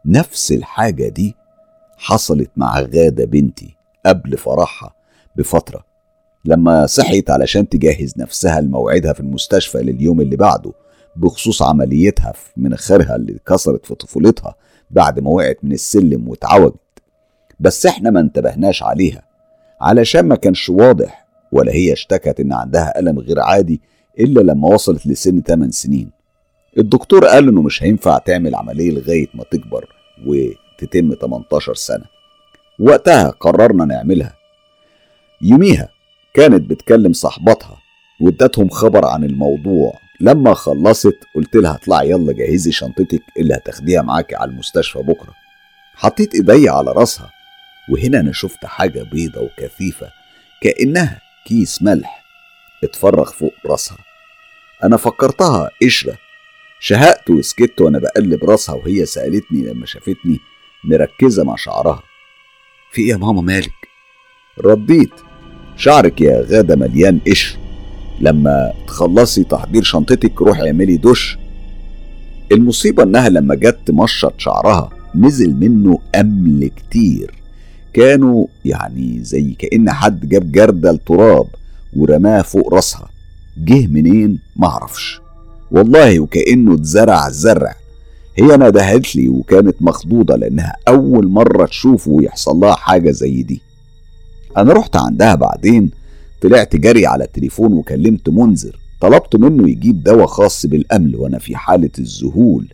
نفس 0.06 0.52
الحاجة 0.52 1.08
دي 1.08 1.34
حصلت 1.98 2.50
مع 2.56 2.80
غادة 2.80 3.24
بنتي 3.24 3.76
قبل 4.06 4.36
فرحها 4.38 4.94
بفترة 5.36 5.84
لما 6.44 6.86
صحيت 6.86 7.30
علشان 7.30 7.68
تجهز 7.68 8.14
نفسها 8.18 8.60
لموعدها 8.60 9.12
في 9.12 9.20
المستشفى 9.20 9.78
لليوم 9.78 10.20
اللي 10.20 10.36
بعده 10.36 10.72
بخصوص 11.16 11.62
عمليتها 11.62 12.32
في 12.32 12.50
مناخيرها 12.56 13.16
اللي 13.16 13.32
اتكسرت 13.36 13.86
في 13.86 13.94
طفولتها 13.94 14.54
بعد 14.92 15.20
ما 15.20 15.30
وقعت 15.30 15.58
من 15.62 15.72
السلم 15.72 16.28
واتعوجت. 16.28 16.76
بس 17.60 17.86
إحنا 17.86 18.10
ما 18.10 18.20
انتبهناش 18.20 18.82
عليها 18.82 19.22
علشان 19.80 20.20
ما 20.20 20.36
كانش 20.36 20.68
واضح 20.68 21.26
ولا 21.52 21.72
هي 21.72 21.92
اشتكت 21.92 22.40
إن 22.40 22.52
عندها 22.52 22.98
ألم 22.98 23.18
غير 23.18 23.40
عادي 23.40 23.80
إلا 24.20 24.40
لما 24.40 24.68
وصلت 24.68 25.06
لسن 25.06 25.42
8 25.42 25.70
سنين. 25.70 26.10
الدكتور 26.78 27.26
قال 27.26 27.48
إنه 27.48 27.62
مش 27.62 27.82
هينفع 27.82 28.18
تعمل 28.18 28.54
عملية 28.54 28.90
لغاية 28.90 29.26
ما 29.34 29.44
تكبر 29.50 29.88
وتتم 30.26 31.14
18 31.14 31.74
سنة. 31.74 32.04
وقتها 32.78 33.30
قررنا 33.30 33.84
نعملها. 33.84 34.36
يوميها 35.42 35.88
كانت 36.34 36.70
بتكلم 36.70 37.12
صاحبتها 37.12 37.76
وادتهم 38.20 38.68
خبر 38.68 39.06
عن 39.06 39.24
الموضوع. 39.24 39.92
لما 40.20 40.54
خلصت 40.54 41.18
قلت 41.34 41.56
لها 41.56 41.74
اطلعي 41.74 42.10
يلا 42.10 42.32
جهزي 42.32 42.72
شنطتك 42.72 43.22
اللي 43.38 43.54
هتاخديها 43.54 44.02
معاكي 44.02 44.34
على 44.36 44.50
المستشفى 44.50 44.98
بكرة. 44.98 45.34
حطيت 45.94 46.34
ايدي 46.34 46.68
على 46.68 46.92
راسها 46.92 47.30
وهنا 47.92 48.20
أنا 48.20 48.32
شفت 48.32 48.66
حاجة 48.66 49.02
بيضة 49.02 49.40
وكثيفة 49.40 50.10
كأنها 50.60 51.20
كيس 51.46 51.82
ملح 51.82 52.24
اتفرغ 52.84 53.30
فوق 53.32 53.54
راسها. 53.66 53.98
أنا 54.84 54.96
فكرتها 54.96 55.70
قشرة 55.82 56.18
شهقت 56.80 57.30
وسكت 57.30 57.80
وأنا 57.80 57.98
بقلب 57.98 58.44
راسها 58.44 58.74
وهي 58.74 59.06
سألتني 59.06 59.62
لما 59.62 59.86
شافتني 59.86 60.38
مركزة 60.84 61.44
مع 61.44 61.56
شعرها. 61.56 62.02
في 62.92 63.02
إيه 63.02 63.08
يا 63.08 63.16
ماما 63.16 63.40
مالك؟ 63.42 63.72
رديت 64.64 65.12
شعرك 65.76 66.20
يا 66.20 66.46
غادة 66.50 66.76
مليان 66.76 67.20
قشر. 67.26 67.61
لما 68.20 68.72
تخلصي 68.86 69.44
تحضير 69.44 69.82
شنطتك 69.82 70.42
روحي 70.42 70.66
اعملي 70.66 70.96
دش. 70.96 71.38
المصيبة 72.52 73.02
إنها 73.02 73.28
لما 73.28 73.54
جت 73.54 73.78
تمشط 73.86 74.34
شعرها 74.38 74.90
نزل 75.14 75.54
منه 75.54 75.98
أمل 76.14 76.70
كتير. 76.76 77.34
كانوا 77.92 78.46
يعني 78.64 79.24
زي 79.24 79.54
كأن 79.58 79.90
حد 79.90 80.28
جاب 80.28 80.52
جردل 80.52 80.98
تراب 80.98 81.46
ورماه 81.96 82.42
فوق 82.42 82.74
راسها. 82.74 83.08
جه 83.58 83.86
منين؟ 83.86 84.38
معرفش. 84.56 85.20
والله 85.70 86.20
وكأنه 86.20 86.74
اتزرع 86.74 87.30
زرع. 87.30 87.74
هي 88.36 88.56
ندهت 88.56 89.16
لي 89.16 89.28
وكانت 89.28 89.76
مخضوضة 89.80 90.36
لأنها 90.36 90.76
أول 90.88 91.28
مرة 91.28 91.66
تشوفه 91.66 92.10
ويحصل 92.10 92.56
لها 92.56 92.74
حاجة 92.74 93.10
زي 93.10 93.42
دي. 93.42 93.62
أنا 94.56 94.72
رحت 94.72 94.96
عندها 94.96 95.34
بعدين 95.34 95.90
طلعت 96.42 96.76
جري 96.76 97.06
على 97.06 97.24
التليفون 97.24 97.72
وكلمت 97.72 98.28
منذر. 98.28 98.78
طلبت 99.00 99.36
منه 99.36 99.70
يجيب 99.70 100.02
دواء 100.02 100.26
خاص 100.26 100.66
بالأمل 100.66 101.16
وأنا 101.16 101.38
في 101.38 101.56
حالة 101.56 101.90
الذهول 101.98 102.66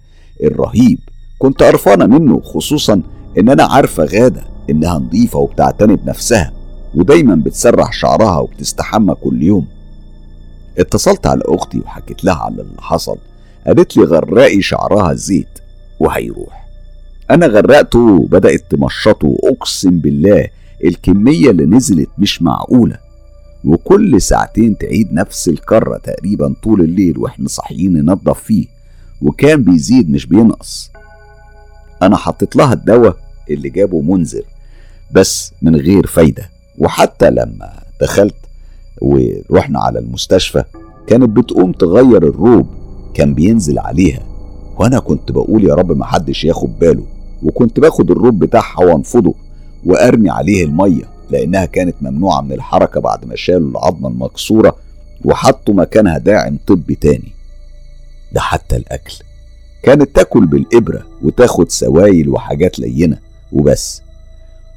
الرهيب. 0.42 0.98
كنت 1.38 1.62
قرفانة 1.62 2.06
منه 2.06 2.40
خصوصا 2.40 3.02
إن 3.38 3.48
أنا 3.48 3.64
عارفة 3.64 4.04
غادة 4.04 4.42
إنها 4.70 4.98
نظيفة 4.98 5.38
وبتعتني 5.38 5.96
بنفسها 5.96 6.52
ودايما 6.94 7.34
بتسرح 7.34 7.92
شعرها 7.92 8.38
وبتستحمى 8.38 9.14
كل 9.14 9.42
يوم. 9.42 9.66
اتصلت 10.78 11.26
على 11.26 11.42
أختي 11.44 11.78
وحكيت 11.78 12.24
لها 12.24 12.34
على 12.34 12.62
اللي 12.62 12.82
حصل. 12.82 13.16
قالت 13.66 13.96
لي 13.96 14.04
غرقي 14.04 14.62
شعرها 14.62 15.14
زيت 15.14 15.58
وهيروح. 16.00 16.68
أنا 17.30 17.46
غرقته 17.46 17.98
وبدأت 17.98 18.62
تمشطه 18.70 19.36
أقسم 19.44 19.98
بالله 19.98 20.48
الكمية 20.84 21.50
اللي 21.50 21.64
نزلت 21.66 22.08
مش 22.18 22.42
معقولة. 22.42 23.07
وكل 23.64 24.22
ساعتين 24.22 24.78
تعيد 24.78 25.12
نفس 25.12 25.48
الكرة 25.48 25.98
تقريبا 25.98 26.54
طول 26.62 26.80
الليل 26.80 27.18
وإحنا 27.18 27.48
صاحيين 27.48 27.92
ننضف 27.92 28.42
فيه 28.42 28.66
وكان 29.22 29.62
بيزيد 29.62 30.10
مش 30.10 30.26
بينقص. 30.26 30.90
أنا 32.02 32.16
حطيت 32.16 32.56
لها 32.56 32.72
الدواء 32.72 33.16
اللي 33.50 33.68
جابه 33.70 34.00
منذر 34.00 34.42
بس 35.12 35.52
من 35.62 35.76
غير 35.76 36.06
فايدة. 36.06 36.50
وحتى 36.78 37.30
لما 37.30 37.70
دخلت 38.00 38.34
ورحنا 39.00 39.80
على 39.80 39.98
المستشفى 39.98 40.64
كانت 41.06 41.28
بتقوم 41.30 41.72
تغير 41.72 42.22
الروب 42.28 42.66
كان 43.14 43.34
بينزل 43.34 43.78
عليها. 43.78 44.22
وأنا 44.78 44.98
كنت 44.98 45.32
بقول 45.32 45.64
يا 45.64 45.74
رب 45.74 45.92
ما 45.92 46.04
حدش 46.04 46.44
ياخد 46.44 46.78
باله 46.78 47.04
وكنت 47.42 47.80
باخد 47.80 48.10
الروب 48.10 48.38
بتاعها 48.38 48.84
وأنفضه 48.84 49.34
وأرمي 49.84 50.30
عليه 50.30 50.64
المية. 50.64 51.04
لأنها 51.30 51.64
كانت 51.64 51.96
ممنوعة 52.00 52.40
من 52.40 52.52
الحركة 52.52 53.00
بعد 53.00 53.24
ما 53.24 53.36
شالوا 53.36 53.70
العظمة 53.70 54.08
المكسورة 54.08 54.76
وحطوا 55.24 55.74
مكانها 55.74 56.18
داعم 56.18 56.58
طبي 56.66 56.94
تاني. 56.94 57.32
ده 58.32 58.40
حتى 58.40 58.76
الأكل. 58.76 59.14
كانت 59.82 60.16
تاكل 60.16 60.46
بالإبرة 60.46 61.06
وتاخد 61.22 61.70
سوايل 61.70 62.28
وحاجات 62.28 62.78
لينة 62.78 63.18
وبس. 63.52 64.02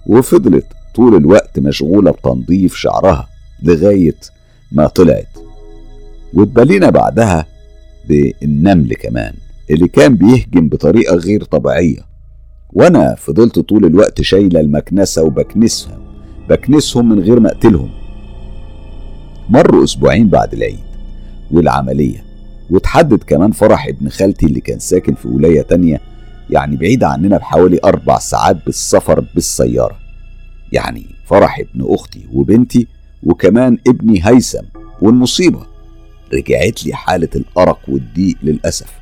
وفضلت 0.07 0.65
طول 0.95 1.15
الوقت 1.15 1.59
مشغولة 1.59 2.11
بتنظيف 2.11 2.75
شعرها 2.75 3.27
لغاية 3.63 4.17
ما 4.71 4.87
طلعت. 4.87 5.37
واتبلينا 6.33 6.89
بعدها 6.89 7.45
بالنمل 8.09 8.93
كمان 8.93 9.33
اللي 9.69 9.87
كان 9.87 10.15
بيهجم 10.15 10.69
بطريقة 10.69 11.15
غير 11.15 11.43
طبيعية. 11.43 12.11
وأنا 12.73 13.15
فضلت 13.15 13.59
طول 13.59 13.85
الوقت 13.85 14.21
شايلة 14.21 14.59
المكنسة 14.59 15.23
وبكنسها 15.23 16.00
بكنسهم 16.51 17.09
من 17.09 17.19
غير 17.19 17.39
ما 17.39 17.51
أقتلهم. 17.51 17.89
مروا 19.49 19.83
أسبوعين 19.83 20.29
بعد 20.29 20.53
العيد 20.53 20.79
والعملية 21.51 22.23
وتحدد 22.69 23.23
كمان 23.23 23.51
فرح 23.51 23.87
ابن 23.87 24.09
خالتي 24.09 24.45
اللي 24.45 24.59
كان 24.59 24.79
ساكن 24.79 25.13
في 25.13 25.27
ولاية 25.27 25.61
تانية 25.61 26.01
يعني 26.49 26.77
بعيدة 26.77 27.07
عننا 27.07 27.37
بحوالي 27.37 27.79
أربع 27.83 28.19
ساعات 28.19 28.65
بالسفر 28.65 29.19
بالسيارة. 29.35 29.95
يعني 30.71 31.05
فرح 31.25 31.59
ابن 31.59 31.93
أختي 31.93 32.27
وبنتي 32.33 32.87
وكمان 33.23 33.77
ابني 33.87 34.21
هيثم 34.23 34.65
والمصيبة. 35.01 35.61
رجعت 36.33 36.85
لي 36.85 36.93
حالة 36.93 37.29
الأرق 37.35 37.79
والضيق 37.87 38.35
للأسف. 38.43 38.93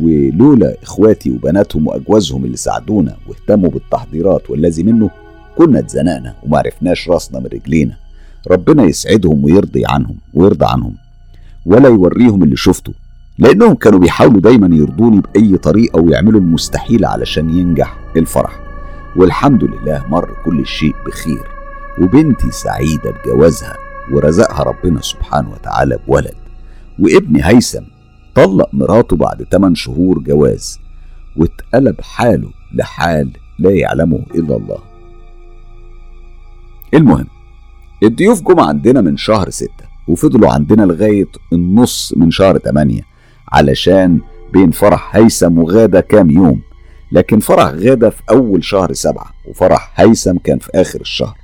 ولولا 0.00 0.76
إخواتي 0.82 1.30
وبناتهم 1.30 1.86
وأجوازهم 1.86 2.44
اللي 2.44 2.56
ساعدونا 2.56 3.16
واهتموا 3.28 3.70
بالتحضيرات 3.70 4.50
والذي 4.50 4.82
منه 4.82 5.10
كنا 5.58 5.78
اتزنقنا 5.78 6.34
ومعرفناش 6.42 7.08
راسنا 7.08 7.40
من 7.40 7.46
رجلينا. 7.46 7.96
ربنا 8.50 8.82
يسعدهم 8.84 9.44
ويرضي 9.44 9.82
عنهم 9.86 10.16
ويرضى 10.34 10.66
عنهم 10.66 10.94
ولا 11.66 11.88
يوريهم 11.88 12.42
اللي 12.42 12.56
شفته 12.56 12.92
لأنهم 13.38 13.74
كانوا 13.74 13.98
بيحاولوا 13.98 14.40
دايما 14.40 14.76
يرضوني 14.76 15.20
بأي 15.20 15.56
طريقة 15.56 16.00
ويعملوا 16.00 16.40
المستحيل 16.40 17.04
علشان 17.04 17.50
ينجح 17.50 17.98
الفرح. 18.16 18.60
والحمد 19.16 19.64
لله 19.64 20.04
مر 20.08 20.30
كل 20.44 20.66
شيء 20.66 20.94
بخير 21.06 21.44
وبنتي 22.02 22.50
سعيدة 22.50 23.10
بجوازها 23.10 23.76
ورزقها 24.12 24.62
ربنا 24.62 25.00
سبحانه 25.00 25.50
وتعالى 25.50 25.98
بولد. 26.06 26.34
وابني 26.98 27.46
هيثم 27.46 27.84
طلق 28.34 28.68
مراته 28.72 29.16
بعد 29.16 29.42
8 29.52 29.74
شهور 29.74 30.18
جواز 30.18 30.78
واتقلب 31.36 32.00
حاله 32.00 32.50
لحال 32.74 33.30
لا 33.58 33.70
يعلمه 33.70 34.20
إلا 34.34 34.56
الله. 34.56 34.87
المهم 36.94 37.26
الضيوف 38.02 38.42
جم 38.42 38.60
عندنا 38.60 39.00
من 39.00 39.16
شهر 39.16 39.50
ستة 39.50 39.88
وفضلوا 40.08 40.52
عندنا 40.52 40.82
لغاية 40.82 41.26
النص 41.52 42.14
من 42.16 42.30
شهر 42.30 42.58
تمانية 42.58 43.02
علشان 43.52 44.20
بين 44.52 44.70
فرح 44.70 45.16
هيثم 45.16 45.58
وغادة 45.58 46.00
كام 46.00 46.30
يوم. 46.30 46.60
لكن 47.12 47.40
فرح 47.40 47.68
غادة 47.68 48.10
في 48.10 48.22
أول 48.30 48.64
شهر 48.64 48.92
سبعة 48.92 49.30
وفرح 49.48 50.00
هيثم 50.00 50.38
كان 50.38 50.58
في 50.58 50.70
آخر 50.74 51.00
الشهر. 51.00 51.36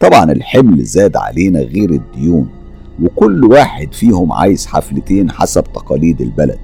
طبعا 0.00 0.32
الحمل 0.32 0.84
زاد 0.84 1.16
علينا 1.16 1.60
غير 1.60 1.90
الديون 1.90 2.48
وكل 3.02 3.44
واحد 3.44 3.92
فيهم 3.94 4.32
عايز 4.32 4.66
حفلتين 4.66 5.30
حسب 5.30 5.64
تقاليد 5.64 6.20
البلد. 6.20 6.58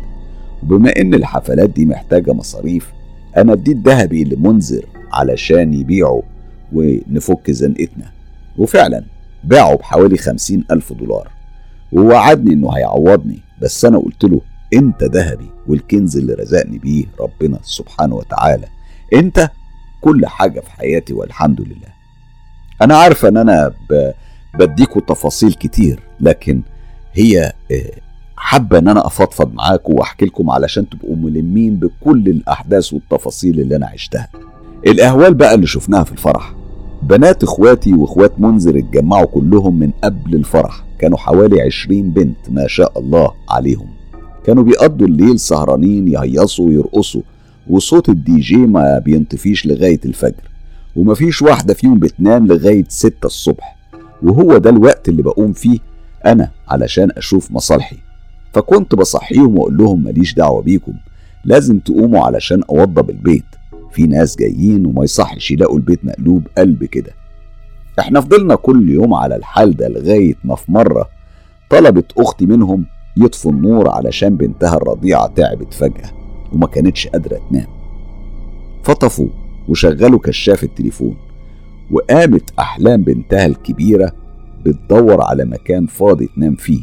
وبما 0.62 0.92
إن 1.00 1.14
الحفلات 1.14 1.70
دي 1.70 1.86
محتاجة 1.86 2.32
مصاريف 2.32 2.92
أنا 3.36 3.52
اديت 3.52 3.76
ذهبي 3.76 4.24
لمنذر 4.24 4.84
علشان 5.12 5.74
يبيعه 5.74 6.22
ونفك 6.74 7.50
زنقتنا. 7.50 8.10
وفعلا 8.58 9.04
باعه 9.44 9.76
بحوالي 9.76 10.16
خمسين 10.16 10.64
ألف 10.70 10.92
دولار. 10.92 11.28
ووعدني 11.92 12.54
إنه 12.54 12.72
هيعوضني 12.76 13.38
بس 13.62 13.84
أنا 13.84 13.98
قلت 13.98 14.24
له 14.24 14.40
أنت 14.74 15.04
ذهبي 15.04 15.50
والكنز 15.66 16.16
اللي 16.16 16.34
رزقني 16.34 16.78
بيه 16.78 17.04
ربنا 17.20 17.58
سبحانه 17.62 18.14
وتعالى. 18.14 18.66
أنت 19.14 19.50
كل 20.00 20.26
حاجة 20.26 20.60
في 20.60 20.70
حياتي 20.70 21.12
والحمد 21.14 21.60
لله. 21.60 21.94
أنا 22.82 22.96
عارفة 22.96 23.28
إن 23.28 23.36
أنا 23.36 23.72
ب... 23.90 24.10
بديكوا 24.58 25.00
تفاصيل 25.00 25.52
كتير 25.52 26.00
لكن 26.20 26.62
هي 27.12 27.52
حابة 28.36 28.78
إن 28.78 28.88
أنا 28.88 29.06
أفضفض 29.06 29.54
معاكم 29.54 29.92
وأحكي 29.94 30.24
لكم 30.24 30.50
علشان 30.50 30.88
تبقوا 30.88 31.16
ملمين 31.16 31.76
بكل 31.76 32.28
الأحداث 32.28 32.92
والتفاصيل 32.92 33.60
اللي 33.60 33.76
أنا 33.76 33.86
عشتها. 33.86 34.28
الأهوال 34.86 35.34
بقى 35.34 35.54
اللي 35.54 35.66
شفناها 35.66 36.04
في 36.04 36.12
الفرح. 36.12 36.54
بنات 37.08 37.42
اخواتي 37.42 37.92
واخوات 37.92 38.40
منذر 38.40 38.78
اتجمعوا 38.78 39.24
كلهم 39.26 39.78
من 39.78 39.90
قبل 40.04 40.34
الفرح. 40.34 40.84
كانوا 40.98 41.18
حوالي 41.18 41.62
عشرين 41.62 42.10
بنت 42.10 42.36
ما 42.50 42.66
شاء 42.66 42.98
الله 42.98 43.30
عليهم. 43.50 43.86
كانوا 44.44 44.62
بيقضوا 44.64 45.06
الليل 45.06 45.40
سهرانين 45.40 46.08
يهيصوا 46.08 46.66
ويرقصوا 46.66 47.22
وصوت 47.70 48.08
الدي 48.08 48.40
جي 48.40 48.56
ما 48.56 48.98
بينطفيش 48.98 49.66
لغاية 49.66 50.00
الفجر. 50.04 50.50
ومفيش 50.96 51.42
واحدة 51.42 51.74
فيهم 51.74 51.98
بتنام 51.98 52.46
لغاية 52.46 52.84
ستة 52.88 53.26
الصبح. 53.26 53.76
وهو 54.22 54.58
ده 54.58 54.70
الوقت 54.70 55.08
اللي 55.08 55.22
بقوم 55.22 55.52
فيه 55.52 55.78
أنا 56.26 56.50
علشان 56.68 57.10
أشوف 57.16 57.50
مصالحي. 57.50 57.96
فكنت 58.52 58.94
بصحيهم 58.94 59.58
وأقول 59.58 59.76
لهم 59.76 60.04
ماليش 60.04 60.34
دعوة 60.34 60.62
بيكم. 60.62 60.92
لازم 61.44 61.78
تقوموا 61.78 62.24
علشان 62.24 62.62
أوضب 62.70 63.10
البيت. 63.10 63.44
في 63.94 64.02
ناس 64.06 64.36
جايين 64.36 64.86
وما 64.86 65.04
يصحش 65.04 65.50
يلاقوا 65.50 65.76
البيت 65.76 66.04
مقلوب 66.04 66.46
قلب 66.58 66.84
كده. 66.84 67.12
إحنا 67.98 68.20
فضلنا 68.20 68.54
كل 68.54 68.90
يوم 68.90 69.14
على 69.14 69.36
الحال 69.36 69.76
ده 69.76 69.88
لغاية 69.88 70.34
ما 70.44 70.56
في 70.56 70.72
مرة 70.72 71.08
طلبت 71.70 72.12
أختي 72.18 72.46
منهم 72.46 72.86
يطفوا 73.16 73.52
النور 73.52 73.88
علشان 73.90 74.36
بنتها 74.36 74.76
الرضيعة 74.76 75.26
تعبت 75.26 75.74
فجأة 75.74 76.10
وما 76.52 76.66
كانتش 76.66 77.06
قادرة 77.06 77.40
تنام. 77.50 77.66
فطفوا 78.84 79.28
وشغلوا 79.68 80.18
كشاف 80.18 80.64
التليفون 80.64 81.16
وقامت 81.90 82.50
أحلام 82.58 83.02
بنتها 83.02 83.46
الكبيرة 83.46 84.12
بتدور 84.64 85.22
على 85.22 85.44
مكان 85.44 85.86
فاضي 85.86 86.28
تنام 86.36 86.54
فيه. 86.54 86.80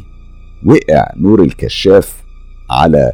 وقع 0.66 1.12
نور 1.16 1.42
الكشاف 1.42 2.22
على 2.70 3.12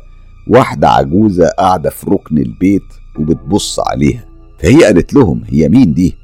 واحدة 0.49 0.88
عجوزة 0.90 1.49
قاعدة 1.59 1.90
في 1.90 2.11
ركن 2.11 2.38
البيت 2.38 2.82
وبتبص 3.18 3.80
عليها. 3.80 4.24
فهي 4.58 4.84
قالت 4.84 5.14
لهم 5.14 5.42
هي 5.48 5.68
مين 5.68 5.94
دي؟ 5.94 6.14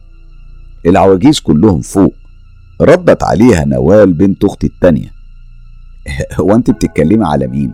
العواجيز 0.86 1.40
كلهم 1.40 1.80
فوق. 1.80 2.14
ردت 2.80 3.22
عليها 3.22 3.64
نوال 3.64 4.12
بنت 4.12 4.44
أختي 4.44 4.66
التانية. 4.66 5.12
هو 6.40 6.54
أنت 6.54 6.70
بتتكلمي 6.70 7.26
على 7.26 7.46
مين؟ 7.46 7.72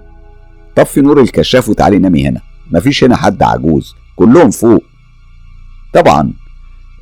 طفي 0.76 1.00
نور 1.00 1.20
الكشاف 1.20 1.68
وتعالي 1.68 1.98
نامي 1.98 2.28
هنا. 2.28 2.40
مفيش 2.72 3.04
هنا 3.04 3.16
حد 3.16 3.42
عجوز. 3.42 3.94
كلهم 4.16 4.50
فوق. 4.50 4.82
طبعا 5.94 6.32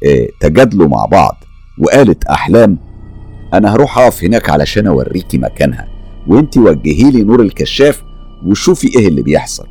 آه 0.06 0.28
تجادلوا 0.40 0.88
مع 0.88 1.04
بعض. 1.04 1.44
وقالت 1.78 2.24
أحلام 2.24 2.78
أنا 3.54 3.74
هروح 3.74 3.98
أقف 3.98 4.24
هناك 4.24 4.50
علشان 4.50 4.86
أوريكي 4.86 5.38
مكانها. 5.38 5.88
وأنتي 6.26 6.60
وجهي 6.60 7.10
لي 7.10 7.22
نور 7.22 7.42
الكشاف 7.42 8.02
وشوفي 8.46 8.98
إيه 8.98 9.08
اللي 9.08 9.22
بيحصل. 9.22 9.66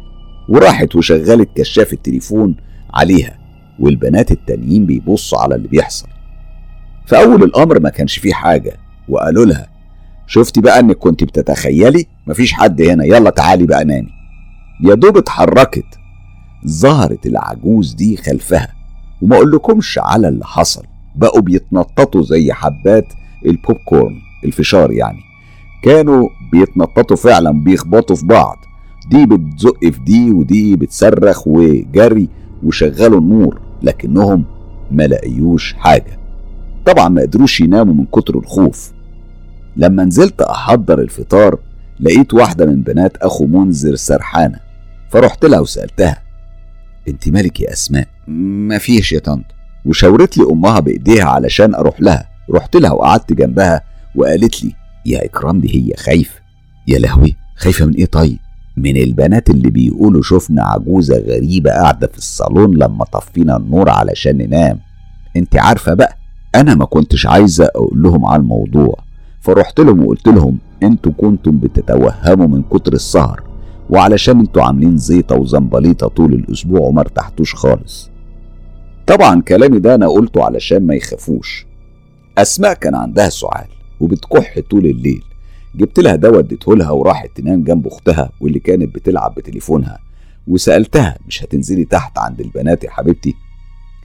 وراحت 0.49 0.95
وشغلت 0.95 1.49
كشاف 1.55 1.93
التليفون 1.93 2.55
عليها 2.93 3.37
والبنات 3.79 4.31
التانيين 4.31 4.85
بيبصوا 4.85 5.39
على 5.39 5.55
اللي 5.55 5.67
بيحصل. 5.67 6.07
في 7.05 7.17
اول 7.17 7.43
الأمر 7.43 7.79
ما 7.79 7.89
كانش 7.89 8.19
فيه 8.19 8.33
حاجة 8.33 8.77
وقالوا 9.09 9.45
لها 9.45 9.67
شفتي 10.27 10.61
بقى 10.61 10.79
إنك 10.79 10.97
كنت 10.97 11.23
بتتخيلي؟ 11.23 12.05
مفيش 12.27 12.53
حد 12.53 12.81
هنا 12.81 13.05
يلا 13.05 13.29
تعالي 13.29 13.65
بقى 13.65 13.85
نامي. 13.85 14.09
يا 14.83 14.93
دوب 14.93 15.17
اتحركت 15.17 15.85
ظهرت 16.67 17.25
العجوز 17.25 17.93
دي 17.93 18.17
خلفها 18.17 18.73
وما 19.21 19.35
أقولكمش 19.35 19.99
على 20.01 20.27
اللي 20.27 20.45
حصل. 20.45 20.83
بقوا 21.15 21.41
بيتنططوا 21.41 22.21
زي 22.23 22.53
حبات 22.53 23.13
البوب 23.45 23.75
كورن 23.85 24.15
الفشار 24.45 24.91
يعني. 24.91 25.19
كانوا 25.83 26.29
بيتنططوا 26.51 27.17
فعلا 27.17 27.51
بيخبطوا 27.63 28.15
في 28.15 28.25
بعض. 28.25 28.57
دي 29.09 29.25
بتزق 29.25 29.79
في 29.81 29.99
دي 30.05 30.31
ودي 30.31 30.75
بتصرخ 30.75 31.47
وجري 31.47 32.29
وشغلوا 32.63 33.19
النور 33.19 33.61
لكنهم 33.83 34.43
ما 34.91 35.03
لقيوش 35.03 35.73
حاجة. 35.73 36.19
طبعا 36.85 37.09
ما 37.09 37.21
قدروش 37.21 37.61
يناموا 37.61 37.93
من 37.93 38.05
كتر 38.05 38.37
الخوف. 38.37 38.91
لما 39.75 40.03
نزلت 40.03 40.41
أحضر 40.41 40.99
الفطار 40.99 41.59
لقيت 41.99 42.33
واحدة 42.33 42.65
من 42.65 42.81
بنات 42.81 43.17
أخو 43.17 43.45
منذر 43.45 43.95
سرحانة 43.95 44.59
فرحت 45.09 45.45
لها 45.45 45.59
وسألتها 45.59 46.21
انت 47.07 47.29
مالك 47.29 47.59
يا 47.59 47.73
أسماء؟ 47.73 48.07
مفيش 48.27 49.11
يا 49.13 49.19
طنط. 49.19 49.45
وشاورت 49.85 50.37
لي 50.37 50.43
أمها 50.51 50.79
بإيديها 50.79 51.25
علشان 51.25 51.75
أروح 51.75 52.01
لها. 52.01 52.29
رحت 52.51 52.75
لها 52.75 52.91
وقعدت 52.91 53.33
جنبها 53.33 53.81
وقالت 54.15 54.63
لي 54.63 54.73
يا 55.05 55.25
إكرام 55.25 55.59
دي 55.59 55.75
هي 55.75 55.95
خايفة. 55.97 56.39
يا 56.87 56.99
لهوي 56.99 57.35
خايفة 57.55 57.85
من 57.85 57.93
إيه 57.93 58.05
طيب؟ 58.05 58.37
من 58.77 58.97
البنات 58.97 59.49
اللي 59.49 59.69
بيقولوا 59.69 60.21
شفنا 60.21 60.63
عجوزة 60.63 61.17
غريبة 61.19 61.71
قاعدة 61.71 62.07
في 62.07 62.17
الصالون 62.17 62.77
لما 62.77 63.05
طفينا 63.05 63.57
النور 63.57 63.89
علشان 63.89 64.37
ننام. 64.37 64.79
انت 65.35 65.55
عارفة 65.57 65.93
بقى 65.93 66.17
أنا 66.55 66.75
ما 66.75 66.85
كنتش 66.85 67.25
عايزة 67.25 67.65
أقول 67.65 68.03
لهم 68.03 68.25
على 68.25 68.39
الموضوع. 68.41 68.95
فرحت 69.41 69.79
لهم 69.79 70.05
وقلت 70.05 70.27
لهم 70.27 70.57
أنتوا 70.83 71.11
كنتم 71.17 71.57
بتتوهموا 71.59 72.47
من 72.47 72.63
كتر 72.63 72.93
السهر 72.93 73.43
وعلشان 73.89 74.39
أنتوا 74.39 74.63
عاملين 74.63 74.97
زيطة 74.97 75.35
وزنبليطه 75.35 76.07
طول 76.07 76.33
الأسبوع 76.33 76.79
وما 76.79 77.01
ارتحتوش 77.01 77.55
خالص. 77.55 78.09
طبعا 79.07 79.41
كلامي 79.41 79.79
ده 79.79 79.95
أنا 79.95 80.07
قلته 80.07 80.43
علشان 80.43 80.87
ما 80.87 80.95
يخافوش. 80.95 81.65
أسماء 82.37 82.73
كان 82.73 82.95
عندها 82.95 83.29
سعال 83.29 83.67
وبتكح 83.99 84.59
طول 84.69 84.85
الليل. 84.85 85.23
جبت 85.75 85.99
لها 85.99 86.15
دواء 86.15 86.39
اديته 86.39 86.75
لها 86.75 86.91
وراحت 86.91 87.29
تنام 87.35 87.63
جنب 87.63 87.87
اختها 87.87 88.29
واللي 88.41 88.59
كانت 88.59 88.95
بتلعب 88.95 89.35
بتليفونها 89.35 89.99
وسألتها 90.47 91.17
مش 91.27 91.43
هتنزلي 91.43 91.85
تحت 91.85 92.17
عند 92.17 92.41
البنات 92.41 92.83
يا 92.83 92.89
حبيبتي؟ 92.89 93.35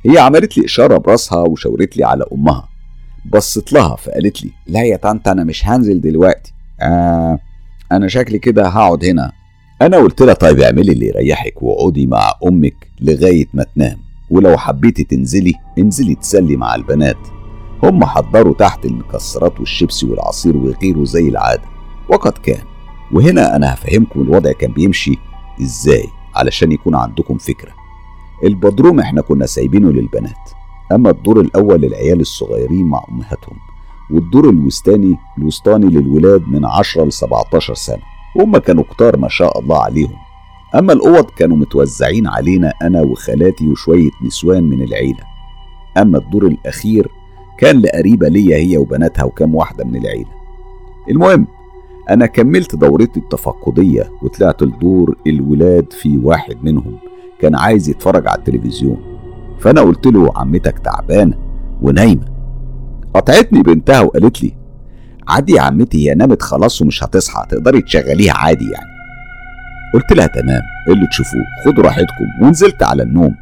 هي 0.06 0.18
عملت 0.18 0.58
لي 0.58 0.64
إشارة 0.64 0.98
برأسها 0.98 1.38
وشاورت 1.38 1.96
لي 1.96 2.04
على 2.04 2.24
أمها. 2.32 2.68
بصت 3.32 3.72
لها 3.72 3.96
فقالت 3.96 4.44
لي 4.44 4.50
لا 4.66 4.82
يا 4.82 4.96
طنط 4.96 5.28
أنا 5.28 5.44
مش 5.44 5.66
هنزل 5.66 6.00
دلوقتي. 6.00 6.52
آه 6.80 7.38
أنا 7.92 8.08
شكلي 8.08 8.38
كده 8.38 8.68
هقعد 8.68 9.04
هنا. 9.04 9.32
أنا 9.82 9.96
قلت 9.96 10.22
لها 10.22 10.34
طيب 10.34 10.60
اعملي 10.60 10.92
اللي 10.92 11.06
يريحك 11.06 11.62
واقعدي 11.62 12.06
مع 12.06 12.32
أمك 12.46 12.88
لغاية 13.00 13.46
ما 13.54 13.64
تنام. 13.74 13.98
ولو 14.30 14.56
حبيتي 14.56 15.04
تنزلي 15.04 15.54
انزلي 15.78 16.14
تسلي 16.14 16.56
مع 16.56 16.74
البنات. 16.74 17.41
هم 17.82 18.04
حضروا 18.04 18.54
تحت 18.54 18.86
المكسرات 18.86 19.60
والشيبسي 19.60 20.06
والعصير 20.06 20.56
وغيره 20.56 21.04
زي 21.04 21.28
العادة. 21.28 21.62
وقد 22.08 22.32
كان. 22.32 22.64
وهنا 23.12 23.56
أنا 23.56 23.74
هفهمكم 23.74 24.20
الوضع 24.20 24.52
كان 24.52 24.72
بيمشي 24.72 25.18
إزاي 25.62 26.08
علشان 26.34 26.72
يكون 26.72 26.94
عندكم 26.94 27.38
فكرة. 27.38 27.72
البدروم 28.44 29.00
إحنا 29.00 29.22
كنا 29.22 29.46
سايبينه 29.46 29.90
للبنات. 29.90 30.50
أما 30.92 31.10
الدور 31.10 31.40
الأول 31.40 31.80
للعيال 31.80 32.20
الصغيرين 32.20 32.86
مع 32.86 33.04
أمهاتهم. 33.10 33.56
والدور 34.10 34.50
الوسطاني 34.50 35.16
الوسطاني 35.38 35.86
للولاد 35.86 36.48
من 36.48 36.64
10 36.64 37.04
ل 37.04 37.12
17 37.12 37.74
سنة. 37.74 38.02
وهم 38.36 38.56
كانوا 38.56 38.84
كتار 38.84 39.16
ما 39.16 39.28
شاء 39.28 39.58
الله 39.58 39.82
عليهم. 39.82 40.16
أما 40.74 40.92
الأوض 40.92 41.30
كانوا 41.30 41.56
متوزعين 41.56 42.26
علينا 42.26 42.72
أنا 42.82 43.02
وخالاتي 43.02 43.68
وشوية 43.68 44.10
نسوان 44.22 44.62
من 44.62 44.82
العيلة. 44.82 45.24
أما 45.96 46.18
الدور 46.18 46.46
الأخير 46.46 47.08
كان 47.58 47.80
لقريبة 47.80 48.28
ليا 48.28 48.56
هي 48.56 48.76
وبناتها 48.76 49.24
وكام 49.24 49.54
واحدة 49.54 49.84
من 49.84 49.96
العيلة. 49.96 50.30
المهم 51.10 51.46
أنا 52.10 52.26
كملت 52.26 52.76
دورتي 52.76 53.20
التفقدية 53.20 54.12
وطلعت 54.22 54.62
لدور 54.62 55.16
الولاد 55.26 55.92
في 55.92 56.18
واحد 56.18 56.56
منهم 56.62 56.98
كان 57.40 57.56
عايز 57.56 57.88
يتفرج 57.88 58.28
على 58.28 58.38
التلفزيون. 58.38 59.02
فأنا 59.60 59.80
قلت 59.80 60.06
له 60.06 60.32
عمتك 60.36 60.78
تعبانة 60.78 61.38
ونايمة. 61.82 62.24
قطعتني 63.14 63.62
بنتها 63.62 64.00
وقالت 64.00 64.42
لي 64.42 64.52
عادي 65.28 65.52
يا 65.52 65.60
عمتي 65.60 66.10
هي 66.10 66.14
نامت 66.14 66.42
خلاص 66.42 66.82
ومش 66.82 67.04
هتصحى 67.04 67.46
تقدري 67.48 67.82
تشغليها 67.82 68.34
عادي 68.34 68.64
يعني. 68.64 68.92
قلت 69.94 70.12
لها 70.12 70.26
تمام. 70.26 70.62
اللي 70.88 71.06
تشوفوه 71.06 71.42
خدوا 71.66 71.84
راحتكم. 71.84 72.42
ونزلت 72.42 72.82
على 72.82 73.02
النوم. 73.02 73.34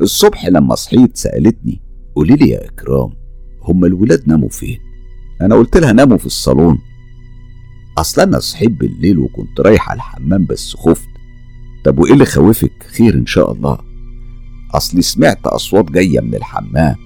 الصبح 0.00 0.46
لما 0.46 0.74
صحيت 0.74 1.16
سألتني 1.16 1.82
قولي 2.16 2.34
لي 2.34 2.48
يا 2.50 2.64
إكرام 2.64 3.21
هما 3.64 3.86
الولاد 3.86 4.22
ناموا 4.26 4.48
فين؟ 4.48 4.78
أنا 5.40 5.54
قلت 5.54 5.76
لها 5.76 5.92
ناموا 5.92 6.18
في 6.18 6.26
الصالون. 6.26 6.78
أصل 7.98 8.20
أنا 8.20 8.38
صحيت 8.38 8.70
بالليل 8.70 9.18
وكنت 9.18 9.60
رايح 9.60 9.90
على 9.90 9.96
الحمام 9.96 10.44
بس 10.44 10.76
خفت. 10.76 11.08
طب 11.84 11.98
وإيه 11.98 12.12
اللي 12.12 12.24
خوفك؟ 12.24 12.72
خير 12.96 13.14
إن 13.14 13.26
شاء 13.26 13.52
الله. 13.52 13.78
أصلي 14.74 15.02
سمعت 15.02 15.46
أصوات 15.46 15.90
جاية 15.90 16.20
من 16.20 16.34
الحمام. 16.34 16.96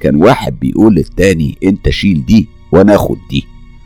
كان 0.00 0.16
واحد 0.16 0.60
بيقول 0.60 0.94
للتاني 0.94 1.58
أنت 1.64 1.88
شيل 1.88 2.26
دي 2.26 2.48
وأنا 2.72 2.94
آخد 2.94 3.16
دي. 3.30 3.44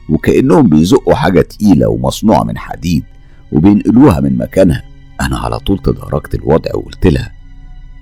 وكأنهم 0.08 0.68
بيزقوا 0.68 1.14
حاجة 1.14 1.40
تقيلة 1.40 1.88
ومصنوعة 1.88 2.44
من 2.44 2.58
حديد 2.58 3.04
وبينقلوها 3.52 4.20
من 4.20 4.38
مكانها. 4.38 4.82
أنا 5.20 5.38
على 5.38 5.58
طول 5.58 5.78
تداركت 5.78 6.34
الوضع 6.34 6.70
وقلت 6.74 7.06
لها 7.06 7.32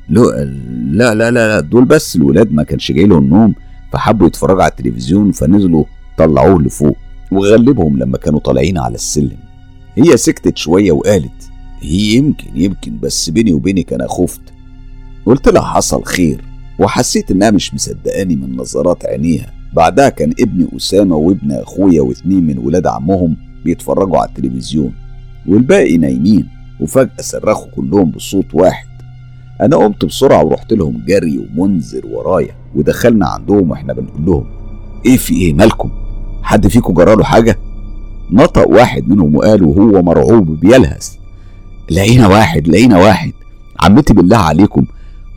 لا 0.09 0.45
لا 0.93 1.15
لا 1.15 1.31
لا 1.31 1.61
دول 1.61 1.85
بس 1.85 2.17
الولاد 2.17 2.53
ما 2.53 2.63
كانش 2.63 2.93
جاي 2.93 3.07
لهم 3.07 3.25
نوم. 3.25 3.55
فحبوا 3.93 4.27
يتفرجوا 4.27 4.63
على 4.63 4.71
التلفزيون 4.71 5.33
فنزلوا 5.33 5.85
طلعوه 6.19 6.63
لفوق 6.63 6.97
وغلبهم 7.33 7.99
لما 7.99 8.19
كانوا 8.19 8.41
طالعين 8.41 8.79
على 8.79 8.95
السلم. 8.95 9.37
هي 9.95 10.17
سكتت 10.17 10.57
شوية 10.57 10.93
وقالت 10.93 11.51
هي 11.81 12.15
يمكن 12.15 12.47
يمكن 12.55 12.99
بس 12.99 13.31
بيني 13.31 13.53
وبينك 13.53 13.93
أنا 13.93 14.07
خفت. 14.09 14.41
قلت 15.27 15.49
لها 15.49 15.63
حصل 15.63 16.05
خير. 16.05 16.45
وحسيت 16.79 17.31
إنها 17.31 17.51
مش 17.51 17.75
مصدقاني 17.75 18.37
من 18.37 18.57
نظرات 18.57 19.07
عينيها. 19.07 19.53
بعدها 19.73 20.09
كان 20.09 20.35
ابني 20.41 20.67
أسامة 20.77 21.17
وابن 21.17 21.53
أخويا 21.53 22.03
واتنين 22.03 22.47
من 22.47 22.59
ولاد 22.59 22.87
عمهم 22.87 23.37
بيتفرجوا 23.65 24.19
على 24.19 24.29
التلفزيون 24.29 24.93
والباقي 25.49 25.97
نايمين. 25.97 26.49
وفجأة 26.81 27.21
صرخوا 27.21 27.71
كلهم 27.77 28.11
بصوت 28.11 28.55
واحد. 28.55 28.92
أنا 29.63 29.77
قمت 29.77 30.05
بسرعة 30.05 30.45
ورحت 30.45 30.73
لهم 30.73 31.05
جري 31.09 31.39
ومنذر 31.39 32.07
ورايا 32.07 32.57
ودخلنا 32.75 33.27
عندهم 33.27 33.71
وإحنا 33.71 33.93
بنقول 33.93 34.27
لهم 34.27 34.45
إيه 35.07 35.17
في 35.17 35.35
إيه 35.35 35.55
مالكم؟ 35.55 35.91
حد 36.43 36.69
فيكم 36.69 36.95
جراله 36.95 37.25
حاجة؟ 37.25 37.59
نطق 38.31 38.69
واحد 38.69 39.09
منهم 39.09 39.37
وقال 39.37 39.63
وهو 39.63 40.03
مرعوب 40.03 40.61
بيلهث 40.61 41.15
لقينا 41.91 42.27
واحد 42.29 42.69
لقينا 42.69 42.99
واحد 42.99 43.33
عمتي 43.81 44.15
بالله 44.15 44.37
عليكم 44.37 44.85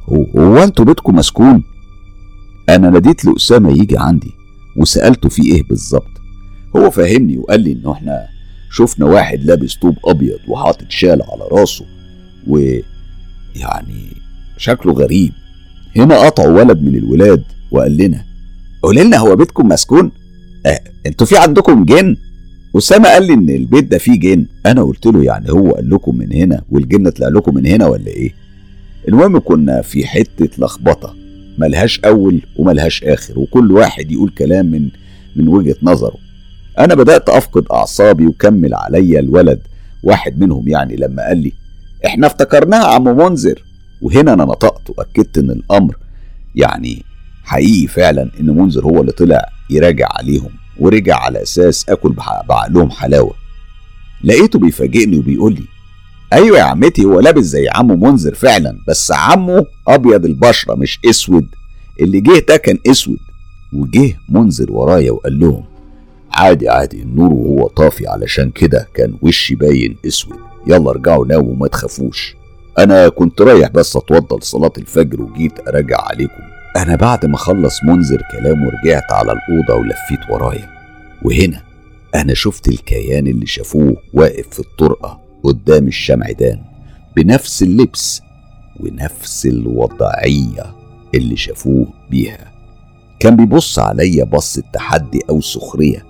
هو, 0.09 0.25
هو 0.37 0.63
أنتوا 0.63 0.85
بيتكم 0.85 1.15
مسكون؟ 1.15 1.63
أنا 2.69 2.89
ناديت 2.89 3.25
لأسامة 3.25 3.71
يجي 3.71 3.97
عندي 3.97 4.31
وسألته 4.77 5.29
في 5.29 5.41
إيه 5.41 5.63
بالظبط 5.63 6.11
هو 6.75 6.89
فهمني 6.91 7.37
وقال 7.37 7.59
لي 7.59 7.71
إنه 7.71 7.91
إحنا 7.91 8.27
شفنا 8.71 9.05
واحد 9.05 9.39
لابس 9.43 9.75
طوب 9.75 9.95
أبيض 10.05 10.39
وحاطط 10.49 10.85
شال 10.89 11.21
على 11.21 11.47
راسه 11.51 11.85
و 12.47 12.77
يعني 13.55 14.07
شكله 14.57 14.93
غريب 14.93 15.31
هنا 15.95 16.17
قطعوا 16.17 16.61
ولد 16.61 16.81
من 16.81 16.95
الولاد 16.95 17.43
وقال 17.71 17.97
لنا 17.97 18.23
قول 18.83 18.95
لنا 18.95 19.17
هو 19.17 19.35
بيتكم 19.35 19.67
مسكون؟ 19.67 20.11
آه 20.65 20.79
أنتوا 21.05 21.27
في 21.27 21.37
عندكم 21.37 21.85
جن؟ 21.85 22.17
أسامة 22.77 23.09
قال 23.09 23.27
لي 23.27 23.33
إن 23.33 23.49
البيت 23.49 23.83
ده 23.83 23.97
فيه 23.97 24.19
جن، 24.19 24.45
أنا 24.65 24.83
قلت 24.83 25.05
له 25.05 25.23
يعني 25.23 25.51
هو 25.51 25.71
قال 25.71 25.89
لكم 25.89 26.17
من 26.17 26.33
هنا 26.33 26.61
والجن 26.69 27.09
طلع 27.09 27.27
لكم 27.27 27.55
من 27.55 27.65
هنا 27.65 27.87
ولا 27.87 28.07
إيه؟ 28.07 28.31
المهم 29.07 29.39
كنا 29.39 29.81
في 29.81 30.05
حتة 30.07 30.49
لخبطة 30.57 31.15
ملهاش 31.57 31.99
أول 31.99 32.41
وملهاش 32.57 33.03
آخر 33.03 33.39
وكل 33.39 33.71
واحد 33.71 34.11
يقول 34.11 34.29
كلام 34.29 34.65
من 34.65 34.89
من 35.35 35.47
وجهة 35.47 35.75
نظره 35.83 36.17
أنا 36.79 36.95
بدأت 36.95 37.29
أفقد 37.29 37.65
أعصابي 37.71 38.27
وكمل 38.27 38.73
عليا 38.73 39.19
الولد 39.19 39.59
واحد 40.03 40.39
منهم 40.39 40.67
يعني 40.67 40.95
لما 40.95 41.27
قال 41.27 41.37
لي 41.37 41.51
إحنا 42.05 42.27
افتكرناها 42.27 42.85
عم 42.87 43.03
منذر. 43.03 43.63
وهنا 44.01 44.33
أنا 44.33 44.43
نطقت 44.45 44.89
وأكدت 44.89 45.37
إن 45.37 45.49
الأمر 45.51 45.95
يعني 46.55 47.03
حقيقي 47.43 47.87
فعلا 47.87 48.31
إن 48.39 48.45
منذر 48.45 48.83
هو 48.85 49.01
اللي 49.01 49.11
طلع 49.11 49.45
يراجع 49.69 50.07
عليهم 50.11 50.49
ورجع 50.79 51.15
على 51.19 51.41
أساس 51.41 51.89
آكل 51.89 52.13
بعقلهم 52.49 52.89
حلاوة. 52.91 53.33
لقيته 54.23 54.59
بيفاجئني 54.59 55.17
وبيقول 55.17 55.53
لي 55.53 55.63
أيوه 56.33 56.57
يا 56.57 56.63
عمتي 56.63 57.05
هو 57.05 57.19
لابس 57.19 57.43
زي 57.43 57.67
عمه 57.69 57.95
منذر 57.95 58.33
فعلا 58.35 58.77
بس 58.87 59.11
عمه 59.11 59.65
أبيض 59.87 60.25
البشرة 60.25 60.75
مش 60.75 60.99
أسود. 61.09 61.47
اللي 62.01 62.21
جه 62.21 62.45
ده 62.49 62.57
كان 62.57 62.77
أسود. 62.87 63.17
وجه 63.73 64.17
منذر 64.29 64.71
ورايا 64.71 65.11
وقال 65.11 65.39
لهم 65.39 65.63
عادي 66.31 66.69
عادي 66.69 67.01
النور 67.01 67.33
وهو 67.33 67.67
طافي 67.67 68.07
علشان 68.07 68.51
كده 68.51 68.87
كان 68.93 69.17
وشي 69.21 69.55
باين 69.55 69.95
أسود. 70.07 70.39
يلا 70.67 70.89
ارجعوا 70.89 71.25
ناموا 71.25 71.55
ما 71.55 71.67
تخافوش. 71.67 72.35
أنا 72.79 73.09
كنت 73.09 73.41
رايح 73.41 73.69
بس 73.69 73.95
أتوضى 73.95 74.35
لصلاة 74.35 74.73
الفجر 74.77 75.21
وجيت 75.21 75.67
أراجع 75.67 76.01
عليكم. 76.01 76.43
أنا 76.77 76.95
بعد 76.95 77.25
ما 77.25 77.37
خلص 77.37 77.83
منذر 77.83 78.21
كلامه 78.31 78.69
رجعت 78.69 79.11
على 79.11 79.31
الأوضة 79.31 79.73
ولفيت 79.81 80.29
ورايا. 80.29 80.69
وهنا 81.23 81.61
أنا 82.15 82.33
شفت 82.33 82.67
الكيان 82.67 83.27
اللي 83.27 83.45
شافوه 83.45 83.95
واقف 84.13 84.47
في 84.49 84.59
الطرقة 84.59 85.19
قدام 85.43 85.87
الشمعدان 85.87 86.61
بنفس 87.15 87.63
اللبس 87.63 88.21
ونفس 88.79 89.45
الوضعية 89.45 90.75
اللي 91.15 91.37
شافوه 91.37 91.87
بيها. 92.09 92.51
كان 93.19 93.35
بيبص 93.35 93.79
عليا 93.79 94.23
بصة 94.23 94.63
تحدي 94.73 95.19
أو 95.29 95.41
سخرية. 95.41 96.05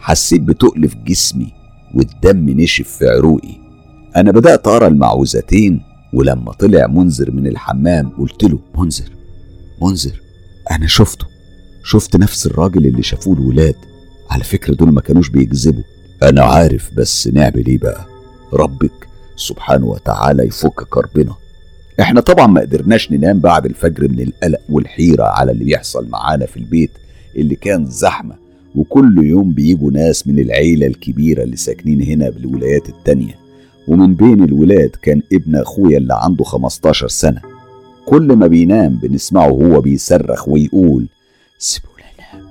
حسيت 0.00 0.40
بتقل 0.40 0.88
في 0.88 0.96
جسمي 1.06 1.52
والدم 1.94 2.50
نشف 2.60 2.88
في 2.88 3.08
عروقي. 3.08 3.69
أنا 4.16 4.30
بدأت 4.32 4.66
أقرأ 4.66 4.86
المعوذتين 4.86 5.80
ولما 6.14 6.52
طلع 6.52 6.86
منذر 6.86 7.30
من 7.30 7.46
الحمام 7.46 8.08
قلت 8.08 8.44
له 8.44 8.58
منذر 8.78 9.10
منذر 9.82 10.20
أنا 10.70 10.86
شفته 10.86 11.26
شفت 11.84 12.16
نفس 12.16 12.46
الراجل 12.46 12.86
اللي 12.86 13.02
شافوه 13.02 13.34
الولاد. 13.34 13.74
على 14.30 14.44
فكرة 14.44 14.74
دول 14.74 14.92
ما 14.92 15.00
كانوش 15.00 15.28
بيكذبوا. 15.28 15.82
أنا 16.22 16.42
عارف 16.42 16.90
بس 16.96 17.28
نعمل 17.28 17.66
إيه 17.66 17.78
بقى؟ 17.78 18.06
ربك 18.52 19.08
سبحانه 19.36 19.86
وتعالى 19.86 20.46
يفك 20.46 20.82
كربنا. 20.90 21.34
إحنا 22.00 22.20
طبعا 22.20 22.46
ما 22.46 22.60
قدرناش 22.60 23.12
ننام 23.12 23.38
بعد 23.40 23.66
الفجر 23.66 24.08
من 24.08 24.20
القلق 24.20 24.60
والحيرة 24.68 25.24
على 25.24 25.52
اللي 25.52 25.64
بيحصل 25.64 26.08
معانا 26.08 26.46
في 26.46 26.56
البيت 26.56 26.90
اللي 27.36 27.54
كان 27.54 27.86
زحمة 27.86 28.34
وكل 28.74 29.24
يوم 29.26 29.52
بيجوا 29.52 29.90
ناس 29.92 30.26
من 30.26 30.38
العيلة 30.38 30.86
الكبيرة 30.86 31.42
اللي 31.42 31.56
ساكنين 31.56 32.02
هنا 32.02 32.30
بالولايات 32.30 32.88
التانية. 32.88 33.34
ومن 33.90 34.14
بين 34.14 34.44
الولاد 34.44 34.90
كان 35.02 35.22
ابن 35.32 35.56
أخويا 35.56 35.98
اللي 35.98 36.14
عنده 36.14 36.44
15 36.44 37.08
سنة. 37.08 37.40
كل 38.06 38.32
ما 38.32 38.46
بينام 38.46 38.98
بنسمعه 39.02 39.48
هو 39.48 39.80
بيصرخ 39.80 40.48
ويقول 40.48 41.06
سيبونا 41.58 42.04
نام 42.18 42.42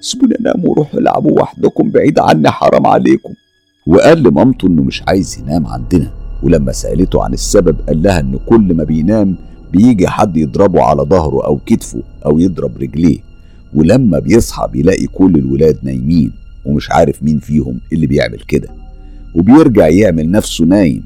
سيبونا 0.00 0.36
نام 0.40 0.64
وروحوا 0.64 1.00
العبوا 1.00 1.40
وحدكم 1.40 1.90
بعيد 1.90 2.18
عني 2.18 2.50
حرام 2.50 2.86
عليكم. 2.86 3.34
وقال 3.86 4.22
لمامته 4.22 4.68
إنه 4.68 4.82
مش 4.82 5.02
عايز 5.08 5.38
ينام 5.38 5.66
عندنا. 5.66 6.10
ولما 6.42 6.72
سألته 6.72 7.24
عن 7.24 7.32
السبب 7.32 7.76
قال 7.88 8.02
لها 8.02 8.20
إن 8.20 8.38
كل 8.46 8.74
ما 8.74 8.84
بينام 8.84 9.36
بيجي 9.72 10.08
حد 10.08 10.36
يضربه 10.36 10.82
على 10.82 11.02
ظهره 11.02 11.46
أو 11.46 11.58
كتفه 11.66 12.02
أو 12.26 12.38
يضرب 12.38 12.76
رجليه. 12.76 13.18
ولما 13.74 14.18
بيصحى 14.18 14.68
بيلاقي 14.72 15.06
كل 15.06 15.34
الولاد 15.36 15.78
نايمين 15.82 16.32
ومش 16.64 16.90
عارف 16.90 17.22
مين 17.22 17.38
فيهم 17.38 17.80
اللي 17.92 18.06
بيعمل 18.06 18.40
كده. 18.40 18.85
وبيرجع 19.36 19.88
يعمل 19.88 20.30
نفسه 20.30 20.64
نايم. 20.64 21.04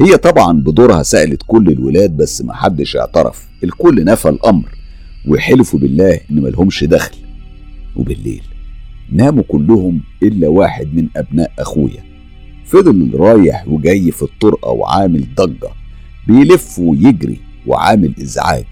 هي 0.00 0.16
طبعا 0.16 0.60
بدورها 0.60 1.02
سألت 1.02 1.42
كل 1.46 1.68
الولاد 1.68 2.16
بس 2.16 2.42
محدش 2.42 2.96
اعترف. 2.96 3.48
الكل 3.64 4.04
نفى 4.04 4.28
الأمر 4.28 4.68
وحلفوا 5.28 5.78
بالله 5.78 6.20
إن 6.30 6.42
ملهمش 6.42 6.84
دخل. 6.84 7.16
وبالليل 7.96 8.42
ناموا 9.12 9.42
كلهم 9.48 10.00
إلا 10.22 10.48
واحد 10.48 10.94
من 10.94 11.08
أبناء 11.16 11.52
أخويا. 11.58 12.04
فضل 12.64 13.10
رايح 13.14 13.68
وجاي 13.68 14.10
في 14.10 14.22
الطرقة 14.22 14.70
وعامل 14.70 15.26
ضجة. 15.34 15.70
بيلف 16.28 16.78
ويجري 16.78 17.40
وعامل 17.66 18.14
إزعاج. 18.22 18.64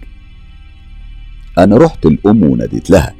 أنا 1.59 1.77
رحت 1.77 2.07
الأم 2.07 2.43
وناديت 2.45 2.91
لها. 2.91 3.15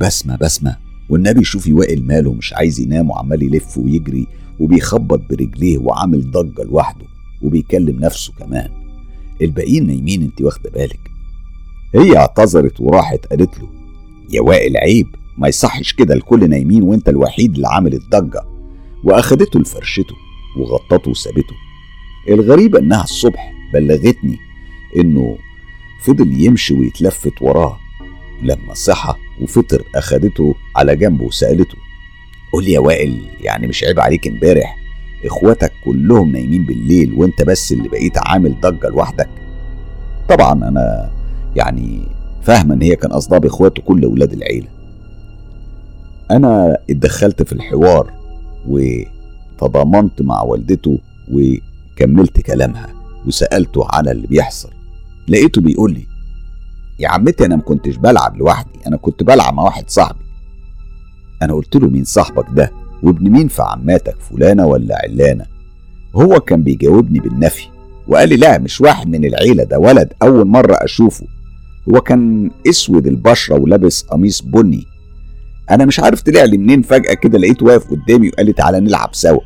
بسمة 0.00 0.36
بسمة. 0.36 0.76
والنبي 1.08 1.44
شوفي 1.44 1.72
وائل 1.72 2.06
ماله 2.06 2.32
مش 2.32 2.52
عايز 2.52 2.80
ينام 2.80 3.10
وعمال 3.10 3.42
يلف 3.42 3.78
ويجري 3.78 4.26
وبيخبط 4.60 5.20
برجليه 5.30 5.78
وعامل 5.78 6.30
ضجة 6.30 6.62
لوحده 6.62 7.06
وبيكلم 7.42 8.00
نفسه 8.00 8.32
كمان. 8.38 8.70
الباقيين 9.42 9.86
نايمين 9.86 10.22
انت 10.22 10.42
واخدة 10.42 10.70
بالك؟ 10.70 11.10
هي 11.94 12.16
اعتذرت 12.16 12.80
وراحت 12.80 13.26
قالت 13.26 13.58
له 13.58 13.68
يا 14.30 14.40
وائل 14.40 14.76
عيب 14.76 15.06
ما 15.38 15.48
يصحش 15.48 15.92
كده 15.92 16.14
الكل 16.14 16.50
نايمين 16.50 16.82
وانت 16.82 17.08
الوحيد 17.08 17.54
اللي 17.54 17.68
عامل 17.68 17.94
الضجة. 17.94 18.42
وأخدته 19.04 19.60
لفرشته 19.60 20.14
وغطته 20.58 21.10
وسابته. 21.10 21.54
الغريبة 22.28 22.78
إنها 22.78 23.04
الصبح 23.04 23.52
بلغتني 23.74 24.38
إنه 24.96 25.38
فضل 26.04 26.40
يمشي 26.40 26.74
ويتلفت 26.74 27.42
وراه. 27.42 27.78
لما 28.42 28.74
صحى 28.74 29.14
وفطر 29.40 29.82
أخدته 29.94 30.54
على 30.76 30.96
جنبه 30.96 31.24
وسألته 31.24 31.76
قول 32.52 32.64
لي 32.64 32.72
يا 32.72 32.80
وائل 32.80 33.20
يعني 33.40 33.66
مش 33.66 33.84
عيب 33.84 34.00
عليك 34.00 34.28
امبارح؟ 34.28 34.76
إخواتك 35.24 35.72
كلهم 35.84 36.32
نايمين 36.32 36.66
بالليل 36.66 37.14
وأنت 37.14 37.42
بس 37.42 37.72
اللي 37.72 37.88
بقيت 37.88 38.18
عامل 38.18 38.60
ضجة 38.60 38.88
لوحدك. 38.88 39.28
طبعا 40.28 40.52
أنا 40.52 41.10
يعني 41.56 42.02
فاهمة 42.42 42.74
إن 42.74 42.82
هي 42.82 42.96
كان 42.96 43.12
قصدها 43.12 43.38
باخواته 43.38 43.82
كل 43.82 44.04
أولاد 44.04 44.32
العيلة. 44.32 44.68
أنا 46.30 46.76
اتدخلت 46.90 47.42
في 47.42 47.52
الحوار 47.52 48.12
وتضامنت 48.68 50.22
مع 50.22 50.42
والدته 50.42 50.98
وكملت 51.32 52.40
كلامها 52.40 52.88
وسألته 53.26 53.86
على 53.92 54.10
اللي 54.12 54.26
بيحصل. 54.26 54.70
لقيته 55.28 55.60
بيقول 55.60 55.92
لي 55.92 56.06
يا 56.98 57.08
عمتي 57.08 57.46
أنا 57.46 57.56
ما 57.56 57.62
كنتش 57.62 57.96
بلعب 57.96 58.36
لوحدي 58.36 58.78
أنا 58.86 58.96
كنت 58.96 59.22
بلعب 59.22 59.54
مع 59.54 59.62
واحد 59.62 59.90
صاحبي. 59.90 60.24
أنا 61.42 61.52
قلت 61.54 61.76
له 61.76 61.88
مين 61.88 62.04
صاحبك 62.04 62.46
ده؟ 62.52 62.72
وابن 63.02 63.30
مين 63.30 63.48
في 63.48 63.62
عماتك 63.62 64.16
فلانة 64.20 64.66
ولا 64.66 64.98
علانة؟ 65.04 65.46
هو 66.16 66.40
كان 66.40 66.62
بيجاوبني 66.62 67.18
بالنفي 67.20 67.66
وقال 68.08 68.28
لي 68.28 68.36
لا 68.36 68.58
مش 68.58 68.80
واحد 68.80 69.08
من 69.08 69.24
العيلة 69.24 69.64
ده 69.64 69.78
ولد 69.78 70.12
أول 70.22 70.44
مرة 70.46 70.74
أشوفه. 70.74 71.26
هو 71.90 72.00
كان 72.00 72.50
أسود 72.68 73.06
البشرة 73.06 73.60
ولابس 73.60 74.02
قميص 74.02 74.42
بني. 74.42 74.86
أنا 75.70 75.84
مش 75.84 76.00
عارف 76.00 76.22
طلع 76.22 76.44
لي 76.44 76.58
منين 76.58 76.82
فجأة 76.82 77.14
كده 77.14 77.38
لقيته 77.38 77.66
واقف 77.66 77.90
قدامي 77.90 78.28
وقال 78.28 78.46
لي 78.46 78.52
تعالى 78.52 78.80
نلعب 78.80 79.10
سوا. 79.12 79.40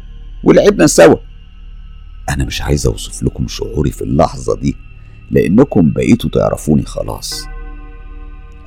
ولعبنا 0.45 0.87
سوا. 0.87 1.17
أنا 2.31 2.45
مش 2.45 2.63
عايز 2.63 2.87
أوصف 2.87 3.23
لكم 3.23 3.49
شعوري 3.49 3.91
في 3.91 4.03
اللحظة 4.03 4.57
دي 4.61 4.77
لأنكم 5.31 5.93
بقيتوا 5.93 6.31
تعرفوني 6.31 6.83
خلاص. 6.83 7.45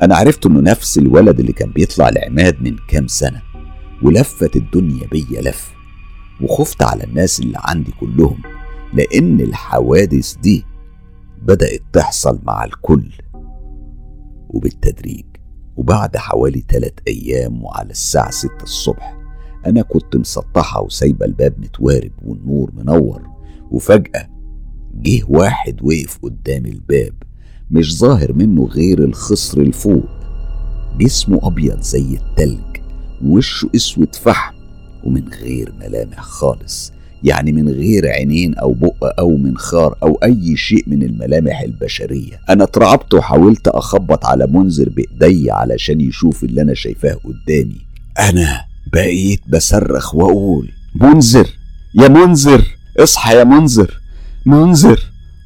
أنا 0.02 0.16
عرفت 0.16 0.45
إنه 0.45 0.62
نفس 0.62 0.98
الولد 0.98 1.39
اللي 1.39 1.54
كان 1.54 1.72
بيطلع 1.72 2.10
لعماد 2.10 2.62
من 2.62 2.76
كام 2.88 3.08
سنة 3.08 3.41
ولفت 4.04 4.56
الدنيا 4.56 5.08
بيا 5.08 5.41
لف 5.41 5.74
وخفت 6.41 6.84
على 6.84 7.04
الناس 7.04 7.39
اللي 7.39 7.58
عندي 7.62 7.91
كلهم 8.00 8.41
لأن 8.93 9.41
الحوادث 9.41 10.36
دي 10.36 10.66
بدأت 11.41 11.82
تحصل 11.93 12.39
مع 12.43 12.64
الكل. 12.66 13.12
وبالتدريج 14.50 15.26
وبعد 15.78 16.18
حوالي 16.18 16.62
تلات 16.62 17.00
أيام 17.08 17.64
وعلى 17.64 17.89
الساعة 17.91 18.32
ستة 18.32 18.64
الصبح 18.64 19.18
أنا 19.66 19.82
كنت 19.82 20.16
مسطحة 20.16 20.82
وسايبة 20.82 21.26
الباب 21.26 21.54
متوارب 21.60 22.12
والنور 22.26 22.72
منور 22.76 23.22
وفجأة 23.72 24.28
جه 24.93 25.22
واحد 25.28 25.82
وقف 25.82 26.20
قدام 26.24 26.66
الباب. 26.66 27.14
مش 27.72 27.97
ظاهر 27.97 28.34
منه 28.34 28.65
غير 28.65 29.03
الخصر 29.03 29.61
الفوق. 29.61 30.03
جسمه 30.99 31.39
أبيض 31.43 31.82
زي 31.82 32.18
التلج 32.18 32.78
ووشه 33.26 33.70
أسود 33.76 34.15
فحم 34.15 34.55
ومن 35.03 35.24
غير 35.41 35.74
ملامح 35.80 36.20
خالص. 36.22 36.91
يعني 37.24 37.51
من 37.51 37.70
غير 37.70 38.07
عينين 38.07 38.55
أو 38.55 38.74
بق 38.74 39.20
أو 39.20 39.38
منخار 39.38 39.95
أو 40.03 40.20
أي 40.24 40.57
شيء 40.57 40.84
من 40.88 41.03
الملامح 41.03 41.61
البشرية. 41.61 42.39
أنا 42.49 42.63
اترعبت 42.63 43.13
وحاولت 43.13 43.68
أخبط 43.68 44.26
على 44.26 44.47
منذر 44.47 44.89
بإيدي 44.89 45.51
علشان 45.51 46.01
يشوف 46.01 46.43
اللي 46.43 46.61
أنا 46.61 46.74
شايفاه 46.74 47.13
قدامي. 47.24 47.82
أنا 48.20 48.65
بقيت 48.93 49.41
بصرخ 49.53 50.15
وأقول 50.15 50.72
منذر 50.95 51.47
يا 51.95 52.07
منذر 52.07 52.63
اصحى 52.99 53.36
يا 53.36 53.43
منذر 53.43 53.99
منذر 54.45 54.99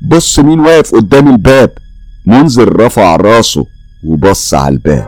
بص 0.09 0.39
مين 0.39 0.59
واقف 0.59 0.95
قدام 0.95 1.27
الباب! 1.27 1.71
منذر 2.25 2.79
رفع 2.81 3.15
راسه 3.15 3.65
وبص 4.05 4.53
على 4.53 4.73
الباب. 4.75 5.07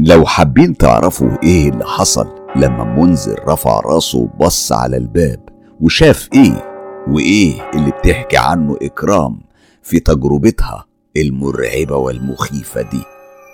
لو 0.00 0.26
حابين 0.26 0.76
تعرفوا 0.76 1.30
إيه 1.42 1.68
اللي 1.68 1.84
حصل 1.84 2.28
لما 2.56 2.84
منذر 2.84 3.44
رفع 3.48 3.80
راسه 3.80 4.18
وبص 4.18 4.72
على 4.72 4.96
الباب 4.96 5.40
وشاف 5.80 6.28
إيه 6.34 6.64
وإيه 7.08 7.70
اللي 7.74 7.90
بتحكي 7.90 8.36
عنه 8.36 8.76
إكرام 8.82 9.40
في 9.82 10.00
تجربتها 10.00 10.84
المرعبة 11.16 11.96
والمخيفة 11.96 12.82
دي 12.82 13.02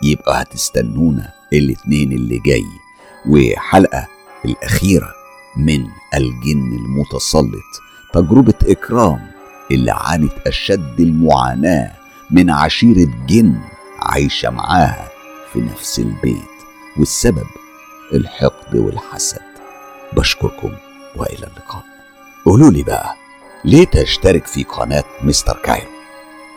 يبقى 0.05 0.43
هتستنونا 0.43 1.33
الاتنين 1.53 2.13
اللي 2.13 2.39
جاي 2.47 2.65
وحلقة 3.29 4.07
الأخيرة 4.45 5.09
من 5.57 5.81
الجن 6.15 6.73
المتسلط 6.85 7.71
تجربة 8.15 8.55
إكرام 8.67 9.30
اللي 9.71 9.91
عانت 9.91 10.33
أشد 10.47 11.01
المعاناة 11.01 11.93
من 12.31 12.51
عشيرة 12.51 13.09
جن 13.29 13.55
عايشة 13.99 14.51
معاها 14.51 15.09
في 15.53 15.61
نفس 15.61 15.99
البيت 15.99 16.51
والسبب 16.97 17.47
الحقد 18.13 18.77
والحسد. 18.77 19.41
بشكركم 20.17 20.73
وإلى 21.17 21.47
اللقاء. 21.47 21.83
قولوا 22.45 22.71
لي 22.71 22.83
بقى 22.83 23.15
ليه 23.65 23.85
تشترك 23.87 24.47
في 24.47 24.65
قناة 24.65 25.05
مستر 25.23 25.57
كايرو؟ 25.65 25.91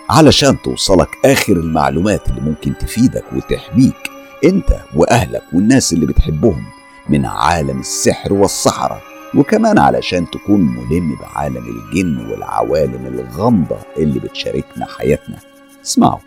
علشان 0.10 0.62
توصلك 0.62 1.10
آخر 1.26 1.54
المعلومات 1.54 2.30
اللي 2.30 2.42
ممكن 2.42 2.78
تفيدك 2.78 3.24
وتحميك 3.34 4.10
انت 4.46 4.80
وأهلك 4.96 5.44
والناس 5.54 5.94
اللي 5.94 6.06
بتحبهم 6.06 6.66
من 7.10 7.26
عالم 7.26 7.80
السحر 7.80 8.34
والسحرة. 8.34 9.02
وكمان 9.36 9.80
علشان 9.80 10.30
تكون 10.30 10.62
ملم 10.62 11.16
بعالم 11.22 11.58
الجن 11.68 12.32
والعوالم 12.32 13.06
الغامضة 13.06 13.78
اللي 13.98 14.20
بتشاركنا 14.20 14.86
حياتنا. 14.98 15.38
اسمعوا 15.86 16.20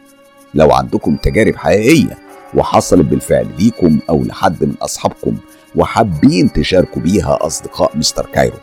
لو 0.55 0.73
عندكم 0.73 1.17
تجارب 1.17 1.57
حقيقية 1.57 2.19
وحصلت 2.55 3.05
بالفعل 3.07 3.47
ليكم 3.59 3.99
أو 4.11 4.25
لحد 4.25 4.65
من 4.65 4.75
أصحابكم 4.83 5.37
وحابين 5.75 6.53
تشاركوا 6.53 7.03
بيها 7.03 7.39
أصدقاء 7.41 7.97
مستر 7.97 8.27
كايرو 8.27 8.57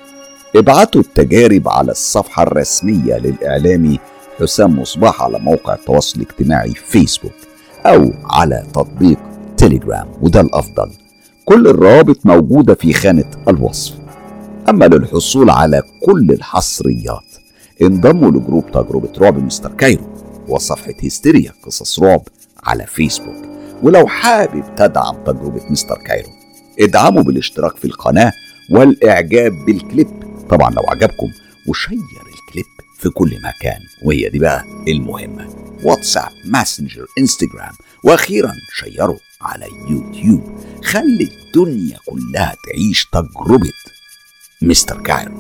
ابعتوا 0.56 1.02
التجارب 1.02 1.68
على 1.68 1.92
الصفحة 1.92 2.44
الرسمية 2.44 3.18
للإعلامي 3.18 4.00
حسام 4.40 4.80
مصباح 4.80 5.22
على 5.22 5.40
موقع 5.40 5.74
التواصل 5.74 6.22
الاجتماعي 6.22 6.74
فيسبوك 6.74 7.32
أو 7.86 8.14
على 8.26 8.64
تطبيق 8.74 9.18
تليجرام 9.58 10.08
وده 10.22 10.42
الأفضل. 10.42 10.90
كل 11.46 11.68
الروابط 11.68 12.26
موجودة 12.26 12.74
في 12.74 12.94
خانة 12.94 13.32
الوصف. 13.48 14.03
أما 14.70 14.86
للحصول 14.86 15.50
على 15.50 15.84
كل 16.06 16.32
الحصريات 16.32 17.24
انضموا 17.82 18.32
ل 18.32 18.39
group 18.39 18.72
تجربه 18.72 19.10
رعب 19.18 19.38
مستر 19.38 19.72
كايرو 19.72 20.04
وصفحة 20.48 20.94
هستيريا 21.04 21.52
قصص 21.66 22.00
رعب 22.00 22.22
على 22.64 22.86
فيسبوك. 22.88 23.46
ولو 23.84 24.08
حابب 24.08 24.76
تدعم 24.76 25.24
تجربه 25.24 25.62
مستر 25.70 25.96
كايرو 26.08 26.30
ادعموا 26.80 27.24
بالاشتراك 27.24 27.78
في 27.78 27.86
القناة 27.86 28.32
والإعجاب 28.72 29.52
بالكليب. 29.66 30.08
طبعا 30.50 30.72
لو 30.72 30.84
عجبكم 30.90 31.28
و 31.68 31.73
share 31.73 31.98
الكليب 32.00 32.66
في 33.00 33.10
كل 33.10 33.30
مكان. 33.38 33.80
وهي 34.06 34.30
دي 34.30 34.40
بقى 34.40 34.64
المهمة 34.88 35.48
واتساب 35.84 36.30
ماسنجر 36.46 37.06
إنستجرام 37.20 37.74
وأخيرا 38.04 38.54
شيروا 38.76 39.18
على 39.42 39.66
يوتيوب. 39.90 40.42
خلي 40.84 41.30
الدنيا 41.48 41.98
كلها 42.06 42.56
تعيش 42.68 43.06
تجربة. 43.06 43.70
Mr. 44.64 44.96
Cairo. 45.04 45.36